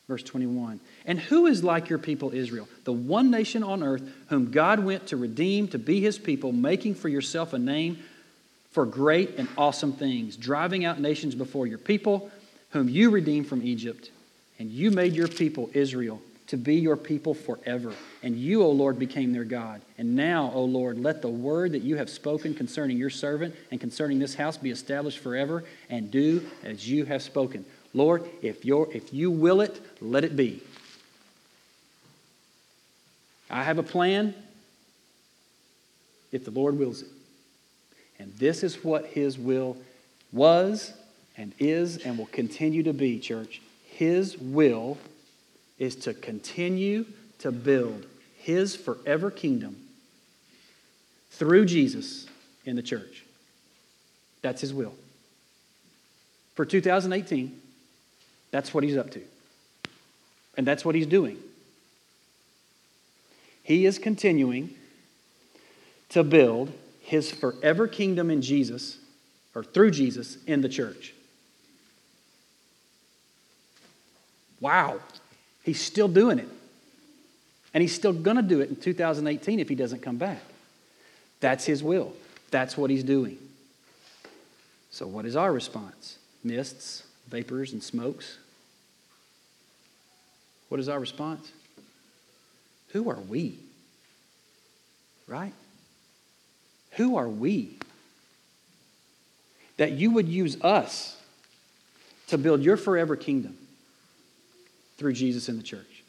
Verse 0.10 0.24
21. 0.24 0.80
And 1.06 1.20
who 1.20 1.46
is 1.46 1.64
like 1.64 1.88
your 1.88 2.00
people 2.00 2.34
Israel, 2.34 2.68
the 2.84 2.92
one 2.92 3.30
nation 3.30 3.62
on 3.62 3.84
earth 3.84 4.02
whom 4.30 4.50
God 4.50 4.80
went 4.80 5.08
to 5.08 5.18
redeem 5.18 5.68
to 5.68 5.78
be 5.78 6.02
his 6.02 6.18
people, 6.18 6.52
making 6.52 6.96
for 6.96 7.10
yourself 7.10 7.54
a 7.54 7.60
name 7.60 8.00
for 8.72 8.88
great 8.88 9.38
and 9.38 9.48
awesome 9.56 9.94
things, 9.94 10.36
driving 10.36 10.84
out 10.84 11.00
nations 11.00 11.36
before 11.36 11.68
your 11.68 11.78
people, 11.78 12.32
whom 12.72 12.90
you 12.90 13.12
redeemed 13.12 13.48
from 13.48 13.62
Egypt, 13.62 14.10
and 14.58 14.72
you 14.72 14.90
made 14.90 15.14
your 15.14 15.28
people 15.28 15.70
Israel 15.74 16.20
to 16.50 16.58
be 16.58 16.76
your 16.76 16.98
people 16.98 17.36
forever. 17.36 17.94
And 18.24 18.36
you, 18.36 18.64
O 18.64 18.72
Lord, 18.72 18.98
became 18.98 19.34
their 19.34 19.44
God. 19.44 19.82
And 20.00 20.16
now, 20.16 20.52
O 20.56 20.64
Lord, 20.64 21.00
let 21.00 21.22
the 21.22 21.30
word 21.30 21.74
that 21.74 21.84
you 21.84 21.98
have 21.98 22.10
spoken 22.10 22.56
concerning 22.56 22.98
your 22.98 23.12
servant 23.12 23.56
and 23.70 23.80
concerning 23.80 24.18
this 24.18 24.34
house 24.34 24.58
be 24.58 24.72
established 24.72 25.20
forever, 25.20 25.64
and 25.90 26.10
do 26.10 26.44
as 26.64 26.90
you 26.90 27.06
have 27.06 27.22
spoken. 27.22 27.66
Lord, 27.94 28.28
if, 28.42 28.66
you're, 28.66 28.90
if 28.92 29.14
you 29.14 29.30
will 29.30 29.62
it, 29.62 29.80
let 30.02 30.24
it 30.24 30.36
be. 30.36 30.62
I 33.50 33.64
have 33.64 33.78
a 33.78 33.84
plan 33.84 34.34
if 36.32 36.46
the 36.46 36.52
Lord 36.52 36.78
wills 36.78 37.04
it. 37.04 37.10
And 38.18 38.34
this 38.38 38.64
is 38.64 38.84
what 38.84 39.06
His 39.06 39.38
will 39.38 39.78
was 40.32 40.94
and 41.38 41.54
is 41.60 41.98
and 41.98 42.18
will 42.18 42.28
continue 42.28 42.84
to 42.84 42.94
be, 42.94 43.20
church. 43.20 43.62
His 43.86 44.38
will 44.38 44.98
is 45.80 45.96
to 45.96 46.14
continue 46.14 47.06
to 47.40 47.52
build 47.52 48.06
His 48.38 48.76
forever 48.76 49.32
kingdom 49.32 49.78
through 51.32 51.66
Jesus 51.66 52.28
in 52.66 52.76
the 52.76 52.84
church. 52.84 53.26
That's 54.42 54.62
His 54.62 54.74
will. 54.74 54.94
For 56.60 56.66
2018, 56.66 57.58
that's 58.52 58.74
what 58.74 58.84
he's 58.84 58.98
up 58.98 59.12
to. 59.12 59.22
And 60.58 60.68
that's 60.68 60.84
what 60.84 60.94
he's 60.94 61.06
doing. 61.06 61.38
He 63.64 63.86
is 63.86 63.98
continuing 63.98 64.72
to 66.10 66.24
build 66.24 66.74
his 67.02 67.32
forever 67.32 67.88
kingdom 67.88 68.30
in 68.30 68.42
Jesus, 68.42 68.98
or 69.56 69.64
through 69.64 69.92
Jesus, 69.92 70.38
in 70.46 70.62
the 70.62 70.70
church. 70.70 71.14
Wow. 74.60 75.00
He's 75.70 75.80
still 75.80 76.08
doing 76.08 76.40
it. 76.40 76.50
And 77.76 77.84
he's 77.84 77.94
still 77.94 78.12
going 78.12 78.38
to 78.38 78.42
do 78.42 78.60
it 78.60 78.70
in 78.70 78.76
2018 78.76 79.60
if 79.60 79.70
he 79.70 79.76
doesn't 79.76 80.02
come 80.02 80.18
back. 80.18 80.42
That's 81.42 81.64
his 81.64 81.84
will. 81.84 82.14
That's 82.50 82.76
what 82.76 82.90
he's 82.90 83.04
doing. 83.04 83.38
So, 84.90 85.06
what 85.06 85.26
is 85.26 85.36
our 85.36 85.54
response? 85.54 86.18
Mists, 86.44 87.04
vapors, 87.28 87.72
and 87.72 87.84
smokes? 87.84 88.40
What 90.70 90.80
is 90.80 90.90
our 90.90 91.00
response? 91.00 91.52
Who 92.88 93.12
are 93.12 93.20
we? 93.20 93.60
Right? 95.28 95.54
Who 96.94 97.16
are 97.16 97.30
we? 97.30 97.78
That 99.78 99.92
you 99.92 100.10
would 100.10 100.28
use 100.28 100.60
us 100.64 101.16
to 102.30 102.40
build 102.40 102.64
your 102.64 102.76
forever 102.76 103.16
kingdom 103.16 103.56
through 105.00 105.14
Jesus 105.14 105.50
in 105.50 105.58
the 105.58 105.64
church. 105.64 106.04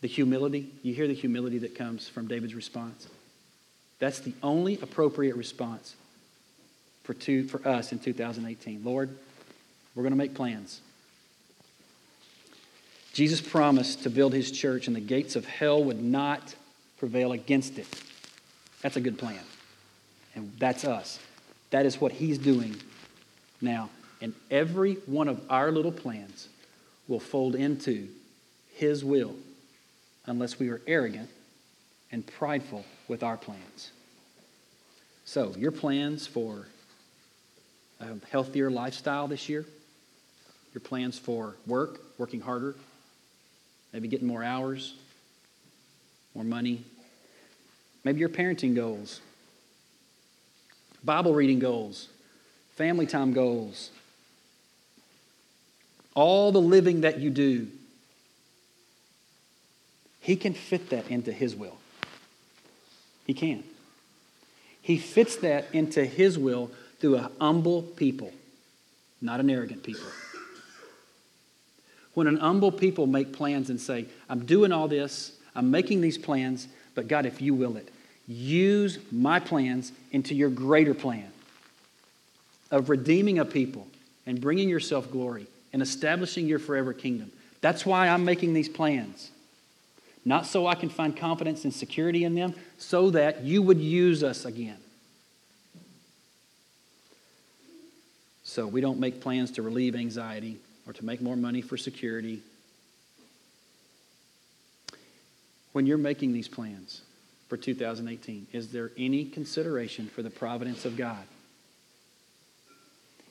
The 0.00 0.08
humility, 0.08 0.72
you 0.82 0.94
hear 0.94 1.06
the 1.06 1.14
humility 1.14 1.58
that 1.58 1.74
comes 1.74 2.08
from 2.08 2.26
David's 2.26 2.54
response. 2.54 3.06
That's 3.98 4.20
the 4.20 4.32
only 4.42 4.78
appropriate 4.80 5.36
response 5.36 5.94
for, 7.04 7.14
two, 7.14 7.46
for 7.46 7.66
us 7.66 7.92
in 7.92 7.98
2018. 7.98 8.82
Lord, 8.84 9.16
we're 9.94 10.02
going 10.02 10.12
to 10.12 10.18
make 10.18 10.34
plans. 10.34 10.80
Jesus 13.12 13.40
promised 13.40 14.02
to 14.02 14.10
build 14.10 14.32
his 14.34 14.50
church, 14.50 14.86
and 14.86 14.96
the 14.96 15.00
gates 15.00 15.36
of 15.36 15.46
hell 15.46 15.82
would 15.84 16.02
not 16.02 16.54
prevail 16.98 17.32
against 17.32 17.78
it. 17.78 17.88
That's 18.82 18.96
a 18.96 19.00
good 19.00 19.18
plan. 19.18 19.40
And 20.34 20.52
that's 20.58 20.84
us. 20.84 21.18
That 21.70 21.86
is 21.86 22.00
what 22.00 22.12
he's 22.12 22.38
doing 22.38 22.76
now. 23.60 23.88
And 24.20 24.34
every 24.50 24.94
one 25.06 25.28
of 25.28 25.40
our 25.50 25.70
little 25.70 25.92
plans 25.92 26.48
will 27.08 27.20
fold 27.20 27.54
into 27.54 28.08
his 28.74 29.04
will 29.04 29.34
unless 30.26 30.58
we 30.58 30.68
are 30.70 30.80
arrogant 30.86 31.28
and 32.10 32.26
prideful 32.26 32.84
with 33.08 33.22
our 33.22 33.36
plans. 33.36 33.92
So, 35.24 35.52
your 35.56 35.72
plans 35.72 36.26
for 36.26 36.66
a 38.00 38.14
healthier 38.30 38.70
lifestyle 38.70 39.28
this 39.28 39.48
year, 39.48 39.64
your 40.72 40.80
plans 40.80 41.18
for 41.18 41.56
work, 41.66 42.00
working 42.18 42.40
harder, 42.40 42.74
maybe 43.92 44.08
getting 44.08 44.26
more 44.26 44.44
hours, 44.44 44.94
more 46.34 46.44
money, 46.44 46.84
maybe 48.04 48.20
your 48.20 48.28
parenting 48.28 48.74
goals, 48.74 49.20
Bible 51.02 51.34
reading 51.34 51.58
goals, 51.58 52.08
family 52.74 53.06
time 53.06 53.32
goals, 53.32 53.90
all 56.16 56.50
the 56.50 56.60
living 56.60 57.02
that 57.02 57.20
you 57.20 57.30
do. 57.30 57.68
He 60.20 60.34
can 60.34 60.54
fit 60.54 60.90
that 60.90 61.08
into 61.08 61.30
His 61.30 61.54
will. 61.54 61.76
He 63.26 63.34
can. 63.34 63.62
He 64.82 64.98
fits 64.98 65.36
that 65.36 65.66
into 65.72 66.04
His 66.04 66.36
will 66.36 66.70
through 66.98 67.16
a 67.16 67.30
humble 67.38 67.82
people, 67.82 68.32
not 69.20 69.38
an 69.38 69.50
arrogant 69.50 69.84
people. 69.84 70.06
When 72.14 72.26
an 72.26 72.38
humble 72.38 72.72
people 72.72 73.06
make 73.06 73.32
plans 73.32 73.68
and 73.68 73.78
say, 73.78 74.06
I'm 74.28 74.46
doing 74.46 74.72
all 74.72 74.88
this, 74.88 75.32
I'm 75.54 75.70
making 75.70 76.00
these 76.00 76.16
plans, 76.16 76.66
but 76.94 77.08
God, 77.08 77.26
if 77.26 77.42
you 77.42 77.54
will 77.54 77.76
it, 77.76 77.90
use 78.26 78.98
my 79.12 79.38
plans 79.38 79.92
into 80.12 80.34
your 80.34 80.48
greater 80.48 80.94
plan 80.94 81.30
of 82.70 82.88
redeeming 82.88 83.38
a 83.38 83.44
people 83.44 83.86
and 84.24 84.40
bringing 84.40 84.70
yourself 84.70 85.10
glory 85.10 85.46
and 85.76 85.82
establishing 85.82 86.46
your 86.46 86.58
forever 86.58 86.94
kingdom. 86.94 87.30
That's 87.60 87.84
why 87.84 88.08
I'm 88.08 88.24
making 88.24 88.54
these 88.54 88.66
plans. 88.66 89.30
Not 90.24 90.46
so 90.46 90.66
I 90.66 90.74
can 90.74 90.88
find 90.88 91.14
confidence 91.14 91.64
and 91.64 91.74
security 91.74 92.24
in 92.24 92.34
them, 92.34 92.54
so 92.78 93.10
that 93.10 93.44
you 93.44 93.60
would 93.60 93.78
use 93.78 94.24
us 94.24 94.46
again. 94.46 94.78
So 98.42 98.66
we 98.66 98.80
don't 98.80 98.98
make 98.98 99.20
plans 99.20 99.50
to 99.50 99.60
relieve 99.60 99.94
anxiety 99.94 100.56
or 100.86 100.94
to 100.94 101.04
make 101.04 101.20
more 101.20 101.36
money 101.36 101.60
for 101.60 101.76
security. 101.76 102.40
When 105.72 105.84
you're 105.84 105.98
making 105.98 106.32
these 106.32 106.48
plans 106.48 107.02
for 107.50 107.58
2018, 107.58 108.46
is 108.54 108.68
there 108.68 108.92
any 108.96 109.26
consideration 109.26 110.06
for 110.06 110.22
the 110.22 110.30
providence 110.30 110.86
of 110.86 110.96
God? 110.96 111.24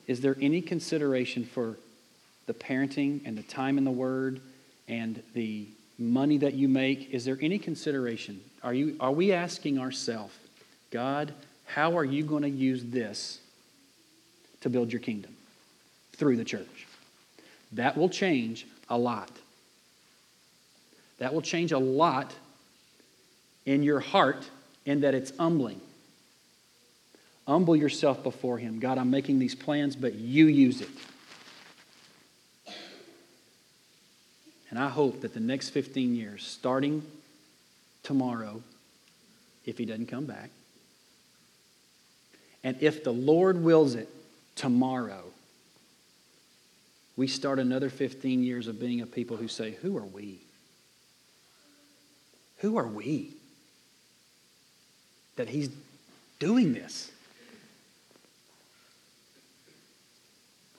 Is 0.06 0.20
there 0.20 0.36
any 0.40 0.62
consideration 0.62 1.44
for 1.44 1.74
the 2.46 2.54
parenting 2.54 3.20
and 3.24 3.36
the 3.36 3.42
time 3.42 3.78
in 3.78 3.84
the 3.84 3.90
Word 3.90 4.40
and 4.88 5.22
the 5.34 5.66
money 5.98 6.38
that 6.38 6.54
you 6.54 6.68
make? 6.68 7.10
Is 7.10 7.24
there 7.24 7.38
any 7.40 7.58
consideration? 7.58 8.40
Are, 8.62 8.74
you, 8.74 8.96
are 9.00 9.12
we 9.12 9.32
asking 9.32 9.78
ourselves, 9.78 10.34
God, 10.90 11.32
how 11.64 11.96
are 11.96 12.04
you 12.04 12.24
going 12.24 12.42
to 12.42 12.48
use 12.48 12.84
this 12.84 13.40
to 14.60 14.70
build 14.70 14.92
your 14.92 15.00
kingdom 15.00 15.34
through 16.12 16.36
the 16.36 16.44
church? 16.44 16.86
That 17.72 17.96
will 17.96 18.08
change 18.08 18.66
a 18.88 18.96
lot. 18.96 19.30
That 21.18 21.34
will 21.34 21.42
change 21.42 21.72
a 21.72 21.78
lot 21.78 22.32
in 23.64 23.82
your 23.82 24.00
heart 24.00 24.48
in 24.84 25.00
that 25.00 25.14
it's 25.14 25.36
humbling. 25.36 25.80
Humble 27.46 27.76
yourself 27.76 28.22
before 28.22 28.58
Him. 28.58 28.78
God, 28.78 28.98
I'm 28.98 29.10
making 29.10 29.38
these 29.38 29.54
plans, 29.54 29.96
but 29.96 30.14
you 30.14 30.46
use 30.46 30.80
it. 30.80 30.88
And 34.76 34.84
I 34.84 34.90
hope 34.90 35.22
that 35.22 35.32
the 35.32 35.40
next 35.40 35.70
15 35.70 36.14
years, 36.14 36.46
starting 36.46 37.02
tomorrow, 38.02 38.62
if 39.64 39.78
He 39.78 39.86
doesn't 39.86 40.08
come 40.08 40.26
back, 40.26 40.50
and 42.62 42.76
if 42.82 43.02
the 43.02 43.10
Lord 43.10 43.64
wills 43.64 43.94
it, 43.94 44.06
tomorrow, 44.54 45.24
we 47.16 47.26
start 47.26 47.58
another 47.58 47.88
15 47.88 48.42
years 48.42 48.68
of 48.68 48.78
being 48.78 49.00
a 49.00 49.06
people 49.06 49.38
who 49.38 49.48
say, 49.48 49.70
Who 49.80 49.96
are 49.96 50.04
we? 50.04 50.40
Who 52.58 52.76
are 52.76 52.86
we? 52.86 53.30
That 55.36 55.48
He's 55.48 55.70
doing 56.38 56.74
this. 56.74 57.10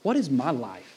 What 0.03 0.15
is 0.15 0.29
my 0.29 0.51
life? 0.51 0.96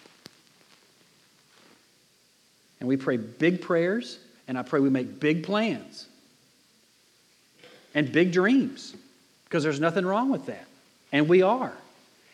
And 2.81 2.89
we 2.89 2.97
pray 2.97 3.19
big 3.19 3.61
prayers, 3.61 4.19
and 4.49 4.59
I 4.59 4.63
pray 4.63 4.81
we 4.81 4.91
make 4.91 5.21
big 5.21 5.45
plans 5.45 6.07
and 7.95 8.11
big 8.11 8.33
dreams 8.33 8.95
because 9.45 9.63
there's 9.63 9.81
nothing 9.81 10.07
wrong 10.07 10.31
with 10.31 10.47
that. 10.47 10.67
And 11.13 11.29
we 11.29 11.43
are. 11.43 11.73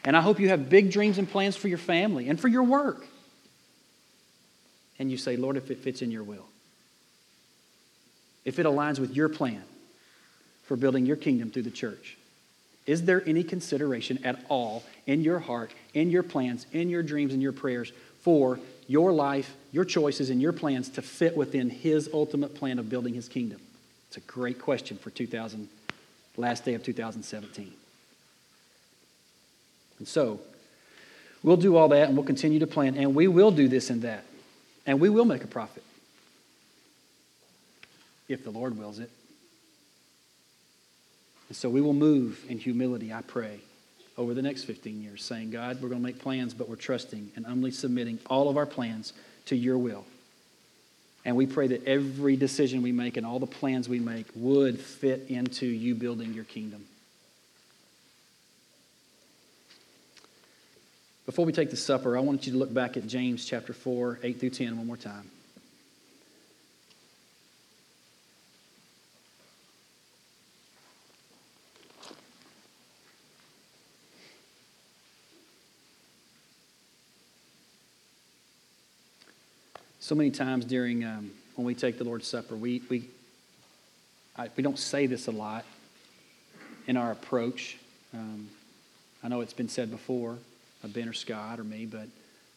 And 0.04 0.16
I 0.16 0.20
hope 0.20 0.38
you 0.38 0.50
have 0.50 0.70
big 0.70 0.92
dreams 0.92 1.18
and 1.18 1.28
plans 1.28 1.56
for 1.56 1.68
your 1.68 1.78
family 1.78 2.28
and 2.28 2.38
for 2.40 2.48
your 2.48 2.62
work. 2.62 3.04
And 4.98 5.10
you 5.10 5.16
say, 5.16 5.36
Lord, 5.36 5.56
if 5.56 5.70
it 5.70 5.78
fits 5.78 6.00
in 6.00 6.10
your 6.10 6.22
will, 6.22 6.46
if 8.44 8.58
it 8.58 8.66
aligns 8.66 9.00
with 9.00 9.16
your 9.16 9.28
plan 9.28 9.62
for 10.64 10.76
building 10.76 11.06
your 11.06 11.16
kingdom 11.16 11.50
through 11.50 11.64
the 11.64 11.70
church, 11.70 12.16
is 12.86 13.04
there 13.04 13.22
any 13.26 13.42
consideration 13.42 14.24
at 14.24 14.44
all 14.48 14.84
in 15.06 15.22
your 15.22 15.40
heart, 15.40 15.72
in 15.92 16.10
your 16.10 16.22
plans, 16.22 16.66
in 16.72 16.88
your 16.88 17.02
dreams, 17.02 17.32
and 17.32 17.42
your 17.42 17.52
prayers 17.52 17.92
for 18.20 18.60
your 18.86 19.12
life, 19.12 19.54
your 19.76 19.84
choices, 19.84 20.30
and 20.30 20.40
your 20.40 20.54
plans 20.54 20.88
to 20.88 21.02
fit 21.02 21.36
within 21.36 21.68
His 21.68 22.08
ultimate 22.14 22.54
plan 22.54 22.78
of 22.78 22.88
building 22.88 23.12
His 23.12 23.28
kingdom? 23.28 23.60
It's 24.08 24.16
a 24.16 24.20
great 24.20 24.58
question 24.58 24.96
for 24.96 25.10
2000, 25.10 25.68
last 26.38 26.64
day 26.64 26.72
of 26.72 26.82
2017. 26.82 27.70
And 29.98 30.08
so, 30.08 30.40
we'll 31.42 31.58
do 31.58 31.76
all 31.76 31.88
that 31.88 32.08
and 32.08 32.16
we'll 32.16 32.24
continue 32.24 32.58
to 32.60 32.66
plan, 32.66 32.96
and 32.96 33.14
we 33.14 33.28
will 33.28 33.50
do 33.50 33.68
this 33.68 33.90
and 33.90 34.00
that, 34.00 34.24
and 34.86 34.98
we 34.98 35.10
will 35.10 35.26
make 35.26 35.44
a 35.44 35.46
profit 35.46 35.84
if 38.30 38.44
the 38.44 38.50
Lord 38.50 38.78
wills 38.78 38.98
it. 38.98 39.10
And 41.48 41.56
so 41.56 41.68
we 41.68 41.82
will 41.82 41.92
move 41.92 42.42
in 42.48 42.56
humility, 42.56 43.12
I 43.12 43.20
pray, 43.20 43.60
over 44.16 44.32
the 44.32 44.40
next 44.40 44.64
15 44.64 45.02
years, 45.02 45.22
saying, 45.22 45.50
God, 45.50 45.82
we're 45.82 45.90
going 45.90 46.00
to 46.00 46.06
make 46.06 46.18
plans, 46.18 46.54
but 46.54 46.66
we're 46.66 46.76
trusting 46.76 47.32
and 47.36 47.44
humbly 47.44 47.72
submitting 47.72 48.18
all 48.24 48.48
of 48.48 48.56
our 48.56 48.64
plans 48.64 49.12
to 49.46 49.56
your 49.56 49.78
will. 49.78 50.04
And 51.24 51.34
we 51.34 51.46
pray 51.46 51.66
that 51.68 51.84
every 51.86 52.36
decision 52.36 52.82
we 52.82 52.92
make 52.92 53.16
and 53.16 53.26
all 53.26 53.40
the 53.40 53.46
plans 53.46 53.88
we 53.88 53.98
make 53.98 54.26
would 54.36 54.78
fit 54.78 55.26
into 55.28 55.66
you 55.66 55.94
building 55.94 56.32
your 56.32 56.44
kingdom. 56.44 56.84
Before 61.26 61.44
we 61.44 61.52
take 61.52 61.70
the 61.70 61.76
supper, 61.76 62.16
I 62.16 62.20
want 62.20 62.46
you 62.46 62.52
to 62.52 62.58
look 62.58 62.72
back 62.72 62.96
at 62.96 63.08
James 63.08 63.44
chapter 63.44 63.72
4, 63.72 64.20
8 64.22 64.38
through 64.38 64.50
10 64.50 64.76
one 64.76 64.86
more 64.86 64.96
time. 64.96 65.28
So 80.06 80.14
many 80.14 80.30
times 80.30 80.64
during 80.64 81.04
um, 81.04 81.32
when 81.56 81.66
we 81.66 81.74
take 81.74 81.98
the 81.98 82.04
Lord's 82.04 82.28
Supper, 82.28 82.54
we, 82.54 82.80
we, 82.88 83.08
I, 84.36 84.48
we 84.56 84.62
don't 84.62 84.78
say 84.78 85.06
this 85.06 85.26
a 85.26 85.32
lot 85.32 85.64
in 86.86 86.96
our 86.96 87.10
approach. 87.10 87.76
Um, 88.14 88.48
I 89.24 89.26
know 89.26 89.40
it's 89.40 89.52
been 89.52 89.68
said 89.68 89.90
before 89.90 90.38
by 90.80 90.90
Ben 90.90 91.08
or 91.08 91.12
Scott 91.12 91.58
or 91.58 91.64
me, 91.64 91.86
but 91.86 92.06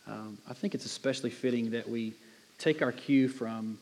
um, 0.06 0.38
I 0.48 0.54
think 0.54 0.76
it's 0.76 0.86
especially 0.86 1.32
fitting 1.32 1.72
that 1.72 1.90
we 1.90 2.14
take 2.60 2.84
our 2.84 2.92
cue 2.92 3.28
from 3.28 3.80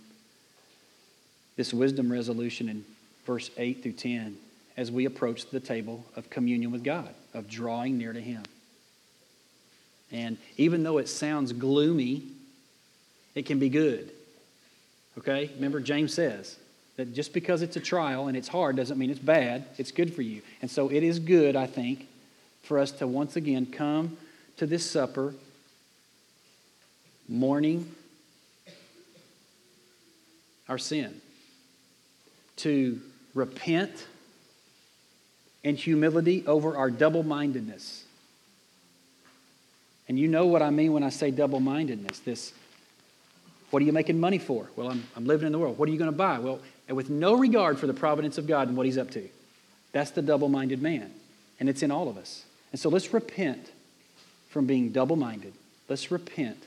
this 1.58 1.74
wisdom 1.74 2.10
resolution 2.10 2.70
in 2.70 2.86
verse 3.26 3.52
8 3.58 3.84
through 3.84 3.92
10 3.92 4.38
as 4.78 4.94
we 4.94 5.04
approach 5.04 5.50
the 5.50 5.60
table 5.60 6.06
of 6.16 6.30
communion 6.30 6.72
with 6.72 6.86
God, 6.86 7.14
of 7.34 7.50
drawing 7.50 7.98
near 7.98 8.14
to 8.14 8.22
Him. 8.22 8.44
And 10.10 10.38
even 10.56 10.84
though 10.84 11.00
it 11.00 11.10
sounds 11.10 11.52
gloomy, 11.52 12.24
it 13.38 13.46
can 13.46 13.60
be 13.60 13.70
good. 13.70 14.10
Okay? 15.20 15.52
Remember, 15.56 15.80
James 15.80 16.12
says 16.12 16.58
that 16.96 17.14
just 17.14 17.34
because 17.34 17.62
it's 17.62 17.76
a 17.76 17.80
trial 17.80 18.28
and 18.28 18.36
it's 18.36 18.48
hard 18.48 18.76
doesn't 18.76 18.98
mean 18.98 19.12
it's 19.12 19.20
bad. 19.20 19.66
It's 19.78 19.92
good 19.92 20.12
for 20.16 20.24
you. 20.24 20.42
And 20.64 20.72
so 20.72 20.90
it 20.90 21.04
is 21.04 21.20
good, 21.20 21.56
I 21.56 21.68
think, 21.68 22.08
for 22.64 22.80
us 22.80 22.92
to 22.94 23.06
once 23.06 23.36
again 23.36 23.68
come 23.68 24.18
to 24.58 24.66
this 24.66 24.90
supper, 24.90 25.36
mourning 27.30 27.94
our 30.68 30.80
sin, 30.80 31.22
to 32.58 33.00
repent 33.36 34.08
in 35.64 35.76
humility 35.76 36.44
over 36.48 36.76
our 36.76 36.90
double 36.90 37.22
mindedness. 37.22 38.04
And 40.08 40.18
you 40.18 40.28
know 40.28 40.48
what 40.48 40.64
I 40.64 40.72
mean 40.72 40.92
when 40.92 41.04
I 41.04 41.10
say 41.10 41.30
double 41.30 41.60
mindedness. 41.60 42.18
This 42.20 42.52
what 43.70 43.82
are 43.82 43.86
you 43.86 43.92
making 43.92 44.20
money 44.20 44.38
for? 44.38 44.70
Well, 44.76 44.90
I'm, 44.90 45.04
I'm 45.16 45.26
living 45.26 45.46
in 45.46 45.52
the 45.52 45.60
world. 45.60 45.78
What 45.78 45.90
are 45.90 45.92
you 45.92 45.98
going 45.98 46.12
to 46.12 46.18
buy? 46.18 46.40
Well, 46.40 46.60
and 46.88 46.96
with 46.96 47.10
no 47.10 47.34
regard 47.34 47.78
for 47.78 47.88
the 47.88 47.94
providence 47.94 48.38
of 48.38 48.48
God 48.48 48.68
and 48.68 48.78
what 48.78 48.86
He's 48.86 48.98
up 48.98 49.12
to. 49.12 49.28
That's 49.92 50.12
the 50.12 50.22
double 50.22 50.50
minded 50.50 50.82
man. 50.82 51.12
And 51.60 51.68
it's 51.68 51.84
in 51.84 51.92
all 51.92 52.08
of 52.08 52.18
us. 52.18 52.46
And 52.72 52.80
so 52.80 52.90
let's 52.90 53.14
repent 53.14 53.72
from 54.50 54.68
being 54.68 54.92
double 54.92 55.16
minded. 55.16 55.54
Let's 55.90 56.12
repent 56.12 56.62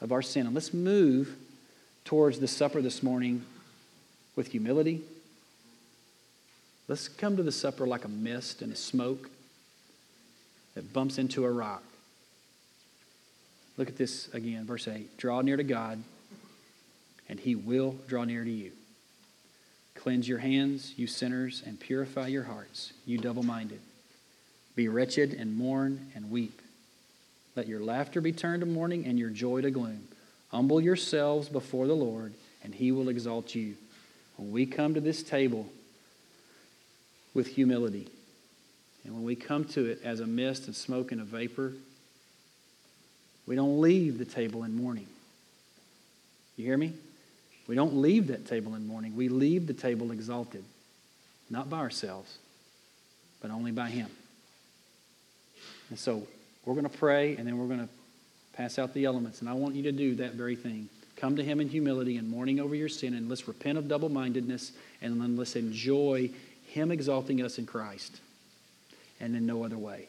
of 0.00 0.12
our 0.12 0.22
sin. 0.22 0.46
And 0.46 0.54
let's 0.54 0.74
move 0.74 1.36
towards 2.04 2.40
the 2.40 2.48
supper 2.48 2.82
this 2.82 3.02
morning 3.02 3.44
with 4.34 4.48
humility. 4.48 5.02
Let's 6.88 7.06
come 7.06 7.36
to 7.36 7.42
the 7.42 7.52
supper 7.52 7.86
like 7.86 8.04
a 8.04 8.08
mist 8.08 8.62
and 8.62 8.72
a 8.72 8.76
smoke 8.76 9.30
that 10.74 10.92
bumps 10.92 11.18
into 11.18 11.44
a 11.44 11.50
rock. 11.50 11.84
Look 13.76 13.88
at 13.88 13.96
this 13.96 14.28
again, 14.32 14.66
verse 14.66 14.88
8. 14.88 15.16
Draw 15.16 15.42
near 15.42 15.56
to 15.56 15.62
God 15.62 16.02
and 17.30 17.38
he 17.38 17.54
will 17.54 17.94
draw 18.08 18.24
near 18.24 18.44
to 18.44 18.50
you. 18.50 18.72
Cleanse 19.94 20.28
your 20.28 20.38
hands, 20.38 20.94
you 20.96 21.06
sinners, 21.06 21.62
and 21.64 21.78
purify 21.78 22.26
your 22.26 22.42
hearts, 22.42 22.92
you 23.06 23.18
double 23.18 23.44
minded. 23.44 23.80
Be 24.74 24.88
wretched 24.88 25.32
and 25.34 25.56
mourn 25.56 26.10
and 26.14 26.30
weep. 26.30 26.60
Let 27.54 27.68
your 27.68 27.80
laughter 27.80 28.20
be 28.20 28.32
turned 28.32 28.60
to 28.60 28.66
mourning 28.66 29.06
and 29.06 29.18
your 29.18 29.30
joy 29.30 29.60
to 29.60 29.70
gloom. 29.70 30.08
Humble 30.48 30.80
yourselves 30.80 31.48
before 31.48 31.86
the 31.86 31.94
Lord, 31.94 32.34
and 32.64 32.74
he 32.74 32.90
will 32.90 33.08
exalt 33.08 33.54
you. 33.54 33.76
When 34.36 34.50
we 34.50 34.66
come 34.66 34.94
to 34.94 35.00
this 35.00 35.22
table 35.22 35.68
with 37.32 37.46
humility, 37.46 38.08
and 39.04 39.14
when 39.14 39.22
we 39.22 39.36
come 39.36 39.64
to 39.66 39.86
it 39.86 40.00
as 40.02 40.18
a 40.18 40.26
mist 40.26 40.66
and 40.66 40.74
smoke 40.74 41.12
and 41.12 41.20
a 41.20 41.24
vapor, 41.24 41.74
we 43.46 43.54
don't 43.54 43.80
leave 43.80 44.18
the 44.18 44.24
table 44.24 44.64
in 44.64 44.74
mourning. 44.74 45.06
You 46.56 46.64
hear 46.64 46.76
me? 46.76 46.94
We 47.70 47.76
don't 47.76 47.94
leave 47.94 48.26
that 48.26 48.46
table 48.46 48.74
in 48.74 48.84
mourning. 48.84 49.14
We 49.14 49.28
leave 49.28 49.68
the 49.68 49.72
table 49.72 50.10
exalted, 50.10 50.64
not 51.50 51.70
by 51.70 51.78
ourselves, 51.78 52.36
but 53.40 53.52
only 53.52 53.70
by 53.70 53.88
Him. 53.88 54.08
And 55.88 55.96
so 55.96 56.26
we're 56.64 56.74
going 56.74 56.88
to 56.88 56.98
pray 56.98 57.36
and 57.36 57.46
then 57.46 57.56
we're 57.58 57.68
going 57.68 57.86
to 57.86 57.88
pass 58.54 58.76
out 58.80 58.92
the 58.92 59.04
elements. 59.04 59.38
And 59.38 59.48
I 59.48 59.52
want 59.52 59.76
you 59.76 59.84
to 59.84 59.92
do 59.92 60.16
that 60.16 60.32
very 60.32 60.56
thing. 60.56 60.88
Come 61.14 61.36
to 61.36 61.44
Him 61.44 61.60
in 61.60 61.68
humility 61.68 62.16
and 62.16 62.28
mourning 62.28 62.58
over 62.58 62.74
your 62.74 62.88
sin, 62.88 63.14
and 63.14 63.28
let's 63.28 63.46
repent 63.46 63.78
of 63.78 63.86
double 63.86 64.08
mindedness, 64.08 64.72
and 65.00 65.20
then 65.20 65.36
let's 65.36 65.54
enjoy 65.54 66.28
Him 66.64 66.90
exalting 66.90 67.40
us 67.40 67.56
in 67.58 67.66
Christ 67.66 68.20
and 69.20 69.36
in 69.36 69.46
no 69.46 69.64
other 69.64 69.78
way. 69.78 70.08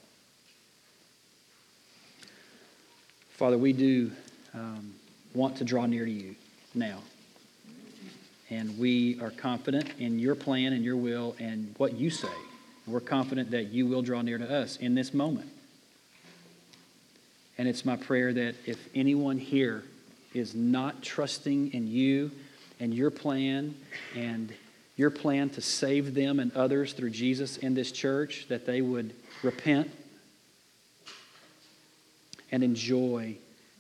Father, 3.34 3.59
we 3.59 3.72
do 3.72 4.12
um, 4.55 4.95
want 5.36 5.57
to 5.57 5.64
draw 5.64 5.86
near 5.86 6.05
to 6.05 6.12
you 6.12 6.34
now. 6.74 6.97
And 8.52 8.78
we 8.78 9.18
are 9.22 9.32
confident 9.32 9.89
in 9.97 10.20
your 10.20 10.36
plan 10.36 10.74
and 10.74 10.84
your 10.84 10.97
will 10.97 11.36
and 11.39 11.74
what 11.78 11.93
you 11.93 12.10
say. 12.10 12.28
We're 12.86 12.99
confident 12.99 13.52
that 13.52 13.72
you 13.72 13.88
will 13.88 14.02
draw 14.02 14.22
near 14.22 14.38
to 14.38 14.54
us 14.54 14.76
in 14.76 14.93
this 14.93 15.14
moment. 15.14 15.49
And 17.58 17.70
it's 17.70 17.86
my 17.86 17.95
prayer 17.95 18.34
that 18.34 18.56
if 18.66 18.78
anyone 18.93 19.38
here 19.38 19.84
is 20.34 20.54
not 20.54 21.02
trusting 21.02 21.74
in 21.74 21.88
you 21.88 22.32
and 22.82 22.93
your 22.93 23.10
plan 23.10 23.74
and 24.16 24.52
your 24.97 25.12
plan 25.12 25.49
to 25.52 25.62
save 25.62 26.14
them 26.14 26.39
and 26.39 26.52
others 26.54 26.91
through 26.91 27.12
Jesus 27.12 27.56
in 27.58 27.74
this 27.74 27.93
church, 27.93 28.47
that 28.49 28.66
they 28.66 28.82
would 28.82 29.14
repent 29.43 29.89
and 32.52 32.64
enjoy 32.64 33.38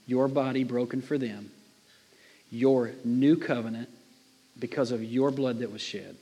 your 0.07 0.29
body 0.29 0.63
broken 0.63 1.01
for 1.01 1.17
them, 1.17 1.51
your 2.49 2.91
new 3.03 3.35
covenant 3.35 3.89
because 4.61 4.91
of 4.91 5.03
your 5.03 5.31
blood 5.31 5.59
that 5.59 5.71
was 5.71 5.81
shed. 5.81 6.15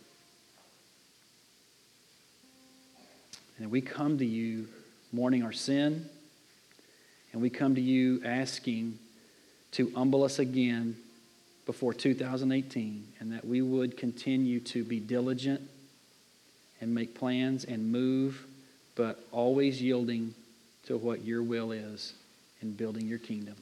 And 3.60 3.70
we 3.70 3.82
come 3.82 4.18
to 4.18 4.26
you 4.26 4.68
mourning 5.12 5.44
our 5.44 5.52
sin, 5.52 6.10
and 7.34 7.42
we 7.42 7.50
come 7.50 7.76
to 7.76 7.82
you 7.82 8.22
asking 8.24 8.98
to 9.74 9.92
humble 9.94 10.24
us 10.24 10.40
again 10.40 10.96
before 11.66 11.94
2018, 11.94 13.06
and 13.20 13.32
that 13.34 13.46
we 13.46 13.62
would 13.62 13.98
continue 13.98 14.60
to 14.62 14.84
be 14.84 15.00
diligent 15.00 15.62
and 16.82 16.96
make 16.96 17.14
plans 17.14 17.66
and 17.66 17.92
move, 17.92 18.48
but 18.96 19.24
always 19.32 19.82
yielding 19.82 20.34
to 20.86 20.98
what 20.98 21.26
your 21.26 21.44
will 21.44 21.72
is 21.74 22.14
in 22.62 22.72
building 22.72 23.06
your 23.06 23.20
kingdom, 23.20 23.56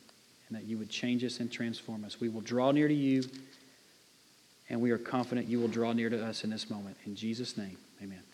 and 0.47 0.57
that 0.57 0.65
you 0.65 0.77
would 0.77 0.89
change 0.89 1.23
us 1.23 1.39
and 1.39 1.51
transform 1.51 2.05
us. 2.05 2.21
We 2.21 2.29
will 2.29 2.41
draw 2.41 2.71
near 2.71 2.87
to 2.87 2.93
you. 2.93 3.23
And 4.69 4.81
we 4.81 4.91
are 4.91 4.97
confident 4.97 5.47
you 5.47 5.59
will 5.59 5.69
draw 5.69 5.93
near 5.93 6.09
to 6.09 6.25
us 6.25 6.43
in 6.43 6.49
this 6.49 6.69
moment. 6.69 6.97
In 7.05 7.15
Jesus' 7.15 7.57
name, 7.57 7.77
amen. 8.01 8.26